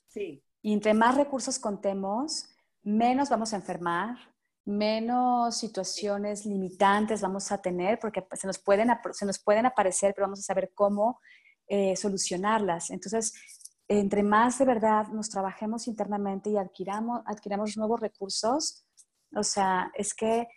Sí. 0.07 0.43
Y 0.61 0.73
entre 0.73 0.93
más 0.93 1.15
recursos 1.15 1.59
contemos, 1.59 2.49
menos 2.83 3.29
vamos 3.29 3.53
a 3.53 3.57
enfermar, 3.57 4.17
menos 4.65 5.57
situaciones 5.57 6.45
limitantes 6.45 7.21
vamos 7.21 7.51
a 7.51 7.61
tener, 7.61 7.99
porque 7.99 8.25
se 8.33 8.47
nos 8.47 8.59
pueden, 8.59 8.89
se 9.11 9.25
nos 9.25 9.39
pueden 9.39 9.65
aparecer, 9.65 10.13
pero 10.13 10.25
vamos 10.25 10.39
a 10.39 10.43
saber 10.43 10.71
cómo 10.73 11.19
eh, 11.67 11.95
solucionarlas. 11.95 12.89
Entonces, 12.89 13.33
entre 13.87 14.23
más 14.23 14.57
de 14.59 14.65
verdad 14.65 15.07
nos 15.07 15.29
trabajemos 15.29 15.87
internamente 15.87 16.49
y 16.49 16.57
adquiramos, 16.57 17.21
adquiramos 17.25 17.77
nuevos 17.77 17.99
recursos, 17.99 18.85
o 19.35 19.43
sea, 19.43 19.91
es 19.93 20.13
que 20.13 20.47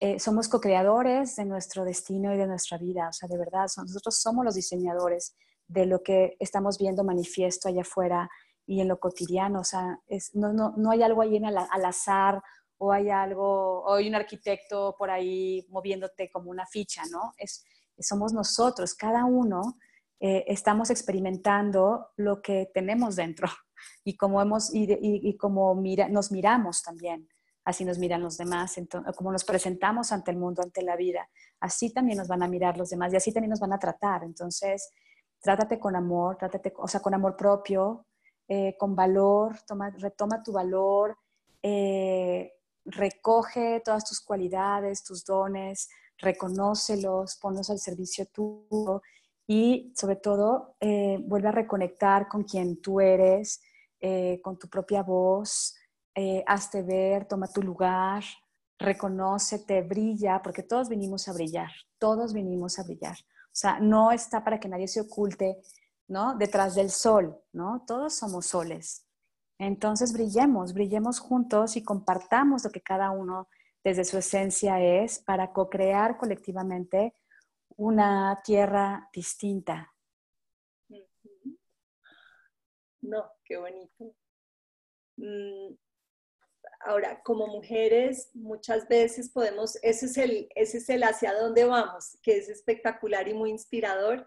eh, 0.00 0.18
somos 0.18 0.48
co-creadores 0.48 1.36
de 1.36 1.44
nuestro 1.44 1.84
destino 1.84 2.34
y 2.34 2.38
de 2.38 2.46
nuestra 2.46 2.78
vida, 2.78 3.08
o 3.08 3.12
sea, 3.12 3.28
de 3.28 3.36
verdad, 3.36 3.66
nosotros 3.76 4.16
somos 4.16 4.44
los 4.44 4.54
diseñadores 4.54 5.36
de 5.68 5.84
lo 5.84 6.02
que 6.02 6.36
estamos 6.40 6.78
viendo 6.78 7.04
manifiesto 7.04 7.68
allá 7.68 7.82
afuera 7.82 8.30
y 8.66 8.80
en 8.80 8.88
lo 8.88 8.98
cotidiano, 8.98 9.60
o 9.60 9.64
sea, 9.64 10.00
no, 10.32 10.52
no, 10.52 10.74
no, 10.76 10.90
hay 10.90 11.02
algo 11.02 11.22
ahí 11.22 11.36
en 11.36 11.44
al, 11.44 11.84
azar 11.84 12.42
o 12.78 12.92
hay 12.92 13.10
algo, 13.10 13.82
o 13.82 13.94
hay 13.94 14.08
un 14.08 14.14
arquitecto 14.14 14.94
por 14.98 15.10
ahí 15.10 15.66
moviéndote 15.68 16.30
como 16.30 16.50
una 16.50 16.66
ficha, 16.66 17.02
¿no? 17.10 17.34
Es, 17.36 17.64
somos 17.98 18.32
nosotros, 18.32 18.94
cada 18.94 19.24
uno 19.26 19.76
eh, 20.18 20.44
estamos 20.48 20.90
experimentando 20.90 22.10
lo 22.16 22.40
que 22.40 22.70
tenemos 22.72 23.16
dentro 23.16 23.48
y 24.04 24.16
como, 24.16 24.40
hemos, 24.40 24.74
y, 24.74 24.86
y, 25.00 25.36
como 25.36 25.74
mira, 25.74 26.08
nos 26.08 26.32
miramos 26.32 26.82
también, 26.82 27.28
así 27.70 27.84
nos 27.84 27.98
miran 27.98 28.22
los 28.22 28.36
demás, 28.36 28.76
como 29.16 29.32
nos 29.32 29.44
presentamos 29.44 30.12
ante 30.12 30.30
el 30.30 30.36
mundo, 30.36 30.62
ante 30.62 30.82
la 30.82 30.96
vida, 30.96 31.28
así 31.60 31.92
también 31.92 32.18
nos 32.18 32.28
van 32.28 32.42
a 32.42 32.48
mirar 32.48 32.76
los 32.76 32.90
demás 32.90 33.12
y 33.12 33.16
así 33.16 33.32
también 33.32 33.50
nos 33.50 33.60
van 33.60 33.72
a 33.72 33.78
tratar. 33.78 34.24
Entonces, 34.24 34.92
trátate 35.40 35.78
con 35.78 35.96
amor, 35.96 36.36
trátate, 36.36 36.72
o 36.76 36.88
sea, 36.88 37.00
con 37.00 37.14
amor 37.14 37.36
propio, 37.36 38.06
eh, 38.48 38.76
con 38.78 38.94
valor, 38.94 39.56
toma, 39.66 39.90
retoma 39.90 40.42
tu 40.42 40.52
valor, 40.52 41.16
eh, 41.62 42.52
recoge 42.84 43.80
todas 43.84 44.04
tus 44.04 44.20
cualidades, 44.20 45.04
tus 45.04 45.24
dones, 45.24 45.88
reconócelos, 46.18 47.36
ponlos 47.36 47.70
al 47.70 47.78
servicio 47.78 48.26
tuyo 48.26 49.02
y 49.46 49.92
sobre 49.96 50.16
todo 50.16 50.76
eh, 50.80 51.18
vuelve 51.22 51.48
a 51.48 51.52
reconectar 51.52 52.28
con 52.28 52.44
quien 52.44 52.80
tú 52.80 53.00
eres, 53.00 53.60
eh, 54.00 54.40
con 54.42 54.58
tu 54.58 54.68
propia 54.68 55.02
voz, 55.02 55.74
eh, 56.14 56.42
hazte 56.46 56.82
ver, 56.82 57.26
toma 57.26 57.46
tu 57.46 57.62
lugar, 57.62 58.22
reconócete, 58.78 59.82
brilla, 59.82 60.40
porque 60.42 60.62
todos 60.62 60.88
venimos 60.88 61.28
a 61.28 61.32
brillar, 61.32 61.70
todos 61.98 62.32
venimos 62.32 62.78
a 62.78 62.84
brillar. 62.84 63.16
O 63.46 63.56
sea, 63.60 63.78
no 63.80 64.10
está 64.10 64.42
para 64.42 64.58
que 64.58 64.68
nadie 64.68 64.88
se 64.88 65.00
oculte, 65.00 65.60
¿no? 66.08 66.36
Detrás 66.36 66.74
del 66.74 66.90
sol, 66.90 67.38
¿no? 67.52 67.84
Todos 67.86 68.16
somos 68.16 68.46
soles. 68.46 69.06
Entonces 69.58 70.12
brillemos, 70.12 70.72
brillemos 70.72 71.20
juntos 71.20 71.76
y 71.76 71.82
compartamos 71.82 72.64
lo 72.64 72.70
que 72.70 72.80
cada 72.80 73.10
uno 73.10 73.48
desde 73.84 74.04
su 74.04 74.18
esencia 74.18 74.80
es 74.80 75.18
para 75.18 75.52
co-crear 75.52 76.16
colectivamente 76.16 77.14
una 77.76 78.40
tierra 78.44 79.08
distinta. 79.12 79.92
No, 83.02 83.30
qué 83.44 83.56
bonito. 83.56 84.14
Ahora, 86.80 87.20
como 87.22 87.46
mujeres, 87.46 88.30
muchas 88.34 88.88
veces 88.88 89.28
podemos, 89.30 89.76
ese 89.82 90.06
es 90.06 90.16
el, 90.16 90.48
ese 90.54 90.78
es 90.78 90.88
el 90.88 91.02
hacia 91.02 91.34
dónde 91.34 91.64
vamos, 91.64 92.16
que 92.22 92.38
es 92.38 92.48
espectacular 92.48 93.28
y 93.28 93.34
muy 93.34 93.50
inspirador, 93.50 94.26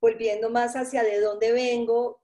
volviendo 0.00 0.50
más 0.50 0.76
hacia 0.76 1.02
de 1.02 1.18
dónde 1.20 1.52
vengo 1.52 2.22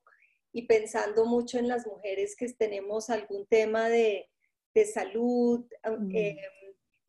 y 0.53 0.67
pensando 0.67 1.25
mucho 1.25 1.59
en 1.59 1.69
las 1.69 1.87
mujeres 1.87 2.37
que 2.37 2.53
tenemos 2.53 3.09
algún 3.09 3.47
tema 3.47 3.89
de, 3.89 4.29
de 4.75 4.85
salud, 4.85 5.65
mm. 5.85 6.15
eh, 6.15 6.37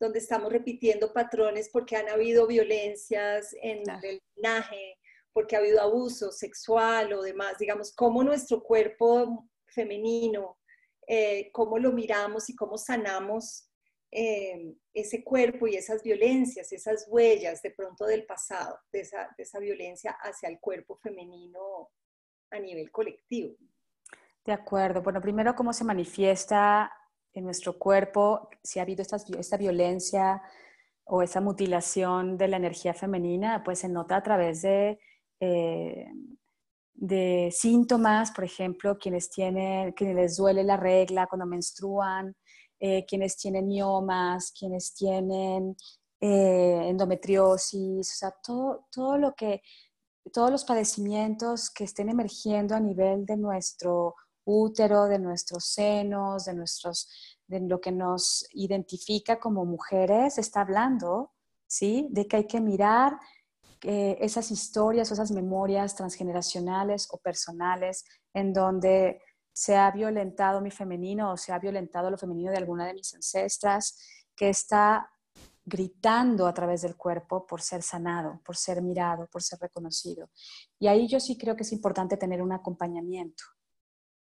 donde 0.00 0.18
estamos 0.18 0.50
repitiendo 0.50 1.12
patrones 1.12 1.68
porque 1.70 1.96
han 1.96 2.08
habido 2.08 2.46
violencias 2.46 3.54
en 3.60 3.82
el 4.02 4.20
linaje, 4.34 4.98
porque 5.32 5.56
ha 5.56 5.60
habido 5.60 5.80
abuso 5.80 6.32
sexual 6.32 7.12
o 7.12 7.22
demás, 7.22 7.58
digamos, 7.58 7.92
cómo 7.94 8.24
nuestro 8.24 8.62
cuerpo 8.62 9.48
femenino, 9.66 10.58
eh, 11.06 11.50
cómo 11.52 11.78
lo 11.78 11.92
miramos 11.92 12.48
y 12.48 12.56
cómo 12.56 12.78
sanamos 12.78 13.68
eh, 14.10 14.74
ese 14.92 15.24
cuerpo 15.24 15.66
y 15.66 15.74
esas 15.74 16.02
violencias, 16.02 16.70
esas 16.72 17.06
huellas 17.08 17.62
de 17.62 17.70
pronto 17.70 18.04
del 18.04 18.26
pasado, 18.26 18.78
de 18.92 19.00
esa, 19.00 19.34
de 19.36 19.42
esa 19.42 19.58
violencia 19.58 20.12
hacia 20.20 20.48
el 20.48 20.60
cuerpo 20.60 20.96
femenino 20.96 21.90
a 22.50 22.58
nivel 22.58 22.90
colectivo. 22.90 23.56
De 24.44 24.52
acuerdo. 24.52 25.02
Bueno, 25.02 25.20
primero, 25.20 25.54
cómo 25.54 25.72
se 25.72 25.84
manifiesta 25.84 26.92
en 27.32 27.44
nuestro 27.44 27.78
cuerpo, 27.78 28.50
si 28.62 28.78
ha 28.78 28.82
habido 28.82 29.00
esta, 29.02 29.16
esta 29.38 29.56
violencia 29.56 30.42
o 31.04 31.22
esa 31.22 31.40
mutilación 31.40 32.36
de 32.36 32.48
la 32.48 32.58
energía 32.58 32.92
femenina, 32.92 33.62
pues 33.64 33.78
se 33.78 33.88
nota 33.88 34.16
a 34.16 34.22
través 34.22 34.62
de, 34.62 35.00
eh, 35.40 36.06
de 36.94 37.50
síntomas, 37.52 38.30
por 38.32 38.44
ejemplo, 38.44 38.98
quienes, 38.98 39.30
tienen, 39.30 39.92
quienes 39.92 40.16
les 40.16 40.36
duele 40.36 40.64
la 40.64 40.76
regla 40.76 41.26
cuando 41.26 41.46
menstruan, 41.46 42.34
eh, 42.78 43.04
quienes 43.06 43.36
tienen 43.36 43.66
miomas, 43.66 44.52
quienes 44.58 44.94
tienen 44.94 45.76
eh, 46.20 46.88
endometriosis, 46.88 48.12
o 48.12 48.16
sea, 48.16 48.34
todo, 48.44 48.86
todo 48.92 49.18
lo 49.18 49.34
que, 49.34 49.62
todos 50.32 50.50
los 50.50 50.64
padecimientos 50.64 51.70
que 51.70 51.84
estén 51.84 52.08
emergiendo 52.08 52.74
a 52.74 52.80
nivel 52.80 53.24
de 53.26 53.36
nuestro 53.36 54.14
útero, 54.44 55.06
de 55.06 55.18
nuestros 55.18 55.66
senos, 55.66 56.44
de, 56.44 56.54
nuestros, 56.54 57.08
de 57.46 57.60
lo 57.60 57.80
que 57.80 57.92
nos 57.92 58.46
identifica 58.52 59.38
como 59.38 59.64
mujeres, 59.64 60.38
está 60.38 60.62
hablando, 60.62 61.32
¿sí? 61.66 62.08
De 62.10 62.26
que 62.26 62.36
hay 62.36 62.46
que 62.46 62.60
mirar 62.60 63.18
eh, 63.82 64.16
esas 64.20 64.50
historias 64.50 65.10
o 65.10 65.14
esas 65.14 65.32
memorias 65.32 65.96
transgeneracionales 65.96 67.08
o 67.10 67.18
personales 67.18 68.04
en 68.32 68.52
donde 68.52 69.20
se 69.52 69.76
ha 69.76 69.90
violentado 69.90 70.60
mi 70.60 70.70
femenino 70.70 71.32
o 71.32 71.36
se 71.36 71.52
ha 71.52 71.58
violentado 71.58 72.10
lo 72.10 72.16
femenino 72.16 72.50
de 72.50 72.58
alguna 72.58 72.86
de 72.86 72.94
mis 72.94 73.12
ancestras, 73.14 73.98
que 74.34 74.48
está 74.48 75.10
gritando 75.64 76.46
a 76.46 76.54
través 76.54 76.82
del 76.82 76.96
cuerpo 76.96 77.46
por 77.46 77.60
ser 77.60 77.82
sanado, 77.82 78.40
por 78.44 78.56
ser 78.56 78.82
mirado, 78.82 79.28
por 79.28 79.42
ser 79.42 79.58
reconocido. 79.60 80.30
Y 80.78 80.88
ahí 80.88 81.06
yo 81.06 81.20
sí 81.20 81.36
creo 81.36 81.54
que 81.54 81.62
es 81.62 81.72
importante 81.72 82.16
tener 82.16 82.42
un 82.42 82.52
acompañamiento, 82.52 83.44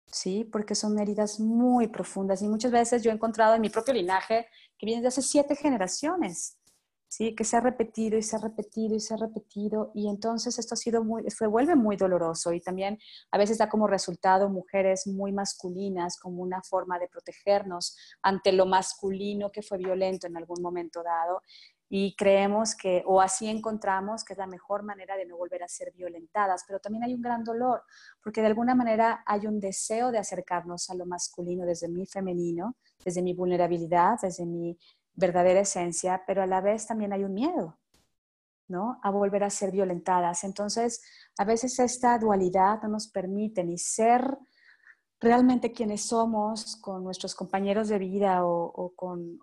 ¿sí? 0.06 0.44
Porque 0.44 0.74
son 0.74 0.98
heridas 0.98 1.40
muy 1.40 1.88
profundas 1.88 2.42
y 2.42 2.48
muchas 2.48 2.72
veces 2.72 3.02
yo 3.02 3.10
he 3.10 3.14
encontrado 3.14 3.54
en 3.54 3.62
mi 3.62 3.70
propio 3.70 3.94
linaje 3.94 4.46
que 4.76 4.86
viene 4.86 5.02
de 5.02 5.08
hace 5.08 5.22
siete 5.22 5.56
generaciones, 5.56 6.58
¿sí? 7.10 7.34
Que 7.34 7.44
se 7.44 7.56
ha 7.56 7.60
repetido 7.60 8.16
y 8.16 8.22
se 8.22 8.36
ha 8.36 8.38
repetido 8.38 8.94
y 8.94 9.00
se 9.00 9.14
ha 9.14 9.16
repetido 9.16 9.90
y 9.94 10.08
entonces 10.08 10.58
esto 10.58 10.74
ha 10.74 10.76
sido 10.76 11.02
muy, 11.04 11.28
se 11.28 11.46
vuelve 11.48 11.74
muy 11.74 11.96
doloroso 11.96 12.52
y 12.52 12.60
también 12.60 12.98
a 13.32 13.38
veces 13.38 13.58
da 13.58 13.68
como 13.68 13.88
resultado 13.88 14.48
mujeres 14.48 15.08
muy 15.08 15.32
masculinas 15.32 16.18
como 16.18 16.40
una 16.42 16.62
forma 16.62 17.00
de 17.00 17.08
protegernos 17.08 17.96
ante 18.22 18.52
lo 18.52 18.64
masculino 18.64 19.50
que 19.50 19.62
fue 19.62 19.78
violento 19.78 20.28
en 20.28 20.36
algún 20.36 20.62
momento 20.62 21.02
dado 21.02 21.42
y 21.92 22.14
creemos 22.14 22.76
que, 22.76 23.02
o 23.04 23.20
así 23.20 23.48
encontramos 23.48 24.22
que 24.22 24.34
es 24.34 24.38
la 24.38 24.46
mejor 24.46 24.84
manera 24.84 25.16
de 25.16 25.26
no 25.26 25.36
volver 25.36 25.64
a 25.64 25.68
ser 25.68 25.92
violentadas, 25.92 26.62
pero 26.64 26.78
también 26.78 27.02
hay 27.02 27.14
un 27.14 27.20
gran 27.20 27.42
dolor, 27.42 27.82
porque 28.22 28.40
de 28.40 28.46
alguna 28.46 28.76
manera 28.76 29.24
hay 29.26 29.48
un 29.48 29.58
deseo 29.58 30.12
de 30.12 30.18
acercarnos 30.18 30.88
a 30.88 30.94
lo 30.94 31.04
masculino 31.04 31.66
desde 31.66 31.88
mi 31.88 32.06
femenino, 32.06 32.76
desde 33.04 33.22
mi 33.22 33.34
vulnerabilidad, 33.34 34.18
desde 34.22 34.46
mi 34.46 34.78
verdadera 35.14 35.60
esencia, 35.60 36.22
pero 36.26 36.42
a 36.42 36.46
la 36.46 36.60
vez 36.60 36.86
también 36.86 37.12
hay 37.12 37.24
un 37.24 37.34
miedo, 37.34 37.78
¿no? 38.68 38.98
A 39.02 39.10
volver 39.10 39.44
a 39.44 39.50
ser 39.50 39.70
violentadas. 39.70 40.44
Entonces, 40.44 41.02
a 41.38 41.44
veces 41.44 41.78
esta 41.78 42.18
dualidad 42.18 42.82
no 42.82 42.90
nos 42.90 43.08
permite 43.08 43.64
ni 43.64 43.78
ser 43.78 44.38
realmente 45.20 45.72
quienes 45.72 46.06
somos 46.06 46.76
con 46.76 47.04
nuestros 47.04 47.34
compañeros 47.34 47.88
de 47.88 47.98
vida 47.98 48.40
o, 48.44 48.94
con, 48.96 49.38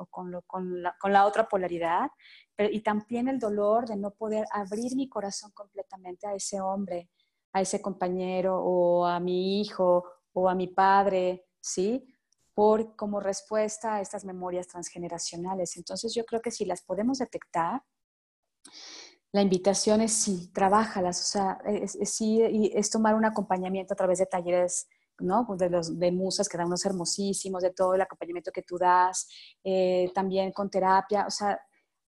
la, 1.03 1.25
otra 1.25 1.47
polaridad, 1.47 2.09
y 2.57 2.81
también 2.81 3.27
el 3.27 3.37
dolor 3.37 3.87
de 3.87 3.95
no 3.95 4.11
poder 4.11 4.45
abrir 4.51 4.95
mi 4.95 5.07
corazón 5.07 5.51
completamente 5.51 6.25
a 6.25 6.33
ese 6.33 6.59
hombre, 6.59 7.11
a 7.53 7.61
ese 7.61 7.79
compañero 7.79 8.59
o 8.59 9.05
a 9.05 9.19
mi 9.19 9.61
hijo 9.61 10.03
o 10.33 10.49
a 10.49 10.55
mi 10.55 10.67
padre, 10.67 11.45
¿sí? 11.59 12.03
Por, 12.57 12.95
como 12.95 13.19
respuesta 13.19 13.95
a 13.95 14.01
estas 14.01 14.25
memorias 14.25 14.67
transgeneracionales. 14.67 15.77
Entonces 15.77 16.15
yo 16.15 16.25
creo 16.25 16.41
que 16.41 16.49
si 16.49 16.65
las 16.65 16.81
podemos 16.81 17.19
detectar, 17.19 17.83
la 19.31 19.43
invitación 19.43 20.01
es 20.01 20.13
sí, 20.13 20.51
trabajalas, 20.51 21.21
o 21.21 21.25
sea, 21.25 21.59
es, 21.65 21.99
sí, 22.09 22.41
es 22.73 22.89
tomar 22.89 23.13
un 23.13 23.25
acompañamiento 23.25 23.93
a 23.93 23.97
través 23.97 24.17
de 24.17 24.25
talleres 24.25 24.87
¿no? 25.19 25.45
Pues 25.45 25.59
de, 25.59 25.69
los, 25.69 25.99
de 25.99 26.11
musas 26.11 26.49
que 26.49 26.57
dan 26.57 26.67
unos 26.67 26.85
hermosísimos, 26.85 27.61
de 27.61 27.73
todo 27.73 27.93
el 27.93 28.01
acompañamiento 28.01 28.51
que 28.51 28.63
tú 28.63 28.77
das, 28.77 29.27
eh, 29.63 30.11
también 30.13 30.51
con 30.51 30.69
terapia, 30.69 31.25
o 31.27 31.31
sea, 31.31 31.59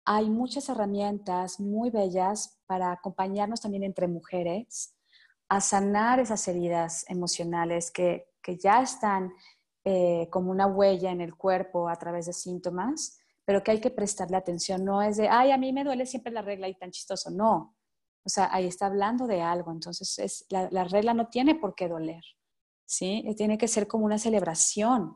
hay 0.05 0.31
muchas 0.31 0.69
herramientas 0.69 1.59
muy 1.59 1.91
bellas 1.91 2.61
para 2.67 2.93
acompañarnos 2.93 3.61
también 3.61 3.83
entre 3.83 4.07
mujeres 4.07 4.95
a 5.49 5.61
sanar 5.61 6.21
esas 6.21 6.47
heridas 6.47 7.05
emocionales 7.09 7.91
que, 7.91 8.29
que 8.41 8.57
ya 8.57 8.83
están 8.83 9.33
eh, 9.89 10.27
como 10.33 10.51
una 10.51 10.67
huella 10.67 11.13
en 11.13 11.21
el 11.21 11.37
cuerpo 11.37 11.89
a 11.89 11.95
través 11.95 12.27
de 12.27 12.33
síntomas, 12.33 13.21
pero 13.45 13.63
que 13.63 13.71
hay 13.71 13.81
que 13.81 13.93
prestarle 13.93 14.37
atención. 14.37 14.85
No 14.85 15.01
es 15.01 15.17
de, 15.17 15.29
ay, 15.29 15.53
a 15.53 15.59
mí 15.59 15.73
me 15.73 15.85
duele 15.85 16.07
siempre 16.07 16.33
la 16.33 16.43
regla 16.43 16.67
y 16.67 16.75
tan 16.75 16.91
chistoso. 16.91 17.31
No, 17.31 17.77
o 18.25 18.29
sea, 18.29 18.49
ahí 18.53 18.67
está 18.67 18.87
hablando 18.87 19.29
de 19.29 19.41
algo. 19.43 19.71
Entonces, 19.71 20.19
es, 20.19 20.45
la, 20.51 20.83
regla 20.83 21.15
no 21.15 21.29
tiene 21.29 21.55
por 21.55 21.77
qué 21.77 21.87
doler, 21.87 22.25
¿sí? 22.85 23.25
Tiene 23.37 23.57
que 23.57 23.69
ser 23.69 23.87
como 23.87 24.05
una 24.05 24.19
celebración, 24.19 25.15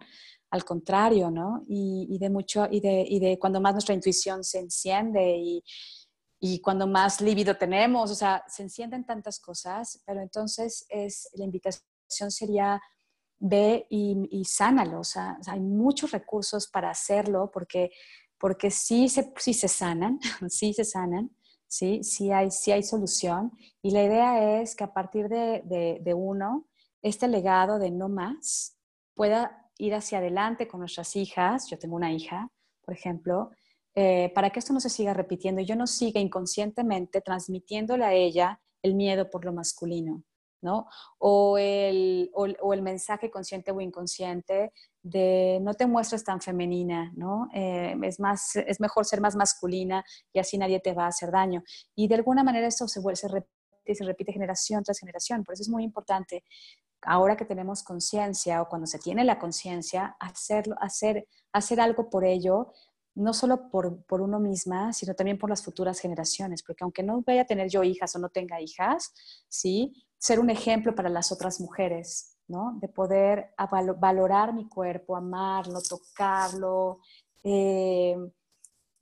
al 0.51 0.64
contrario, 0.64 1.33
¿no? 1.33 1.64
Y, 1.66 2.16
de 2.21 2.31
mucho, 2.31 2.68
y 2.71 2.79
de, 2.79 3.39
cuando 3.41 3.61
más 3.61 3.73
nuestra 3.73 3.97
intuición 3.97 4.45
se 4.45 4.61
enciende 4.61 5.37
y, 5.37 5.64
y 6.39 6.61
cuando 6.61 6.87
más 6.87 7.21
líbido 7.21 7.57
tenemos, 7.57 8.09
o 8.12 8.14
sea, 8.14 8.45
se 8.47 8.62
encienden 8.62 9.05
tantas 9.05 9.41
cosas, 9.41 10.01
pero 10.07 10.21
entonces 10.21 10.87
es, 10.91 11.29
la 11.35 11.45
invitación 11.45 12.31
sería 12.31 12.81
ve 13.41 13.86
y, 13.91 14.28
y 14.30 14.45
sánalo, 14.45 15.01
o 15.01 15.05
sea, 15.05 15.38
hay 15.49 15.61
muchos 15.61 16.12
recursos 16.12 16.68
para 16.68 16.91
hacerlo 16.91 17.51
porque, 17.53 17.91
porque 18.38 18.70
sí, 18.70 19.09
se, 19.09 19.32
sí 19.36 19.55
se 19.55 19.66
sanan, 19.66 20.20
sí 20.49 20.72
se 20.72 20.84
sanan, 20.84 21.30
sí, 21.66 22.05
sí 22.05 22.30
hay, 22.30 22.51
sí 22.51 22.70
hay 22.70 22.82
solución. 22.82 23.53
Y 23.82 23.91
la 23.91 24.05
idea 24.05 24.61
es 24.61 24.76
que 24.76 24.84
a 24.84 24.93
partir 24.93 25.28
de, 25.28 25.62
de, 25.64 25.99
de 26.03 26.14
uno, 26.14 26.68
este 27.03 27.26
legado 27.26 27.78
de 27.78 27.91
no 27.91 28.09
más 28.09 28.76
pueda 29.14 29.70
ir 29.78 29.95
hacia 29.95 30.18
adelante 30.18 30.68
con 30.68 30.80
nuestras 30.80 31.16
hijas, 31.16 31.68
yo 31.68 31.78
tengo 31.78 31.97
una 31.97 32.12
hija, 32.12 32.51
por 32.82 32.95
ejemplo, 32.95 33.51
eh, 33.95 34.30
para 34.34 34.51
que 34.51 34.59
esto 34.59 34.72
no 34.72 34.80
se 34.80 34.91
siga 34.91 35.14
repitiendo 35.14 35.62
y 35.62 35.64
yo 35.64 35.74
no 35.74 35.86
siga 35.86 36.20
inconscientemente 36.20 37.20
transmitiéndole 37.20 38.05
a 38.05 38.12
ella 38.12 38.61
el 38.82 38.95
miedo 38.95 39.30
por 39.30 39.45
lo 39.45 39.53
masculino, 39.53 40.22
¿no? 40.62 40.86
O 41.18 41.58
el, 41.58 42.30
o, 42.34 42.72
el 42.74 42.82
mensaje 42.82 43.30
consciente 43.30 43.72
o 43.72 43.80
inconsciente 43.80 44.72
de 45.02 45.58
no 45.62 45.74
te 45.74 45.86
muestres 45.86 46.24
tan 46.24 46.40
femenina, 46.40 47.12
¿no? 47.16 47.48
Eh, 47.54 47.96
es, 48.02 48.20
más, 48.20 48.56
es 48.56 48.80
mejor 48.80 49.06
ser 49.06 49.20
más 49.20 49.36
masculina 49.36 50.04
y 50.32 50.38
así 50.38 50.58
nadie 50.58 50.80
te 50.80 50.92
va 50.92 51.04
a 51.04 51.08
hacer 51.08 51.30
daño. 51.30 51.62
Y 51.94 52.08
de 52.08 52.16
alguna 52.16 52.44
manera 52.44 52.66
esto 52.66 52.86
se, 52.88 53.00
se 53.14 53.28
repite, 53.28 53.94
se 53.94 54.04
repite 54.04 54.32
generación 54.32 54.84
tras 54.84 54.98
generación, 54.98 55.44
por 55.44 55.54
eso 55.54 55.62
es 55.62 55.68
muy 55.68 55.84
importante 55.84 56.44
ahora 57.02 57.36
que 57.36 57.44
tenemos 57.44 57.82
conciencia 57.82 58.62
o 58.62 58.68
cuando 58.68 58.86
se 58.86 58.98
tiene 58.98 59.24
la 59.24 59.38
conciencia, 59.38 60.16
hacerlo, 60.20 60.76
hacer, 60.80 61.26
hacer 61.52 61.80
algo 61.80 62.11
por 62.11 62.24
ello, 62.24 62.72
no 63.14 63.32
solo 63.32 63.70
por, 63.70 64.04
por, 64.04 64.20
uno 64.20 64.38
misma, 64.38 64.92
sino 64.92 65.14
también 65.14 65.38
por 65.38 65.50
las 65.50 65.64
futuras 65.64 65.98
generaciones, 65.98 66.62
porque 66.62 66.84
aunque 66.84 67.02
no 67.02 67.22
vaya 67.22 67.42
a 67.42 67.46
tener 67.46 67.68
yo 67.68 67.82
hijas 67.82 68.14
o 68.16 68.18
no 68.18 68.28
tenga 68.28 68.61
hijas, 68.61 69.12
¿sí? 69.48 69.92
Ser 70.21 70.39
un 70.39 70.51
ejemplo 70.51 70.95
para 70.95 71.09
las 71.09 71.33
otras 71.33 71.61
mujeres, 71.61 72.37
¿no? 72.47 72.77
De 72.81 72.89
poder 72.89 73.55
valorar 73.99 74.53
mi 74.53 74.68
cuerpo, 74.68 75.16
amarlo, 75.16 75.81
tocarlo, 75.81 77.01
eh, 77.43 78.16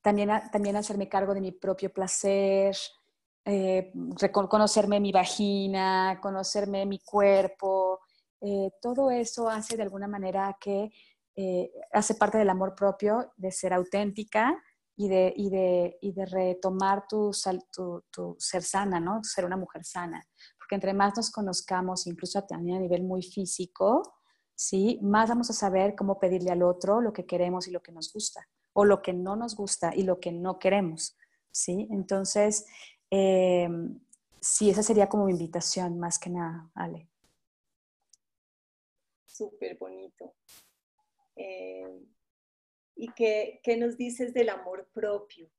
también, 0.01 0.31
también 0.53 0.77
hacerme 0.77 1.09
cargo 1.09 1.35
de 1.35 1.41
mi 1.41 1.53
propio 1.53 1.93
placer, 1.93 2.77
eh, 3.45 3.91
reconocerme 4.21 5.01
mi 5.01 5.11
vagina, 5.11 6.19
conocerme 6.23 6.87
mi 6.87 7.01
cuerpo, 7.01 8.01
eh, 8.41 8.71
todo 8.81 9.11
eso 9.11 9.49
hace 9.49 9.77
de 9.77 9.83
alguna 9.83 10.07
manera 10.07 10.57
que 10.61 10.91
eh, 11.35 11.71
hace 11.93 12.15
parte 12.15 12.39
del 12.39 12.51
amor 12.51 12.75
propio, 12.75 13.33
de 13.37 13.51
ser 13.51 13.73
auténtica 13.73 14.61
y 14.97 15.09
de, 15.09 15.33
y 15.37 15.51
de, 15.51 15.99
y 16.01 16.13
de 16.13 16.27
retomar 16.27 17.07
tu, 17.09 17.31
tu, 17.73 18.05
tu, 18.11 18.37
ser 18.39 18.63
sana, 18.63 19.01
¿no? 19.01 19.23
Ser 19.23 19.45
una 19.45 19.57
mujer 19.57 19.85
sana. 19.85 20.25
Porque 20.69 20.75
entre 20.75 20.93
más 20.93 21.17
nos 21.17 21.31
conozcamos, 21.31 22.07
incluso 22.07 22.45
también 22.45 22.77
a 22.77 22.81
nivel 22.81 23.03
muy 23.03 23.23
físico, 23.23 24.21
¿sí? 24.55 24.99
Más 25.01 25.31
vamos 25.31 25.49
a 25.49 25.55
saber 25.55 25.97
cómo 25.97 26.19
pedirle 26.19 26.51
al 26.51 26.63
otro 26.63 27.01
lo 27.01 27.11
que 27.11 27.25
queremos 27.25 27.67
y 27.67 27.71
lo 27.71 27.81
que 27.83 27.91
nos 27.91 28.13
gusta, 28.13 28.47
o 28.75 28.85
lo 28.85 29.01
que 29.01 29.15
no 29.15 29.35
nos 29.35 29.57
gusta 29.57 29.95
y 29.97 30.03
lo 30.03 30.21
que 30.21 30.31
no 30.31 30.59
queremos, 30.59 31.17
¿sí? 31.51 31.89
Entonces, 31.91 32.67
eh, 33.11 33.67
sí, 34.43 34.69
esa 34.69 34.83
sería 34.83 35.09
como 35.09 35.25
mi 35.25 35.33
invitación, 35.33 35.99
más 35.99 36.19
que 36.19 36.29
nada, 36.29 36.71
Ale. 36.75 37.09
Súper 39.25 39.79
bonito. 39.79 40.35
Eh, 41.35 41.99
¿Y 42.95 43.11
qué, 43.15 43.61
qué, 43.63 43.79
nos 43.79 43.97
dices 43.97 44.35
del 44.35 44.51
amor 44.51 44.87
propio 44.93 45.51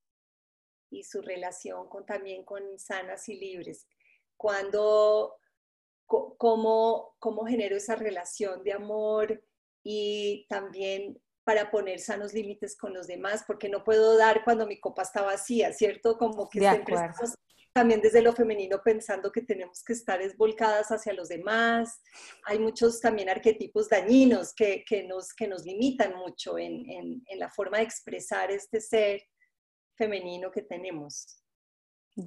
y 0.92 1.04
su 1.04 1.24
relación 1.24 1.90
con, 1.90 2.06
también 2.06 2.44
con 2.44 2.78
sanas 2.78 3.28
y 3.28 3.40
libres? 3.40 3.88
Cuando, 4.40 5.36
cómo, 6.06 7.14
¿Cómo 7.20 7.46
genero 7.46 7.76
esa 7.76 7.98
relación 7.98 8.64
de 8.64 8.72
amor 8.72 9.44
y 9.84 10.46
también 10.48 11.22
para 11.44 11.70
poner 11.70 12.00
sanos 12.00 12.34
límites 12.34 12.78
con 12.78 12.94
los 12.94 13.06
demás? 13.08 13.44
Porque 13.46 13.68
no 13.68 13.84
puedo 13.84 14.16
dar 14.16 14.46
cuando 14.46 14.66
mi 14.66 14.80
copa 14.80 15.02
está 15.02 15.24
vacía, 15.24 15.74
¿cierto? 15.74 16.18
Como 16.18 16.48
que 16.48 16.60
siempre 16.60 16.96
estamos 16.96 17.36
también 17.74 18.00
desde 18.00 18.22
lo 18.22 18.34
femenino 18.34 18.82
pensando 18.82 19.30
que 19.30 19.42
tenemos 19.42 19.84
que 19.84 19.92
estar 19.92 20.22
esvolcadas 20.22 20.90
hacia 20.90 21.12
los 21.14 21.28
demás. 21.28 22.02
Hay 22.46 22.60
muchos 22.60 23.02
también 23.02 23.28
arquetipos 23.28 23.90
dañinos 23.90 24.54
que, 24.54 24.86
que 24.88 25.04
nos, 25.04 25.34
que 25.34 25.50
nos 25.50 25.66
limitan 25.66 26.16
mucho 26.16 26.58
en, 26.58 26.90
en, 26.90 27.24
en, 27.28 27.40
la 27.40 27.50
forma 27.50 27.78
de 27.78 27.84
expresar 27.84 28.52
este 28.52 28.80
ser 28.80 29.22
femenino 29.98 30.50
que 30.50 30.62
tenemos. 30.62 31.44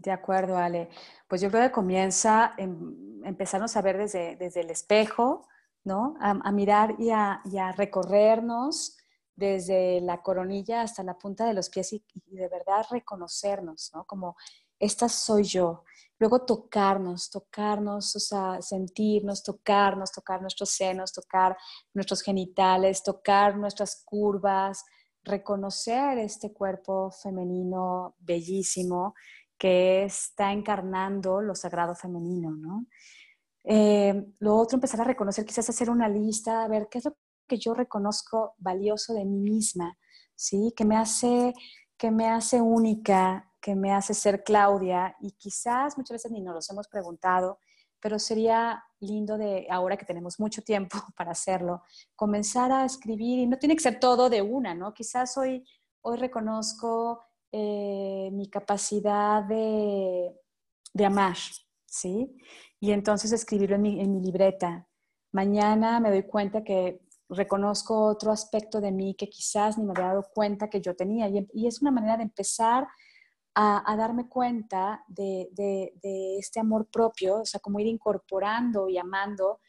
De 0.01 0.11
acuerdo, 0.11 0.57
Ale. 0.57 0.89
Pues 1.29 1.41
yo 1.41 1.51
creo 1.51 1.63
que 1.63 1.73
comienza, 1.73 2.55
en, 2.57 3.21
empezarnos 3.25 3.77
a 3.77 3.83
ver 3.83 3.99
desde, 3.99 4.37
desde 4.37 4.61
el 4.61 4.71
espejo, 4.71 5.47
¿no? 5.85 6.15
A, 6.21 6.51
mirar 6.51 6.95
y 6.99 7.11
a, 7.11 7.43
y 7.45 7.59
a, 7.59 7.73
recorrernos 7.73 8.97
desde 9.37 10.01
la 10.01 10.23
coronilla 10.23 10.83
hasta 10.83 11.03
la 11.03 11.19
punta 11.19 11.45
de 11.45 11.55
los 11.55 11.69
pies 11.69 11.93
y, 11.93 12.05
y 12.27 12.37
de 12.37 12.49
verdad 12.49 12.87
reconocernos, 12.91 13.91
¿no? 13.93 14.05
Como 14.07 14.37
esta 14.79 15.09
soy 15.09 15.45
yo. 15.45 15.85
Luego 16.19 16.47
tocarnos, 16.47 17.29
tocarnos, 17.31 18.17
o 18.17 18.21
sea, 18.21 18.63
sentirnos, 18.63 19.43
tocarnos, 19.43 20.11
tocar 20.11 20.41
nuestros 20.41 20.71
senos, 20.71 21.13
tocar 21.13 21.57
nuestros 21.93 22.23
genitales, 22.23 23.03
tocar 23.03 23.57
nuestras 23.57 24.03
curvas, 24.05 24.85
reconocer 25.25 26.19
este 26.19 26.53
cuerpo 26.53 27.11
femenino 27.11 28.17
bellísimo 28.19 29.15
que 29.63 30.03
está 30.03 30.51
encarnando 30.51 31.41
lo 31.41 31.55
sagrado 31.55 31.95
femenino, 31.95 32.51
¿no? 32.51 32.87
Eh, 33.63 34.27
lo 34.41 34.57
otro, 34.57 34.75
empezar 34.75 35.01
a 35.03 35.05
reconocer, 35.05 35.47
quizás 35.47 35.71
hacer 35.71 35.89
una 35.89 36.09
lista, 36.09 36.65
a 36.65 36.69
ver 36.69 36.89
qué 36.91 36.99
es 36.99 37.05
lo 37.05 37.17
que 37.47 37.59
yo 37.59 37.73
reconozco 37.73 38.57
valioso 38.59 39.15
de 39.15 39.25
mí 39.25 39.39
misma, 39.39 39.97
¿sí? 40.35 40.75
Que 40.77 40.85
me 40.85 40.97
hace, 40.97 41.55
que 41.97 42.11
me 42.11 42.29
hace 42.29 42.61
única, 42.61 43.53
que 43.61 43.77
me 43.77 43.93
hace 43.93 44.15
ser 44.15 44.43
Claudia 44.43 45.15
y 45.21 45.31
quizás 45.31 45.97
muchas 45.97 46.17
veces 46.17 46.33
ni 46.33 46.41
nos 46.41 46.57
los 46.57 46.69
hemos 46.69 46.89
preguntado, 46.89 47.61
pero 48.01 48.19
sería 48.19 48.83
lindo 48.99 49.39
de 49.39 49.69
ahora 49.71 49.97
que 49.97 50.07
tenemos 50.07 50.41
mucho 50.41 50.63
tiempo 50.63 50.99
para 51.17 51.31
hacerlo, 51.31 51.83
comenzar 52.17 52.73
a 52.73 52.85
escribir 52.85 53.39
y 53.39 53.47
no 53.47 53.59
tiene 53.59 53.77
que 53.77 53.83
ser 53.83 54.01
todo 54.01 54.29
de 54.29 54.43
una, 54.43 54.75
¿no? 54.75 54.93
Quizás 54.93 55.37
hoy, 55.39 55.65
hoy 56.01 56.17
reconozco 56.17 57.21
eh, 57.53 58.31
mi 58.33 58.49
capacidad 58.49 59.45
de, 59.45 60.35
de, 60.93 61.05
amar, 61.05 61.37
¿sí? 61.87 62.37
Y 62.81 62.93
entonces 62.93 63.33
escribirlo 63.33 63.77
en 63.77 63.83
mi, 63.83 64.21
libreta. 64.21 64.89
Mañana 65.33 66.01
me 66.01 66.11
doy 66.11 66.25
cuenta 66.25 66.65
que 66.65 67.03
reconozco 67.29 68.07
otro 68.07 68.33
aspecto 68.33 68.81
de 68.81 68.91
mí 68.91 69.15
que 69.15 69.29
quizás 69.29 69.79
ni 69.79 69.85
me 69.85 69.93
había 69.93 70.09
dado 70.09 70.27
cuenta 70.35 70.69
que 70.69 70.81
yo 70.81 70.97
tenía. 70.97 71.29
Y, 71.29 71.47
y 71.55 71.67
es 71.67 71.81
una 71.81 71.91
manera 71.91 72.17
de 72.17 72.25
empezar 72.25 72.87
a, 73.55 73.97
darme 73.97 74.29
cuenta 74.29 75.05
de, 75.09 75.93
este 76.39 76.61
amor 76.61 76.89
propio, 76.91 77.41
o 77.41 77.45
sea, 77.45 77.61
como 77.61 77.81
ir 77.81 77.87
incorporando 77.87 78.89
y 78.89 78.99
amando 78.99 79.61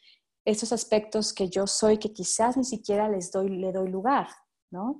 esos 0.44 0.72
aspectos 0.72 1.32
que 1.32 1.48
yo 1.48 1.66
soy 1.66 1.98
que 1.98 2.12
quizás 2.12 2.56
ni 2.56 2.64
siquiera 2.64 3.08
les 3.08 3.30
doy, 3.30 3.48
le 3.48 3.72
doy 3.72 3.88
lugar, 3.88 4.28
¿no? 4.70 4.98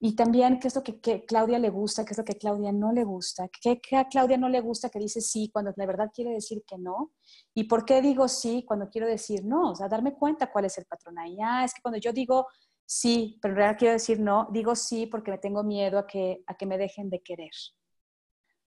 Y 0.00 0.14
también 0.14 0.60
qué 0.60 0.68
es 0.68 0.76
lo 0.76 0.82
que, 0.82 1.24
Claudia 1.26 1.58
le 1.58 1.70
gusta, 1.70 2.04
qué 2.04 2.12
es 2.12 2.18
lo 2.18 2.24
que 2.24 2.36
Claudia 2.36 2.70
no 2.70 2.92
le 2.92 3.02
gusta, 3.02 3.48
qué, 3.48 3.80
a 3.96 4.06
Claudia 4.06 4.36
no 4.36 4.48
le 4.48 4.60
gusta 4.60 4.90
que 4.90 4.98
dice 5.00 5.20
sí 5.20 5.50
cuando 5.52 5.72
de 5.72 5.86
verdad 5.86 6.10
quiere 6.14 6.30
decir 6.30 6.62
que 6.64 6.78
no, 6.78 7.12
y 7.52 7.64
por 7.64 7.84
qué 7.84 8.00
digo 8.00 8.28
sí 8.28 8.64
cuando 8.66 8.88
quiero 8.88 9.08
decir 9.08 9.44
no, 9.44 9.72
o 9.72 9.74
sea, 9.74 9.88
darme 9.88 10.14
cuenta 10.14 10.52
cuál 10.52 10.66
es 10.66 10.78
el 10.78 10.84
patrón 10.84 11.18
ahí. 11.18 11.38
Ah, 11.42 11.64
es 11.64 11.74
que 11.74 11.82
cuando 11.82 11.98
yo 11.98 12.12
digo 12.12 12.46
sí, 12.86 13.38
pero 13.42 13.52
en 13.52 13.56
realidad 13.56 13.78
quiero 13.78 13.92
decir 13.94 14.20
no, 14.20 14.48
digo 14.52 14.76
sí 14.76 15.06
porque 15.06 15.32
me 15.32 15.38
tengo 15.38 15.64
miedo 15.64 15.98
a 15.98 16.06
que, 16.06 16.42
a 16.46 16.54
que 16.54 16.66
me 16.66 16.78
dejen 16.78 17.10
de 17.10 17.20
querer, 17.20 17.50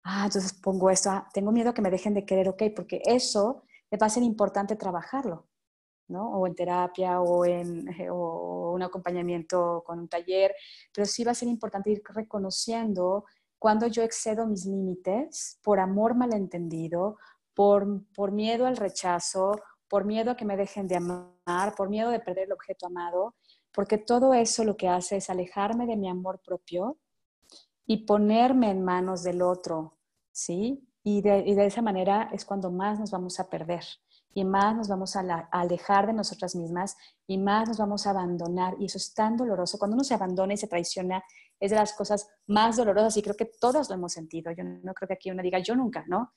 ah, 0.04 0.26
entonces 0.26 0.54
pongo 0.54 0.90
esto, 0.90 1.10
ah, 1.12 1.30
tengo 1.34 1.52
miedo 1.52 1.74
que 1.74 1.82
me 1.82 1.92
dejen 1.92 2.14
de 2.14 2.26
querer, 2.26 2.50
ok, 2.50 2.64
porque 2.76 3.02
eso 3.06 3.64
va 4.02 4.08
a 4.08 4.10
ser 4.10 4.24
importante 4.24 4.76
trabajarlo, 4.76 5.48
O 6.16 6.48
en 6.48 6.56
terapia 6.56 7.22
o 7.22 7.46
en 7.46 7.88
o 8.10 8.72
un 8.74 8.84
acompañamiento 8.84 9.84
con 9.86 10.00
un 10.00 10.08
taller, 10.08 10.54
pero 10.94 11.06
sí 11.06 11.24
va 11.24 11.32
a 11.32 11.36
ser 11.36 11.48
importante 11.48 11.92
ir 11.92 12.02
reconociendo 12.06 13.26
cuando 13.60 13.88
yo 13.88 14.02
excedo 14.02 14.48
mis 14.48 14.66
límites 14.66 15.60
por 15.62 15.80
amor 15.80 16.16
malentendido, 16.16 17.18
por, 17.54 17.86
por 18.16 18.32
miedo 18.32 18.66
al 18.66 18.78
rechazo, 18.78 19.52
por 19.88 20.06
miedo 20.06 20.32
a 20.32 20.36
que 20.36 20.46
me 20.46 20.58
dejen 20.58 20.88
de 20.88 20.96
amar, 20.96 21.76
por 21.76 21.90
miedo 21.90 22.10
de 22.10 22.20
perder 22.20 22.46
el 22.46 22.54
objeto 22.54 22.88
amado, 22.88 23.36
porque 23.72 23.98
todo 23.98 24.34
eso 24.34 24.64
lo 24.64 24.78
que 24.78 24.88
hace 24.88 25.18
es 25.18 25.30
alejarme 25.30 25.86
de 25.86 25.98
mi 25.98 26.10
amor 26.10 26.40
propio 26.44 26.98
y 27.86 28.06
ponerme 28.06 28.72
en 28.72 28.84
manos 28.84 29.22
del 29.22 29.42
otro, 29.42 29.98
¿sí? 30.32 30.88
Y 31.04 31.22
de, 31.22 31.40
y 31.40 31.56
de, 31.56 31.66
esa 31.66 31.82
manera 31.82 32.30
es 32.32 32.46
cuando 32.46 32.70
más 32.72 33.00
nos 33.00 33.12
vamos 33.12 33.40
a 33.40 33.50
perder 33.50 33.84
y 34.34 34.46
más 34.46 34.76
nos 34.76 34.88
vamos 34.88 35.16
a, 35.16 35.22
a, 35.22 35.48
alejar 35.52 36.08
de 36.08 36.14
nosotras 36.14 36.56
mismas 36.56 36.96
y 37.28 37.38
más 37.38 37.68
nos 37.68 37.78
vamos 37.78 38.06
a 38.06 38.12
abandonar. 38.12 38.76
Y 38.80 38.86
eso 38.86 38.98
es 38.98 39.14
tan 39.14 39.36
doloroso. 39.36 39.80
Cuando 39.80 39.96
uno 39.96 40.04
se 40.04 40.14
abandona 40.14 40.54
y 40.54 40.58
se 40.58 40.68
traiciona, 40.68 41.24
es 41.60 41.72
de 41.72 41.78
las 41.78 41.94
cosas 41.94 42.28
más 42.48 42.76
dolorosas 42.76 43.16
y 43.18 43.22
creo 43.22 43.36
que 43.36 43.52
todos 43.60 43.90
lo 43.90 43.96
hemos 43.96 44.14
sentido. 44.14 44.52
Yo 44.52 44.64
no 44.64 44.94
creo 44.94 45.08
que 45.08 45.14
aquí 45.14 45.32
uno 45.32 45.44
diga 45.44 45.60
yo 45.60 45.76
nunca, 45.76 46.04
¿no? 46.08 46.34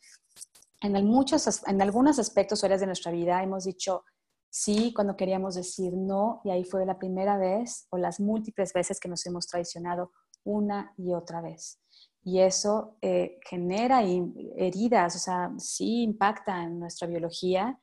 En, 0.80 0.92
muchos, 1.06 1.66
en 1.66 1.80
algunos 1.80 2.18
aspectos 2.18 2.62
o 2.62 2.66
áreas 2.66 2.80
de 2.80 2.86
nuestra 2.86 3.10
vida 3.10 3.42
hemos 3.42 3.64
dicho 3.64 4.04
sí 4.50 4.92
cuando 4.94 5.16
queríamos 5.16 5.54
decir 5.54 5.94
no 5.94 6.42
y 6.44 6.50
ahí 6.50 6.62
fue 6.62 6.84
la 6.84 6.98
primera 6.98 7.38
vez 7.38 7.86
o 7.88 7.96
las 7.96 8.20
múltiples 8.20 8.72
veces 8.74 9.00
que 9.00 9.08
nos 9.08 9.24
hemos 9.24 9.46
traicionado 9.46 10.12
una 10.44 10.92
y 10.98 11.14
otra 11.14 11.40
vez. 11.40 11.80
Y 12.24 12.40
eso 12.40 12.96
eh, 13.02 13.38
genera 13.44 14.02
heridas, 14.02 15.14
o 15.14 15.18
sea, 15.18 15.52
sí 15.58 16.02
impacta 16.02 16.62
en 16.62 16.80
nuestra 16.80 17.06
biología, 17.06 17.78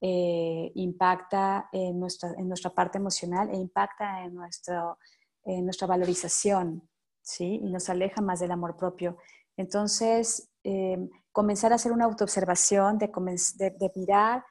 eh, 0.00 0.70
impacta 0.76 1.68
en 1.72 1.98
nuestra, 1.98 2.32
en 2.38 2.48
nuestra 2.48 2.70
parte 2.70 2.98
emocional 2.98 3.50
e 3.50 3.56
impacta 3.56 4.24
en, 4.24 4.34
nuestro, 4.34 4.98
en 5.44 5.64
nuestra 5.64 5.88
valorización, 5.88 6.88
¿sí? 7.20 7.60
Y 7.62 7.68
nos 7.70 7.88
aleja 7.88 8.22
más 8.22 8.38
del 8.38 8.52
amor 8.52 8.76
propio. 8.76 9.16
Entonces, 9.56 10.50
eh, 10.62 10.96
comenzar 11.32 11.72
a 11.72 11.74
hacer 11.74 11.90
una 11.90 12.04
autoobservación, 12.04 12.96
de, 12.96 13.08
de, 13.08 13.92
mirar 13.96 14.44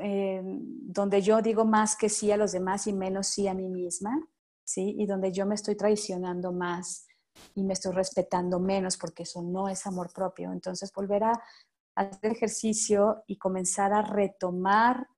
eh, 0.00 0.42
donde 0.42 1.22
yo 1.22 1.40
digo 1.40 1.64
más 1.64 1.96
que 1.96 2.10
sí 2.10 2.30
a 2.30 2.36
los 2.36 2.52
demás 2.52 2.86
y 2.86 2.92
menos 2.92 3.28
sí 3.28 3.48
a 3.48 3.54
mí 3.54 3.68
misma, 3.68 4.10
¿sí? 4.62 4.94
Y 4.98 5.06
donde 5.06 5.32
yo 5.32 5.46
me 5.46 5.54
estoy 5.54 5.76
traicionando 5.76 6.52
más 6.52 7.07
y 7.54 7.62
me 7.62 7.72
estoy 7.72 7.92
respetando 7.92 8.58
menos 8.60 8.96
porque 8.96 9.24
eso 9.24 9.42
no 9.42 9.68
es 9.68 9.86
amor 9.86 10.12
propio. 10.12 10.52
Entonces, 10.52 10.92
volver 10.92 11.24
a 11.24 11.42
hacer 11.94 12.32
ejercicio 12.32 13.24
y 13.26 13.38
comenzar 13.38 13.92
a 13.92 14.02
retomar 14.02 15.08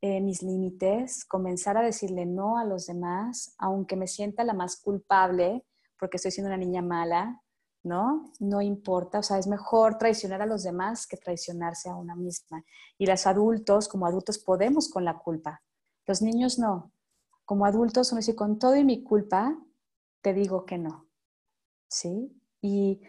eh, 0.00 0.20
mis 0.20 0.42
límites, 0.42 1.24
comenzar 1.24 1.76
a 1.76 1.82
decirle 1.82 2.24
no 2.24 2.56
a 2.56 2.64
los 2.64 2.86
demás, 2.86 3.54
aunque 3.58 3.96
me 3.96 4.06
sienta 4.06 4.44
la 4.44 4.54
más 4.54 4.80
culpable 4.80 5.66
porque 5.98 6.16
estoy 6.16 6.30
siendo 6.30 6.48
una 6.48 6.56
niña 6.56 6.80
mala, 6.80 7.42
¿no? 7.82 8.32
No 8.38 8.62
importa, 8.62 9.18
o 9.18 9.22
sea, 9.22 9.38
es 9.38 9.46
mejor 9.46 9.98
traicionar 9.98 10.40
a 10.40 10.46
los 10.46 10.62
demás 10.62 11.06
que 11.06 11.18
traicionarse 11.18 11.90
a 11.90 11.96
una 11.96 12.14
misma. 12.14 12.64
Y 12.96 13.06
los 13.06 13.26
adultos, 13.26 13.88
como 13.88 14.06
adultos, 14.06 14.38
podemos 14.38 14.88
con 14.88 15.04
la 15.04 15.18
culpa. 15.18 15.62
Los 16.06 16.22
niños 16.22 16.58
no. 16.58 16.92
Como 17.44 17.66
adultos, 17.66 18.12
uno 18.12 18.20
dice, 18.20 18.34
con 18.34 18.58
todo 18.58 18.76
y 18.76 18.84
mi 18.84 19.02
culpa, 19.02 19.58
te 20.22 20.32
digo 20.32 20.64
que 20.64 20.78
no. 20.78 21.09
¿Sí? 21.90 22.32
Y 22.62 23.02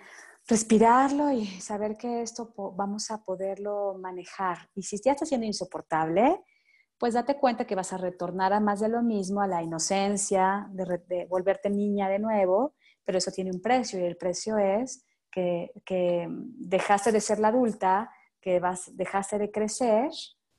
respirarlo 0.48 1.32
y 1.32 1.46
saber 1.46 1.96
que 1.98 2.22
esto 2.22 2.54
vamos 2.76 3.12
a 3.12 3.24
poderlo 3.24 3.96
manejar. 4.00 4.70
Y 4.76 4.84
si 4.84 4.98
ya 5.02 5.14
está 5.14 5.26
siendo 5.26 5.48
insoportable, 5.48 6.44
pues 6.98 7.14
date 7.14 7.38
cuenta 7.38 7.66
que 7.66 7.76
vas 7.76 7.94
a 7.94 7.98
retornar 7.98 8.54
a 8.54 8.60
más 8.60 8.80
de 8.80 8.90
lo 8.90 9.02
mismo, 9.02 9.42
a 9.42 9.48
la 9.48 9.64
inocencia, 9.64 10.68
de, 10.72 11.26
volverte 11.28 11.70
niña 11.70 12.10
de 12.10 12.20
nuevo, 12.20 12.76
pero 13.04 13.18
eso 13.18 13.32
tiene 13.32 13.52
un 13.52 13.62
precio 13.62 14.00
y 14.00 14.04
el 14.04 14.18
precio 14.18 14.58
es 14.58 15.04
que, 15.32 15.72
dejaste 16.30 17.12
de 17.12 17.22
ser 17.22 17.40
la 17.40 17.48
adulta, 17.48 18.12
que 18.40 18.60
vas, 18.60 18.96
dejaste 18.96 19.38
de 19.38 19.52
crecer, 19.52 20.12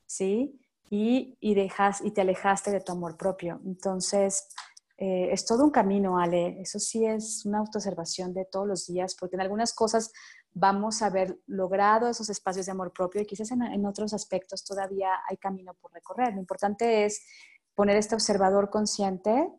¿sí? 0.05 0.59
Y, 0.89 1.37
y, 1.39 1.55
dejas, 1.55 2.01
y 2.03 2.11
te 2.11 2.21
alejaste 2.21 2.71
de 2.71 2.81
tu 2.81 2.91
amor 2.91 3.15
propio. 3.15 3.61
Entonces, 3.65 4.49
eh, 4.97 5.29
es 5.31 5.45
todo 5.45 5.63
un 5.63 5.71
camino, 5.71 6.19
Ale. 6.19 6.61
Eso 6.61 6.79
sí 6.79 7.05
es 7.05 7.45
una 7.45 7.59
autoobservación 7.59 8.33
de 8.33 8.45
todos 8.45 8.67
los 8.67 8.85
días, 8.87 9.15
porque 9.19 9.35
en 9.35 9.41
algunas 9.41 9.73
cosas 9.73 10.11
vamos 10.53 11.01
a 11.01 11.07
haber 11.07 11.39
logrado 11.47 12.07
esos 12.07 12.29
espacios 12.29 12.67
de 12.67 12.71
amor 12.71 12.93
propio 12.93 13.21
y 13.21 13.25
quizás 13.25 13.51
en, 13.51 13.85
otros 13.85 14.13
aspectos 14.13 14.63
todavía 14.63 15.09
hay 15.27 15.37
camino 15.37 15.73
por 15.73 15.91
recorrer. 15.91 16.33
Lo 16.33 16.39
importante 16.39 17.05
es 17.05 17.25
poner 17.73 17.97
este 17.97 18.15
observador 18.15 18.69
consciente, 18.69 19.51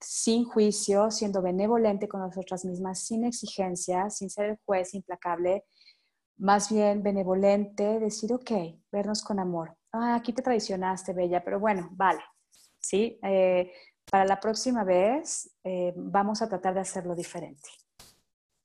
sin 0.00 0.44
juicio, 0.44 1.10
siendo 1.10 1.42
benevolente 1.42 2.08
con 2.08 2.20
nosotras 2.20 2.64
mismas, 2.64 3.00
sin 3.00 3.24
exigencia, 3.24 4.08
sin 4.10 4.30
ser 4.30 4.50
el 4.50 4.58
juez 4.64 4.94
implacable, 4.94 5.64
más 6.38 6.70
bien 6.70 7.02
benevolente, 7.02 7.98
decir, 7.98 8.32
ok, 8.32 8.50
vernos 8.90 9.22
con 9.22 9.38
amor. 9.38 9.76
Ah, 9.92 10.16
aquí 10.16 10.32
te 10.32 10.42
traicionaste, 10.42 11.12
Bella, 11.12 11.42
pero 11.42 11.58
bueno, 11.58 11.88
vale. 11.92 12.20
¿Sí? 12.78 13.18
Eh, 13.22 13.72
para 14.10 14.24
la 14.24 14.40
próxima 14.40 14.84
vez 14.84 15.50
eh, 15.64 15.92
vamos 15.96 16.42
a 16.42 16.48
tratar 16.48 16.74
de 16.74 16.80
hacerlo 16.80 17.14
diferente. 17.14 17.68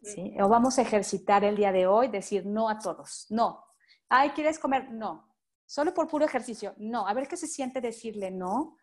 ¿sí? 0.01 0.35
O 0.39 0.47
vamos 0.47 0.77
a 0.77 0.81
ejercitar 0.81 1.43
el 1.43 1.55
día 1.55 1.71
de 1.71 1.87
hoy, 1.87 2.07
decir 2.07 2.45
no 2.45 2.69
a 2.69 2.79
todos, 2.79 3.27
no. 3.29 3.63
Ay, 4.09 4.31
¿quieres 4.31 4.59
comer? 4.59 4.91
No. 4.91 5.27
Solo 5.65 5.93
por 5.93 6.07
puro 6.07 6.25
ejercicio, 6.25 6.73
no. 6.77 7.07
A 7.07 7.13
ver 7.13 7.27
qué 7.27 7.37
se 7.37 7.47
siente 7.47 7.81
decirle 7.81 8.29
no 8.29 8.77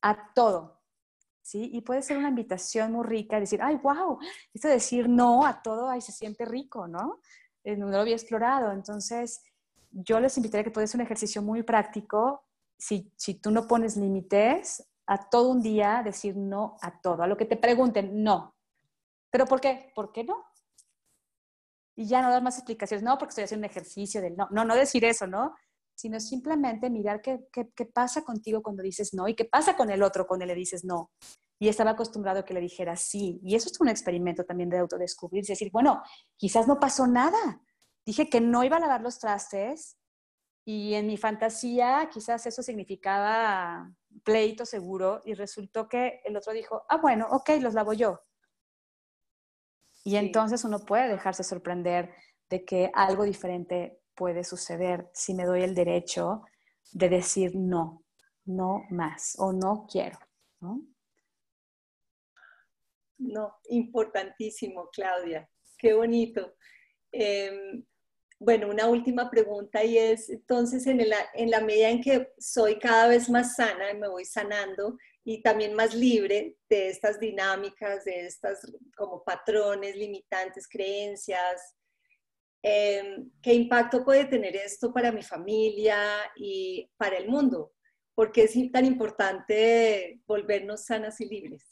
a 0.00 0.32
todo. 0.34 0.80
¿Sí? 1.42 1.70
Y 1.72 1.80
puede 1.80 2.02
ser 2.02 2.18
una 2.18 2.28
invitación 2.28 2.92
muy 2.92 3.04
rica, 3.04 3.40
decir, 3.40 3.60
ay, 3.62 3.76
wow, 3.82 4.18
esto 4.54 4.68
de 4.68 4.74
decir 4.74 5.08
no 5.08 5.44
a 5.44 5.60
todo, 5.60 5.88
ay, 5.88 6.00
se 6.00 6.12
siente 6.12 6.44
rico, 6.44 6.86
¿no? 6.86 7.18
No 7.64 7.88
lo 7.88 7.98
había 7.98 8.14
explorado. 8.14 8.70
Entonces, 8.70 9.42
yo 9.90 10.20
les 10.20 10.36
invitaría 10.36 10.64
que 10.64 10.70
puede 10.70 10.86
ser 10.86 11.00
un 11.00 11.06
ejercicio 11.06 11.42
muy 11.42 11.64
práctico. 11.64 12.44
Si, 12.78 13.12
si 13.16 13.34
tú 13.34 13.50
no 13.50 13.66
pones 13.66 13.96
límites, 13.96 14.88
a 15.06 15.28
todo 15.28 15.50
un 15.50 15.62
día 15.62 16.02
decir 16.04 16.36
no 16.36 16.76
a 16.80 17.00
todo, 17.00 17.22
a 17.22 17.26
lo 17.26 17.36
que 17.36 17.44
te 17.44 17.56
pregunten, 17.56 18.22
no. 18.22 18.54
¿Pero 19.30 19.46
por 19.46 19.60
qué? 19.60 19.92
¿Por 19.94 20.12
qué 20.12 20.24
no? 20.24 20.44
Y 21.96 22.06
ya 22.06 22.22
no 22.22 22.30
dar 22.30 22.42
más 22.42 22.56
explicaciones, 22.56 23.02
no, 23.02 23.18
porque 23.18 23.30
estoy 23.30 23.44
haciendo 23.44 23.66
un 23.66 23.70
ejercicio 23.70 24.20
del 24.20 24.36
no, 24.36 24.48
no, 24.50 24.64
no 24.64 24.74
decir 24.74 25.04
eso, 25.04 25.26
¿no? 25.26 25.54
Sino 25.94 26.20
simplemente 26.20 26.88
mirar 26.88 27.20
qué, 27.20 27.46
qué, 27.52 27.70
qué 27.74 27.86
pasa 27.86 28.22
contigo 28.22 28.62
cuando 28.62 28.82
dices 28.82 29.12
no 29.12 29.28
y 29.28 29.34
qué 29.34 29.44
pasa 29.44 29.76
con 29.76 29.90
el 29.90 30.02
otro 30.02 30.26
cuando 30.26 30.46
le 30.46 30.54
dices 30.54 30.84
no. 30.84 31.10
Y 31.58 31.68
estaba 31.68 31.90
acostumbrado 31.90 32.40
a 32.40 32.44
que 32.44 32.54
le 32.54 32.60
dijera 32.60 32.96
sí. 32.96 33.40
Y 33.44 33.54
eso 33.54 33.68
es 33.70 33.80
un 33.80 33.88
experimento 33.88 34.44
también 34.44 34.68
de 34.68 34.78
autodescubrirse, 34.78 35.52
decir, 35.52 35.70
bueno, 35.70 36.02
quizás 36.36 36.66
no 36.66 36.80
pasó 36.80 37.06
nada. 37.06 37.60
Dije 38.04 38.28
que 38.28 38.40
no 38.40 38.64
iba 38.64 38.78
a 38.78 38.80
lavar 38.80 39.00
los 39.00 39.18
trastes 39.18 39.96
y 40.64 40.94
en 40.94 41.06
mi 41.06 41.16
fantasía 41.16 42.08
quizás 42.12 42.46
eso 42.46 42.62
significaba 42.62 43.92
pleito 44.24 44.64
seguro 44.64 45.20
y 45.24 45.34
resultó 45.34 45.88
que 45.88 46.20
el 46.24 46.36
otro 46.36 46.52
dijo, 46.52 46.84
ah, 46.88 46.98
bueno, 46.98 47.26
ok, 47.30 47.50
los 47.60 47.74
lavo 47.74 47.92
yo. 47.92 48.20
Y 50.04 50.16
entonces 50.16 50.64
uno 50.64 50.80
puede 50.80 51.08
dejarse 51.08 51.44
sorprender 51.44 52.14
de 52.48 52.64
que 52.64 52.90
algo 52.94 53.24
diferente 53.24 54.00
puede 54.14 54.44
suceder 54.44 55.10
si 55.14 55.34
me 55.34 55.44
doy 55.44 55.62
el 55.62 55.74
derecho 55.74 56.42
de 56.92 57.08
decir 57.08 57.52
no, 57.54 58.04
no 58.44 58.84
más 58.90 59.34
o 59.38 59.52
no 59.52 59.86
quiero. 59.90 60.18
¿no? 60.60 60.82
No, 63.18 63.56
importantísimo, 63.68 64.88
Claudia. 64.92 65.48
Qué 65.78 65.94
bonito. 65.94 66.54
Em, 67.10 67.84
bueno, 68.44 68.68
una 68.68 68.88
última 68.88 69.30
pregunta 69.30 69.84
y 69.84 69.96
es, 69.98 70.28
entonces, 70.28 70.86
en, 70.86 71.00
en 71.00 71.50
la 71.50 71.60
medida 71.60 71.90
en 71.90 72.00
que 72.00 72.32
soy 72.38 72.78
cada 72.78 73.08
vez 73.08 73.30
más 73.30 73.54
sana 73.54 73.90
y 73.92 73.98
me 73.98 74.08
voy 74.08 74.24
sanando 74.24 74.96
y 75.24 75.42
también 75.42 75.74
más 75.74 75.94
libre 75.94 76.56
de 76.68 76.88
estas 76.88 77.20
dinámicas, 77.20 78.04
de 78.04 78.26
estas 78.26 78.60
como 78.96 79.22
patrones, 79.22 79.96
limitantes, 79.96 80.66
creencias, 80.68 81.76
em, 82.62 83.30
¿qué 83.40 83.54
impacto 83.54 84.04
puede 84.04 84.24
tener 84.24 84.56
esto 84.56 84.92
para 84.92 85.12
mi 85.12 85.22
familia 85.22 85.98
y 86.36 86.90
para 86.96 87.16
el 87.16 87.28
mundo? 87.28 87.72
¿Por 88.14 88.32
qué 88.32 88.44
es 88.44 88.72
tan 88.72 88.84
importante 88.84 90.20
volvernos 90.26 90.84
sanas 90.84 91.20
y 91.20 91.28
libres? 91.28 91.71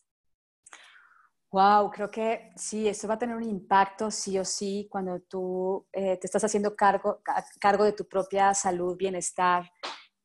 Wow, 1.53 1.91
creo 1.91 2.11
que 2.13 2.53
sí, 2.55 2.87
eso 2.87 3.09
va 3.09 3.15
a 3.15 3.19
tener 3.19 3.35
un 3.35 3.43
impacto 3.43 4.09
sí 4.13 4.39
o 4.39 4.45
sí 4.45 4.87
cuando 4.89 5.21
tú 5.23 5.85
eh, 5.93 6.17
te 6.17 6.29
estás 6.29 6.45
haciendo 6.45 6.77
cargo, 6.77 7.23
cargo 7.61 7.83
de 7.83 7.93
tu 7.93 8.07
propia 8.07 8.55
salud, 8.55 8.97
bienestar 8.97 9.69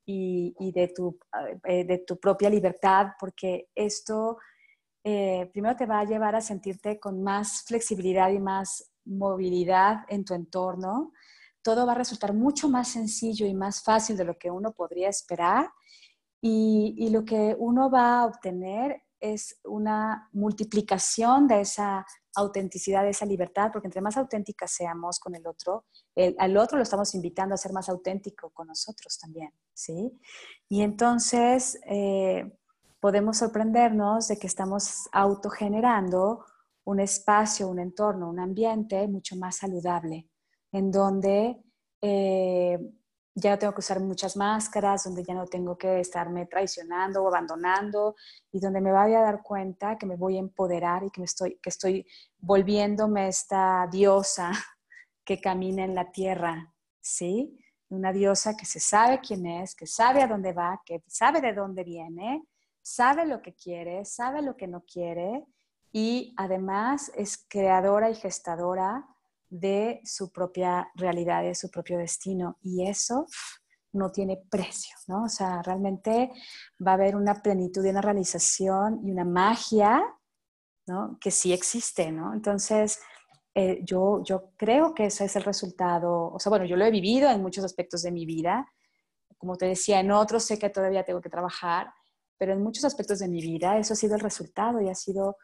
y, 0.05 0.53
de, 0.71 0.89
tu, 0.89 1.17
eh, 1.63 1.83
de 1.83 1.97
tu 1.99 2.19
propia 2.19 2.47
libertad, 2.47 3.07
porque 3.19 3.69
esto 3.73 4.37
eh, 5.03 5.49
primero 5.51 5.75
te 5.75 5.87
va 5.87 6.01
a 6.01 6.05
llevar 6.05 6.35
a 6.35 6.41
sentirte 6.41 6.99
con 6.99 7.23
más 7.23 7.63
flexibilidad 7.63 8.29
y 8.29 8.39
más 8.39 8.91
movilidad 9.05 10.05
en 10.09 10.25
tu 10.25 10.35
entorno. 10.35 11.11
Todo 11.63 11.87
va 11.87 11.93
a 11.93 11.95
resultar 11.95 12.33
mucho 12.33 12.69
más 12.69 12.89
sencillo 12.89 13.47
y 13.47 13.55
más 13.55 13.83
fácil 13.83 14.15
de 14.15 14.25
lo 14.25 14.37
que 14.37 14.51
uno 14.51 14.73
podría 14.73 15.09
esperar. 15.09 15.71
Y, 16.39 16.93
y 16.99 17.09
lo 17.09 17.25
que 17.25 17.55
uno 17.57 17.89
va 17.89 18.19
a 18.19 18.25
obtener 18.25 19.01
es 19.33 19.59
una 19.63 20.29
multiplicación 20.33 21.47
de 21.47 21.61
esa 21.61 22.05
autenticidad, 22.35 23.03
de 23.03 23.11
esa 23.11 23.25
libertad, 23.25 23.71
porque 23.71 23.87
entre 23.87 24.01
más 24.01 24.17
auténticas 24.17 24.71
seamos 24.71 25.19
con 25.19 25.35
el 25.35 25.47
otro, 25.47 25.85
al 26.37 26.57
otro 26.57 26.77
lo 26.77 26.83
estamos 26.83 27.15
invitando 27.15 27.55
a 27.55 27.57
ser 27.57 27.71
más 27.71 27.89
auténtico 27.89 28.49
con 28.49 28.67
nosotros 28.67 29.17
también, 29.17 29.51
¿sí? 29.73 30.19
Y 30.67 30.81
entonces 30.81 31.79
eh, 31.87 32.51
podemos 32.99 33.37
sorprendernos 33.37 34.27
de 34.27 34.37
que 34.37 34.47
estamos 34.47 35.07
autogenerando 35.11 36.45
un 36.85 36.99
espacio, 36.99 37.67
un 37.67 37.79
entorno, 37.79 38.29
un 38.29 38.39
ambiente 38.39 39.07
mucho 39.07 39.35
más 39.35 39.57
saludable, 39.57 40.29
en 40.71 40.91
donde 40.91 41.63
eh, 42.01 42.79
ya 43.37 43.51
no 43.51 43.59
tengo 43.59 43.73
que 43.73 43.79
usar 43.79 43.99
muchas 43.99 44.37
máscaras, 44.37 45.03
donde 45.03 45.23
ya 45.23 45.33
no 45.33 45.45
tengo 45.45 45.77
que 45.77 45.99
estarme 45.99 46.45
traicionando 46.45 47.21
o 47.21 47.27
abandonando 47.27 48.15
y 48.51 48.61
donde 48.61 48.79
me 48.79 48.93
voy 48.93 49.13
a 49.13 49.19
dar 49.19 49.43
cuenta 49.43 49.97
que 49.97 50.05
me 50.05 50.15
voy 50.15 50.37
a 50.37 50.39
empoderar 50.39 51.03
y 51.03 51.11
que, 51.11 51.23
estoy, 51.23 51.59
que 51.61 51.69
estoy 51.69 52.07
volviéndome 52.37 53.27
esta 53.27 53.87
diosa 53.91 54.51
que 55.25 55.41
camina 55.41 55.83
en 55.83 55.95
la 55.95 56.11
tierra, 56.11 56.73
¿sí? 57.01 57.59
Una 57.89 58.13
diosa 58.13 58.55
que 58.55 58.65
se 58.65 58.79
sabe 58.79 59.19
quién 59.19 59.45
es, 59.45 59.75
que 59.75 59.85
sabe 59.85 60.23
a 60.23 60.27
dónde 60.27 60.53
va, 60.53 60.81
que 60.85 61.03
sabe 61.05 61.41
de 61.41 61.53
dónde 61.53 61.83
viene, 61.83 62.47
sabe 62.81 63.25
lo 63.25 63.41
que 63.41 63.53
quiere, 63.53 64.05
sabe 64.05 64.41
lo 64.41 64.55
que 64.55 64.67
no 64.67 64.81
quiere 64.85 65.45
y 65.91 66.33
además 66.37 67.11
es 67.15 67.45
creadora 67.49 68.09
y 68.09 68.15
gestadora 68.15 69.05
de 69.59 70.01
su 70.03 70.31
propia 70.31 70.89
realidad, 70.95 71.43
de 71.43 71.55
su 71.55 71.69
propio 71.69 71.97
destino. 71.97 72.57
Y 72.61 72.87
eso 72.87 73.25
no 73.93 74.11
tiene 74.11 74.43
precio, 74.49 74.95
¿no? 75.07 75.23
O 75.23 75.29
sea, 75.29 75.61
realmente 75.61 76.31
va 76.85 76.91
a 76.91 76.93
haber 76.95 77.15
una 77.15 77.41
plenitud 77.41 77.83
y 77.85 77.89
una 77.89 78.01
realización 78.01 78.99
y 79.03 79.11
una 79.11 79.23
magia, 79.23 80.03
¿no? 80.87 81.17
Que 81.21 81.31
sí 81.31 81.53
existe, 81.53 82.11
¿no? 82.11 82.33
Entonces, 82.33 82.99
eh, 83.53 83.79
yo, 83.83 84.21
yo 84.23 84.51
creo 84.57 84.93
que 84.93 85.05
ese 85.05 85.25
es 85.25 85.35
el 85.37 85.43
resultado, 85.43 86.31
o 86.31 86.39
sea, 86.39 86.49
bueno, 86.49 86.65
yo 86.65 86.75
lo 86.75 86.85
he 86.85 86.91
vivido 86.91 87.29
en 87.29 87.41
muchos 87.41 87.63
aspectos 87.63 88.01
de 88.01 88.11
mi 88.11 88.25
vida, 88.25 88.67
como 89.37 89.55
te 89.55 89.65
decía, 89.65 90.01
en 90.01 90.11
otros 90.11 90.43
sé 90.43 90.59
que 90.59 90.69
todavía 90.69 91.05
tengo 91.05 91.21
que 91.21 91.29
trabajar, 91.29 91.93
pero 92.37 92.51
en 92.51 92.61
muchos 92.61 92.83
aspectos 92.83 93.19
de 93.19 93.29
mi 93.29 93.41
vida 93.41 93.77
eso 93.77 93.93
ha 93.93 93.95
sido 93.95 94.15
el 94.15 94.21
resultado 94.21 94.81
y 94.81 94.89
ha 94.89 94.95
sido 94.95 95.37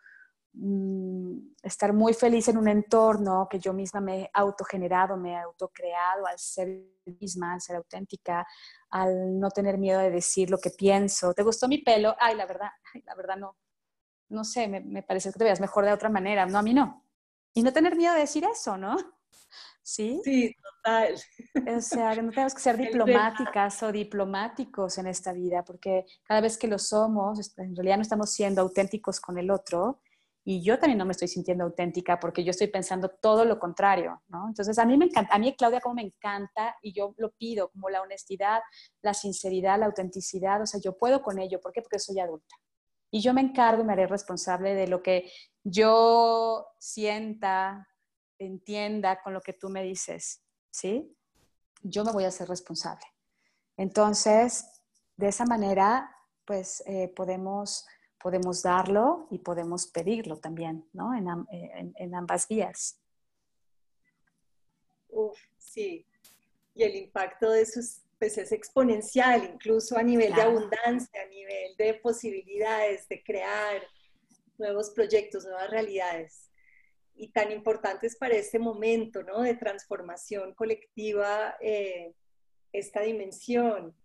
estar 1.63 1.93
muy 1.93 2.13
feliz 2.13 2.49
en 2.49 2.57
un 2.57 2.67
entorno 2.67 3.47
que 3.49 3.59
yo 3.59 3.73
misma 3.73 4.01
me 4.01 4.21
he 4.21 4.29
autogenerado, 4.33 5.15
me 5.15 5.31
he 5.31 5.37
autocreado 5.37 6.25
al 6.27 6.37
ser 6.37 6.83
misma, 7.19 7.53
al 7.53 7.61
ser 7.61 7.77
auténtica, 7.77 8.45
al 8.89 9.39
no 9.39 9.49
tener 9.49 9.77
miedo 9.77 9.99
de 9.99 10.11
decir 10.11 10.49
lo 10.49 10.57
que 10.57 10.71
pienso. 10.71 11.33
¿Te 11.33 11.43
gustó 11.43 11.67
mi 11.67 11.79
pelo? 11.79 12.15
Ay, 12.19 12.35
la 12.35 12.45
verdad, 12.45 12.69
la 13.05 13.15
verdad 13.15 13.37
no. 13.37 13.57
No 14.29 14.43
sé, 14.43 14.67
me, 14.67 14.81
me 14.81 15.03
parece 15.03 15.31
que 15.31 15.39
te 15.39 15.43
veas 15.43 15.59
mejor 15.59 15.85
de 15.85 15.93
otra 15.93 16.09
manera. 16.09 16.45
No, 16.45 16.57
a 16.57 16.61
mí 16.61 16.73
no. 16.73 17.05
Y 17.53 17.63
no 17.63 17.73
tener 17.73 17.95
miedo 17.95 18.13
de 18.13 18.21
decir 18.21 18.45
eso, 18.45 18.77
¿no? 18.77 18.95
¿Sí? 19.83 20.21
Sí, 20.23 20.55
total. 20.61 21.15
O 21.75 21.81
sea, 21.81 22.13
que 22.13 22.21
no 22.21 22.29
tenemos 22.31 22.53
que 22.53 22.61
ser 22.61 22.77
diplomáticas 22.77 23.83
o 23.83 23.91
diplomáticos 23.91 24.97
en 24.97 25.07
esta 25.07 25.33
vida, 25.33 25.63
porque 25.63 26.05
cada 26.23 26.41
vez 26.41 26.57
que 26.57 26.67
lo 26.67 26.77
somos, 26.77 27.53
en 27.57 27.75
realidad 27.75 27.97
no 27.97 28.03
estamos 28.03 28.31
siendo 28.31 28.61
auténticos 28.61 29.19
con 29.19 29.37
el 29.37 29.49
otro 29.49 30.01
y 30.43 30.63
yo 30.63 30.79
también 30.79 30.97
no 30.97 31.05
me 31.05 31.11
estoy 31.11 31.27
sintiendo 31.27 31.63
auténtica 31.63 32.19
porque 32.19 32.43
yo 32.43 32.49
estoy 32.49 32.67
pensando 32.67 33.09
todo 33.09 33.45
lo 33.45 33.59
contrario, 33.59 34.23
¿no? 34.27 34.47
Entonces, 34.47 34.79
a 34.79 34.85
mí 34.85 34.97
me 34.97 35.05
encanta, 35.05 35.33
a 35.33 35.37
mí 35.37 35.55
Claudia 35.55 35.81
como 35.81 35.95
me 35.95 36.01
encanta 36.01 36.75
y 36.81 36.93
yo 36.93 37.13
lo 37.17 37.31
pido 37.31 37.69
como 37.69 37.89
la 37.89 38.01
honestidad, 38.01 38.61
la 39.03 39.13
sinceridad, 39.13 39.79
la 39.79 39.85
autenticidad, 39.85 40.61
o 40.61 40.65
sea, 40.65 40.79
yo 40.81 40.97
puedo 40.97 41.21
con 41.21 41.37
ello, 41.37 41.61
¿por 41.61 41.71
qué? 41.71 41.81
Porque 41.81 41.99
soy 41.99 42.19
adulta. 42.19 42.55
Y 43.11 43.21
yo 43.21 43.33
me 43.33 43.41
encargo 43.41 43.83
y 43.83 43.85
me 43.85 43.93
haré 43.93 44.07
responsable 44.07 44.73
de 44.73 44.87
lo 44.87 45.03
que 45.03 45.31
yo 45.63 46.65
sienta, 46.79 47.87
entienda 48.39 49.21
con 49.21 49.33
lo 49.33 49.41
que 49.41 49.53
tú 49.53 49.69
me 49.69 49.83
dices, 49.83 50.43
¿sí? 50.71 51.15
Yo 51.83 52.03
me 52.03 52.11
voy 52.11 52.23
a 52.23 52.29
hacer 52.29 52.47
responsable. 52.47 53.05
Entonces, 53.77 54.65
de 55.17 55.27
esa 55.27 55.45
manera, 55.45 56.15
pues 56.45 56.81
eh, 56.87 57.13
podemos 57.15 57.85
podemos 58.21 58.63
darlo 58.63 59.27
y 59.31 59.39
podemos 59.39 59.87
pedirlo 59.87 60.37
también, 60.37 60.85
¿no? 60.93 61.13
En, 61.15 62.15
ambas 62.15 62.47
vías. 62.47 62.99
Uf, 65.09 65.37
sí. 65.57 66.05
Y 66.73 66.83
el 66.83 66.95
impacto 66.95 67.51
de 67.51 67.61
eso 67.61 67.79
es, 67.79 68.01
pues 68.17 68.37
es 68.37 68.51
exponencial, 68.51 69.43
incluso 69.53 69.97
a 69.97 70.03
nivel 70.03 70.33
de 70.33 70.41
abundancia, 70.41 71.21
a 71.21 71.27
nivel 71.27 71.75
de 71.77 71.95
posibilidades 71.95 73.07
de 73.09 73.23
crear 73.23 73.81
nuevos 74.57 74.91
proyectos, 74.91 75.43
nuevas 75.43 75.69
realidades. 75.69 76.49
Y 77.15 77.29
tan 77.29 77.51
importantes 77.51 78.15
para 78.15 78.35
este 78.35 78.57
momento, 78.57 79.23
¿no? 79.23 79.41
De 79.41 79.55
transformación 79.55 80.53
colectiva, 80.53 81.55
eh, 81.59 82.13
esta 82.71 83.01
dimensión. 83.01 83.95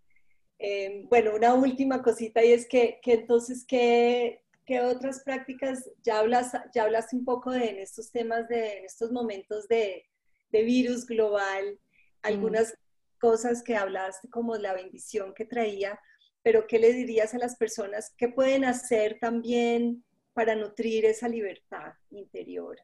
Em, 0.58 1.08
bueno, 1.08 1.34
una 1.34 1.54
última 1.54 2.02
cosita 2.02 2.44
y 2.44 2.52
es 2.52 2.66
que, 2.66 2.98
que 3.02 3.14
entonces, 3.14 3.64
¿qué, 3.66 4.42
¿qué, 4.64 4.80
otras 4.80 5.22
prácticas? 5.22 5.90
Ya 6.02 6.18
hablas, 6.18 6.52
ya 6.74 6.84
hablas 6.84 7.12
un 7.12 7.24
poco 7.24 7.50
de 7.50 7.70
en 7.70 7.78
estos 7.78 8.10
temas, 8.10 8.48
de, 8.48 8.78
en 8.78 8.84
estos 8.84 9.12
momentos 9.12 9.68
de, 9.68 10.06
de 10.50 10.62
virus 10.62 11.06
global, 11.06 11.78
algunas 12.22 12.74
cosas 13.18 13.62
que 13.62 13.76
hablaste 13.76 14.28
como 14.28 14.56
la 14.56 14.74
bendición 14.74 15.34
que 15.34 15.44
traía, 15.44 15.98
pero 16.42 16.66
¿qué 16.66 16.78
le 16.78 16.92
dirías 16.92 17.34
a 17.34 17.38
las 17.38 17.56
personas? 17.56 18.14
¿Qué 18.16 18.28
pueden 18.28 18.64
hacer 18.64 19.18
también 19.20 20.04
para 20.32 20.54
nutrir 20.54 21.04
esa 21.04 21.28
libertad 21.28 21.94
interior? 22.10 22.78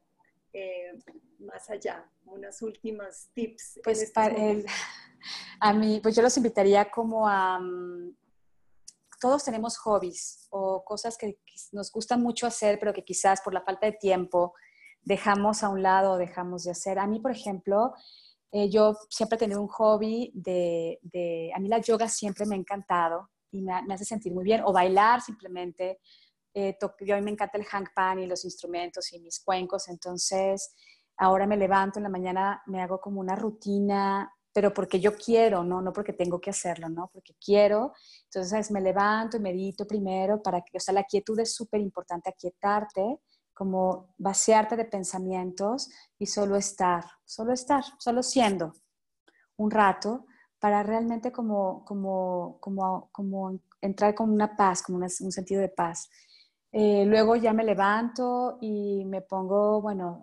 Eh, 0.53 0.93
más 1.39 1.70
allá, 1.70 2.11
unas 2.27 2.61
últimas 2.61 3.31
tips. 3.35 3.81
Pues 3.83 4.11
para 4.11 4.35
el, 4.35 4.66
a 5.61 5.73
mí, 5.73 6.01
pues 6.03 6.14
yo 6.16 6.23
los 6.23 6.37
invitaría 6.37 6.91
como 6.91 7.29
a... 7.29 7.59
Mm, 7.59 8.16
todos 9.20 9.45
tenemos 9.45 9.79
hobbies 9.79 10.49
o 10.51 10.83
cosas 10.85 11.16
que 11.16 11.39
nos 11.70 11.93
gustan 11.93 12.20
mucho 12.20 12.45
hacer, 12.45 12.79
pero 12.81 12.93
que 12.93 13.05
quizás 13.05 13.41
por 13.41 13.55
la 13.55 13.62
falta 13.62 13.87
de 13.87 13.93
tiempo 13.93 14.53
dejamos 15.01 15.62
a 15.62 15.68
un 15.68 15.83
lado 15.83 16.12
o 16.12 16.18
dejamos 16.18 16.64
de 16.64 16.73
hacer. 16.73 16.99
A 16.99 17.07
mí, 17.07 17.20
por 17.20 17.31
ejemplo, 17.31 17.93
eh, 18.51 18.68
yo 18.68 18.97
siempre 19.09 19.37
he 19.37 19.39
tenido 19.39 19.62
un 19.62 19.68
hobby 19.68 20.33
de, 20.35 20.99
a 21.55 21.59
mí 21.61 21.68
la 21.68 21.79
yoga 21.79 22.09
siempre 22.09 22.47
me 22.47 22.55
ha 22.55 22.59
encantado 22.59 23.31
y 23.51 23.62
me, 23.62 23.73
hace 23.95 24.05
sentir 24.05 24.33
muy 24.33 24.45
bien, 24.45 24.62
o 24.64 24.73
bailar 24.73 25.20
simplemente. 25.20 26.01
Eh, 26.53 26.77
yo 27.01 27.14
a 27.14 27.18
mí 27.18 27.25
me 27.25 27.31
encanta 27.31 27.59
el 27.59 27.66
hangpan 27.70 28.18
y 28.18 28.27
los 28.27 28.45
instrumentos 28.45 29.12
y 29.12 29.20
mis 29.20 29.41
cuencos, 29.41 29.89
entonces 29.89 30.75
ahora 31.16 31.47
me 31.47 31.57
levanto 31.57 31.99
en 31.99 32.03
la 32.03 32.09
mañana, 32.09 32.62
me 32.66 32.83
hago 32.83 33.01
como 33.01 33.20
una 33.20 33.37
rutina 33.37 34.31
pero 34.53 34.73
porque 34.75 35.01
yo 35.01 35.17
quiero, 35.17 35.65
¿no? 35.65 35.81
No 35.81 35.93
porque 35.93 36.13
tengo 36.13 36.41
que 36.41 36.51
hacerlo, 36.51 36.89
¿no? 36.89 37.11
Porque 37.13 37.35
quiero. 37.45 37.93
Entonces 38.25 38.71
me 38.71 38.81
levanto 38.81 39.37
y 39.37 39.41
medito 39.41 39.87
primero 39.87 40.43
para 40.43 40.63
que, 40.63 40.77
o 40.77 40.81
sea, 40.81 40.95
la 40.95 41.05
quietud 41.05 41.39
es 41.41 41.55
súper 41.55 41.81
importante, 41.81 42.31
aquietarte, 42.31 43.21
como 43.55 44.15
vaciarte 44.19 44.77
de 44.77 44.85
pensamientos 44.85 45.91
y 46.19 46.27
solo 46.27 46.57
estar, 46.57 47.05
solo 47.25 47.53
estar, 47.53 47.85
solo 47.99 48.23
siendo 48.23 48.73
un 49.57 49.71
rato 49.71 50.27
para 50.59 50.83
realmente 50.83 51.33
como, 51.33 51.85
como, 51.85 52.59
como, 52.61 53.09
como 53.13 53.59
entrar 53.81 54.15
con 54.15 54.31
una 54.31 54.57
paz, 54.57 54.83
como 54.83 54.99
un 54.99 55.09
sentido 55.11 55.61
de 55.61 55.69
paz. 55.69 56.09
Eh, 56.75 57.05
luego 57.05 57.37
ya 57.37 57.53
me 57.53 57.65
levanto 57.65 58.57
y 58.61 59.05
me 59.05 59.21
pongo, 59.21 59.83
bueno, 59.83 60.21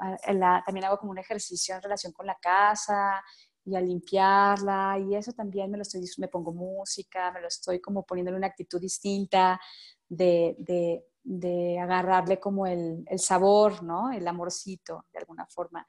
también 0.66 0.86
hago 0.86 0.98
como 0.98 1.12
un 1.12 1.20
ejercicio 1.20 1.76
en 1.76 1.82
relación 1.82 2.12
con 2.12 2.26
la 2.26 2.38
casa, 2.42 3.22
y 3.70 3.76
a 3.76 3.82
limpiarla 3.82 4.97
y 4.99 5.15
eso 5.15 5.32
también 5.34 5.70
me 5.70 5.78
lo 5.78 5.84
estoy, 5.84 6.03
me 6.17 6.28
pongo 6.28 6.51
música, 6.51 7.32
me 7.32 7.41
lo 7.41 7.47
estoy 7.47 7.80
como 7.80 8.03
poniendo 8.03 8.32
en 8.32 8.38
una 8.38 8.47
actitud 8.47 8.80
distinta 8.80 9.59
de, 10.07 10.55
de, 10.59 11.05
de 11.24 11.80
agarrarle 11.80 12.39
como 12.39 12.65
el, 12.65 13.05
el, 13.07 13.20
sabor, 13.20 13.84
¿no? 13.84 14.11
El 14.11 14.28
amorcito 14.28 15.05
de 15.13 15.20
alguna 15.20 15.45
forma. 15.45 15.86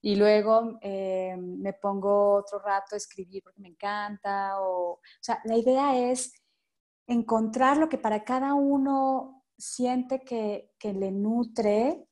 Y 0.00 0.16
luego 0.16 0.78
eh, 0.80 1.36
me 1.36 1.72
pongo 1.72 2.36
otro 2.36 2.60
rato 2.60 2.94
a 2.94 2.98
escribir 2.98 3.42
porque 3.42 3.60
me 3.60 3.68
encanta. 3.68 4.60
O, 4.60 4.92
o 4.92 5.00
sea, 5.20 5.40
la 5.44 5.56
idea 5.56 6.10
es 6.10 6.32
encontrar 7.06 7.78
lo 7.78 7.88
que 7.88 7.98
para 7.98 8.24
cada 8.24 8.54
uno 8.54 9.44
siente 9.56 10.20
que, 10.20 10.70
que 10.78 10.92
le 10.92 11.10
nutre, 11.10 12.06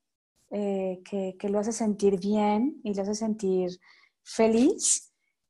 eh, 0.51 1.01
que, 1.09 1.37
que, 1.39 1.49
lo 1.49 1.59
hace 1.59 1.73
sentir 1.73 2.19
bien 2.19 2.81
y 2.83 2.95
lo 2.95 3.03
hace 3.03 3.15
sentir 3.15 3.79
feliz, 4.23 5.06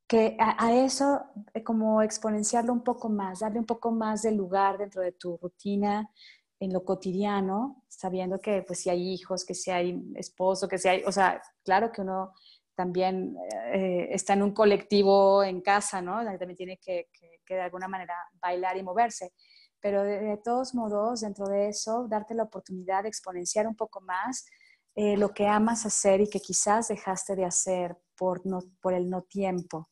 que 0.07 0.37
a, 0.39 0.73
eso 0.73 1.25
eh, 1.55 1.63
como 1.63 2.03
exponenciarlo 2.03 2.73
un 2.73 2.85
poco 2.85 3.09
más, 3.09 3.41
darle 3.41 3.59
un 3.59 3.67
poco 3.67 3.91
más 3.91 4.23
de 4.23 4.33
lugar 4.33 4.79
dentro 4.79 5.03
de 5.03 5.13
tu 5.13 5.37
rutina, 5.37 6.11
en 6.59 6.73
lo 6.73 6.85
cotidiano, 6.85 7.85
sabiendo 7.89 8.41
que 8.41 8.63
pues 8.63 8.81
si 8.81 8.91
hay 8.91 9.13
hijos, 9.13 9.45
que 9.45 9.55
si 9.55 9.71
hay 9.71 10.03
esposo, 10.15 10.69
que 10.69 10.79
si 10.79 10.89
hay, 10.89 11.03
o 11.05 11.13
sea, 11.13 11.43
claro 11.65 11.93
que 11.93 12.01
uno 12.01 12.33
también 12.75 13.37
eh, 13.73 14.09
está 14.11 14.35
en 14.35 14.43
un 14.43 14.53
colectivo 14.53 15.43
en 15.43 15.61
casa, 15.61 16.01
¿no? 16.03 16.25
También 16.39 16.57
tiene 16.57 16.79
que, 16.79 17.09
que, 17.45 17.55
de 17.55 17.61
alguna 17.61 17.89
manera 17.89 18.15
bailar 18.41 18.77
y 18.77 18.83
moverse. 18.83 19.33
Pero 19.81 20.03
de, 20.03 20.39
todos 20.45 20.75
modos, 20.75 21.21
dentro 21.21 21.47
de 21.47 21.69
eso, 21.69 22.07
darte 22.09 22.35
la 22.35 22.45
oportunidad 22.45 23.03
de 23.03 23.09
exponenciar 23.09 23.67
un 23.67 23.77
poco 23.77 24.01
más 24.01 24.47
eh, 24.95 25.17
lo 25.17 25.33
que 25.33 25.47
amas 25.47 25.87
hacer 25.87 26.21
y 26.21 26.29
que 26.29 26.41
quizás 26.41 26.89
dejaste 26.89 27.37
de 27.37 27.45
hacer 27.45 27.97
por, 28.17 28.45
no, 28.47 28.61
por 28.81 28.95
el 28.95 29.09
no 29.09 29.23
tiempo. 29.23 29.89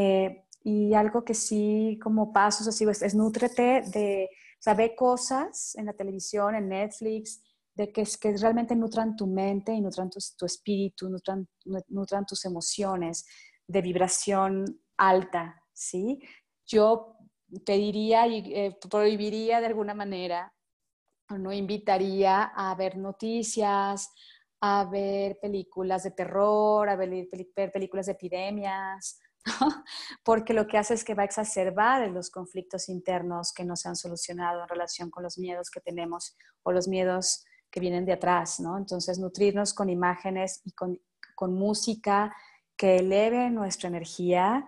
Eh, 0.00 0.44
y 0.62 0.94
algo 0.94 1.24
que 1.24 1.34
sí, 1.34 1.98
como 2.00 2.32
pasos 2.32 2.68
así, 2.68 2.84
es, 2.84 3.02
es 3.02 3.16
nútrete 3.16 3.82
de, 3.92 4.30
saber 4.60 4.94
cosas 4.96 5.74
en 5.76 5.86
la 5.86 5.92
televisión, 5.92 6.54
en 6.54 6.68
Netflix, 6.68 7.42
de 7.74 7.92
que, 7.92 8.04
que 8.20 8.36
realmente 8.36 8.74
nutran 8.76 9.16
tu 9.16 9.26
mente 9.26 9.72
y 9.72 9.80
nutran 9.80 10.10
tu, 10.10 10.18
tu 10.36 10.46
espíritu, 10.46 11.08
nutran, 11.08 11.48
nutran 11.88 12.26
tus 12.26 12.44
emociones 12.44 13.24
de 13.66 13.82
vibración 13.82 14.80
alta, 14.96 15.62
¿sí? 15.72 16.20
Yo 16.66 17.16
pediría 17.64 18.26
y 18.26 18.52
eh, 18.52 18.78
prohibiría 18.90 19.60
de 19.60 19.66
alguna 19.66 19.94
manera, 19.94 20.52
o 21.30 21.38
no 21.38 21.52
invitaría 21.52 22.44
a 22.44 22.74
ver 22.74 22.96
noticias, 22.96 24.10
a 24.60 24.84
ver 24.84 25.38
películas 25.40 26.02
de 26.02 26.10
terror, 26.10 26.88
a 26.88 26.96
ver, 26.96 27.28
películas 27.72 28.06
de 28.06 28.12
epidemias, 28.12 29.20
porque 30.24 30.52
lo 30.52 30.66
que 30.66 30.78
hace 30.78 30.94
es 30.94 31.04
que 31.04 31.14
va 31.14 31.22
a 31.22 31.26
exacerbar 31.26 32.08
los 32.10 32.30
conflictos 32.30 32.88
internos 32.88 33.52
que 33.52 33.64
no 33.64 33.76
se 33.76 33.88
han 33.88 33.96
solucionado 33.96 34.62
en 34.62 34.68
relación 34.68 35.10
con 35.10 35.22
los 35.22 35.38
miedos 35.38 35.70
que 35.70 35.80
tenemos 35.80 36.36
o 36.62 36.72
los 36.72 36.88
miedos 36.88 37.44
que 37.70 37.80
vienen 37.80 38.04
de 38.04 38.12
atrás, 38.12 38.60
¿no? 38.60 38.78
Entonces, 38.78 39.18
nutrirnos 39.18 39.74
con 39.74 39.90
imágenes 39.90 40.62
y 40.64 40.72
con, 40.72 41.00
con 41.34 41.54
música 41.54 42.34
que 42.76 42.96
eleve 42.96 43.50
nuestra 43.50 43.88
energía, 43.88 44.64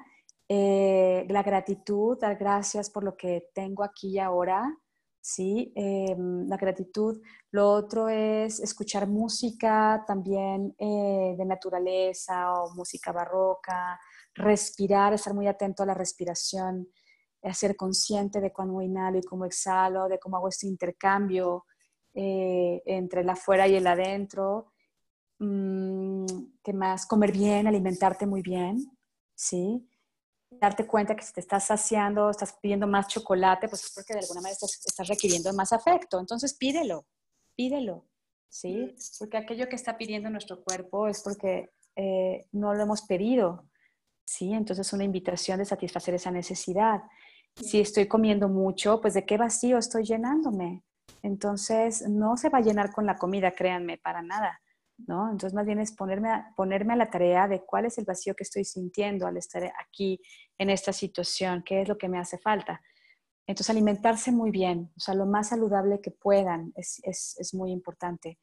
eh, 0.49 1.27
la 1.29 1.43
gratitud, 1.43 2.19
dar 2.19 2.37
gracias 2.37 2.91
por 2.91 3.05
lo 3.05 3.17
que 3.17 3.51
tengo 3.55 3.85
aquí 3.85 4.11
y 4.11 4.19
ahora, 4.19 4.77
¿sí? 5.21 5.73
Em, 5.77 6.49
la 6.49 6.57
gratitud. 6.57 7.21
Lo 7.53 7.71
otro 7.71 8.09
es 8.09 8.59
escuchar 8.61 9.07
música 9.07 10.05
también 10.07 10.75
eh, 10.79 11.35
de 11.39 11.45
naturaleza 11.45 12.53
o 12.55 12.75
música 12.75 13.13
barroca, 13.13 13.99
respirar, 14.35 15.13
estar 15.13 15.35
muy 15.35 15.47
atento 15.47 15.83
a 15.83 15.87
la 15.87 15.95
respiración, 15.95 16.89
ser 17.53 17.77
consciente 17.77 18.41
de 18.41 18.53
cuándo 18.53 18.81
inhalo 18.83 19.19
y 19.19 19.23
cómo 19.23 19.45
exhalo, 19.45 20.09
de 20.09 20.19
cómo 20.19 20.37
hago 20.37 20.49
este 20.49 20.67
intercambio 20.67 21.65
eh, 22.15 22.83
entre 22.85 23.23
el 23.23 23.31
afuera 23.31 23.67
y 23.67 23.77
el 23.77 23.87
adentro. 23.87 24.73
Mm, 25.39 26.27
¿Qué 26.63 26.73
más? 26.73 27.07
Comer 27.07 27.33
bien, 27.33 27.67
alimentarte 27.67 28.27
muy 28.27 28.43
bien, 28.43 28.79
¿sí? 29.35 29.89
Darte 30.51 30.87
cuenta 30.87 31.17
que 31.17 31.23
si 31.23 31.33
te 31.33 31.41
estás 31.41 31.65
saciando, 31.65 32.29
estás 32.29 32.59
pidiendo 32.61 32.87
más 32.87 33.09
chocolate, 33.09 33.69
pues 33.69 33.85
es 33.85 33.93
porque 33.95 34.13
de 34.13 34.21
alguna 34.21 34.43
manera 34.43 34.59
estás, 34.61 35.09
requiriendo 35.09 35.53
más 35.55 35.73
afecto. 35.73 36.21
Entonces 36.21 36.55
pídelo, 36.55 37.07
pídelo, 37.57 38.07
¿sí? 38.49 38.95
Porque 39.19 39.39
aquello 39.39 39.69
que 39.69 39.77
está 39.77 39.97
pidiendo 39.97 40.29
nuestro 40.29 40.63
cuerpo 40.63 41.09
es 41.09 41.23
porque 41.23 41.71
eh, 41.97 42.47
no 42.53 42.75
lo 42.75 42.83
hemos 42.83 43.03
pedido, 43.03 43.70
¿sí? 44.31 44.53
Entonces 44.53 44.87
es 44.87 44.93
una 44.93 45.05
invitación 45.05 45.59
de 45.59 45.65
satisfacer 45.65 46.15
esa 46.15 46.31
necesidad. 46.31 47.03
Si 47.57 47.81
estoy 47.81 48.07
comiendo 48.07 48.49
mucho, 48.49 49.01
pues 49.01 49.15
de 49.15 49.27
qué 49.27 49.37
vacío 49.37 49.77
estoy 49.77 50.05
llenándome. 50.05 50.85
Entonces 51.23 52.09
no 52.09 52.37
se 52.37 52.49
va 52.49 52.59
a 52.59 52.63
llenar 52.63 52.93
con 52.93 53.07
la 53.07 53.17
comida, 53.17 53.51
créanme, 53.51 53.99
para 53.99 54.23
nada. 54.23 54.61
¿no? 54.99 55.25
Entonces 55.31 55.53
más 55.53 55.67
bien 55.67 55.81
es 55.81 55.93
ponerme 55.93 56.31
a, 56.31 56.53
ponerme 56.57 56.93
a 56.93 56.97
la 56.97 57.11
tarea 57.11 57.49
de 57.49 57.65
cuál 57.65 57.87
es 57.87 57.99
el 57.99 58.05
vacío 58.05 58.35
que 58.37 58.45
estoy 58.45 58.65
sintiendo 58.65 59.27
al 59.27 59.37
estar 59.37 59.65
aquí 59.81 60.21
en 60.59 60.71
esta 60.71 60.93
situación, 60.93 61.65
qué 61.65 61.83
es 61.83 61.89
lo 61.89 61.99
que 61.99 62.09
me 62.09 62.19
hace 62.19 62.39
falta. 62.39 62.81
Entonces 63.49 63.71
alimentarse 63.71 64.31
muy 64.31 64.53
bien, 64.53 64.93
o 64.97 65.01
sea, 65.01 65.15
lo 65.15 65.27
más 65.27 65.49
saludable 65.49 66.01
que 66.01 66.13
puedan 66.13 66.73
es, 66.77 67.01
es, 67.03 67.35
es 67.41 67.53
muy 67.53 67.73
importante. 67.73 68.39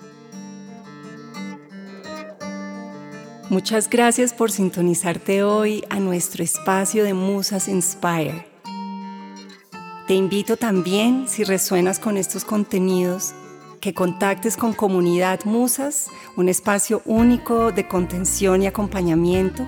Muchas 3.49 3.89
gracias 3.89 4.31
por 4.31 4.51
sintonizarte 4.51 5.43
hoy 5.43 5.84
a 5.89 5.99
nuestro 5.99 6.43
espacio 6.43 7.03
de 7.03 7.15
Musas 7.15 7.67
Inspire. 7.67 8.48
Te 10.10 10.15
invito 10.15 10.57
también, 10.57 11.27
si 11.27 11.44
resuenas 11.44 11.99
con 11.99 12.18
estos 12.18 12.44
contenidos, 12.44 13.36
que 13.80 13.94
contactes 13.94 14.57
con 14.57 14.73
Comunidad 14.73 15.45
Musas, 15.45 16.07
un 16.36 16.49
espacio 16.49 17.03
único 17.06 17.72
de 17.72 17.88
contención 17.88 18.64
y 18.64 18.65
acompañamiento 18.65 19.68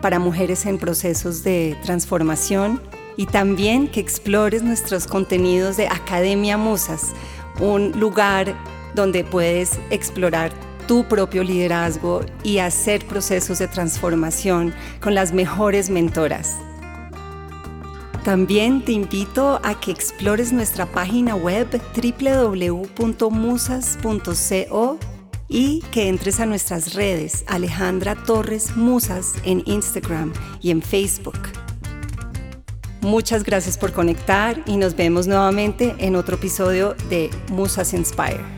para 0.00 0.18
mujeres 0.18 0.64
en 0.64 0.78
procesos 0.78 1.44
de 1.44 1.76
transformación 1.82 2.80
y 3.18 3.26
también 3.26 3.86
que 3.86 4.00
explores 4.00 4.62
nuestros 4.62 5.06
contenidos 5.06 5.76
de 5.76 5.86
Academia 5.88 6.56
Musas, 6.56 7.12
un 7.60 7.90
lugar 8.00 8.54
donde 8.94 9.22
puedes 9.22 9.78
explorar 9.90 10.50
tu 10.88 11.04
propio 11.08 11.44
liderazgo 11.44 12.22
y 12.42 12.56
hacer 12.56 13.04
procesos 13.04 13.58
de 13.58 13.68
transformación 13.68 14.72
con 15.02 15.14
las 15.14 15.34
mejores 15.34 15.90
mentoras. 15.90 16.56
También 18.24 18.82
te 18.82 18.92
invito 18.92 19.60
a 19.62 19.78
que 19.78 19.90
explores 19.90 20.50
nuestra 20.50 20.86
página 20.86 21.36
web 21.36 21.68
www.musas.co 21.94 22.98
y 25.46 25.82
que 25.92 26.08
entres 26.08 26.40
a 26.40 26.46
nuestras 26.46 26.94
redes 26.94 27.44
Alejandra 27.48 28.14
Torres 28.14 28.76
Musas 28.76 29.34
en 29.44 29.62
Instagram 29.66 30.32
y 30.62 30.70
en 30.70 30.80
Facebook. 30.80 31.38
Muchas 33.02 33.44
gracias 33.44 33.76
por 33.76 33.92
conectar 33.92 34.62
y 34.64 34.78
nos 34.78 34.96
vemos 34.96 35.26
nuevamente 35.26 35.94
en 35.98 36.16
otro 36.16 36.36
episodio 36.36 36.96
de 37.10 37.28
Musas 37.50 37.92
Inspire. 37.92 38.53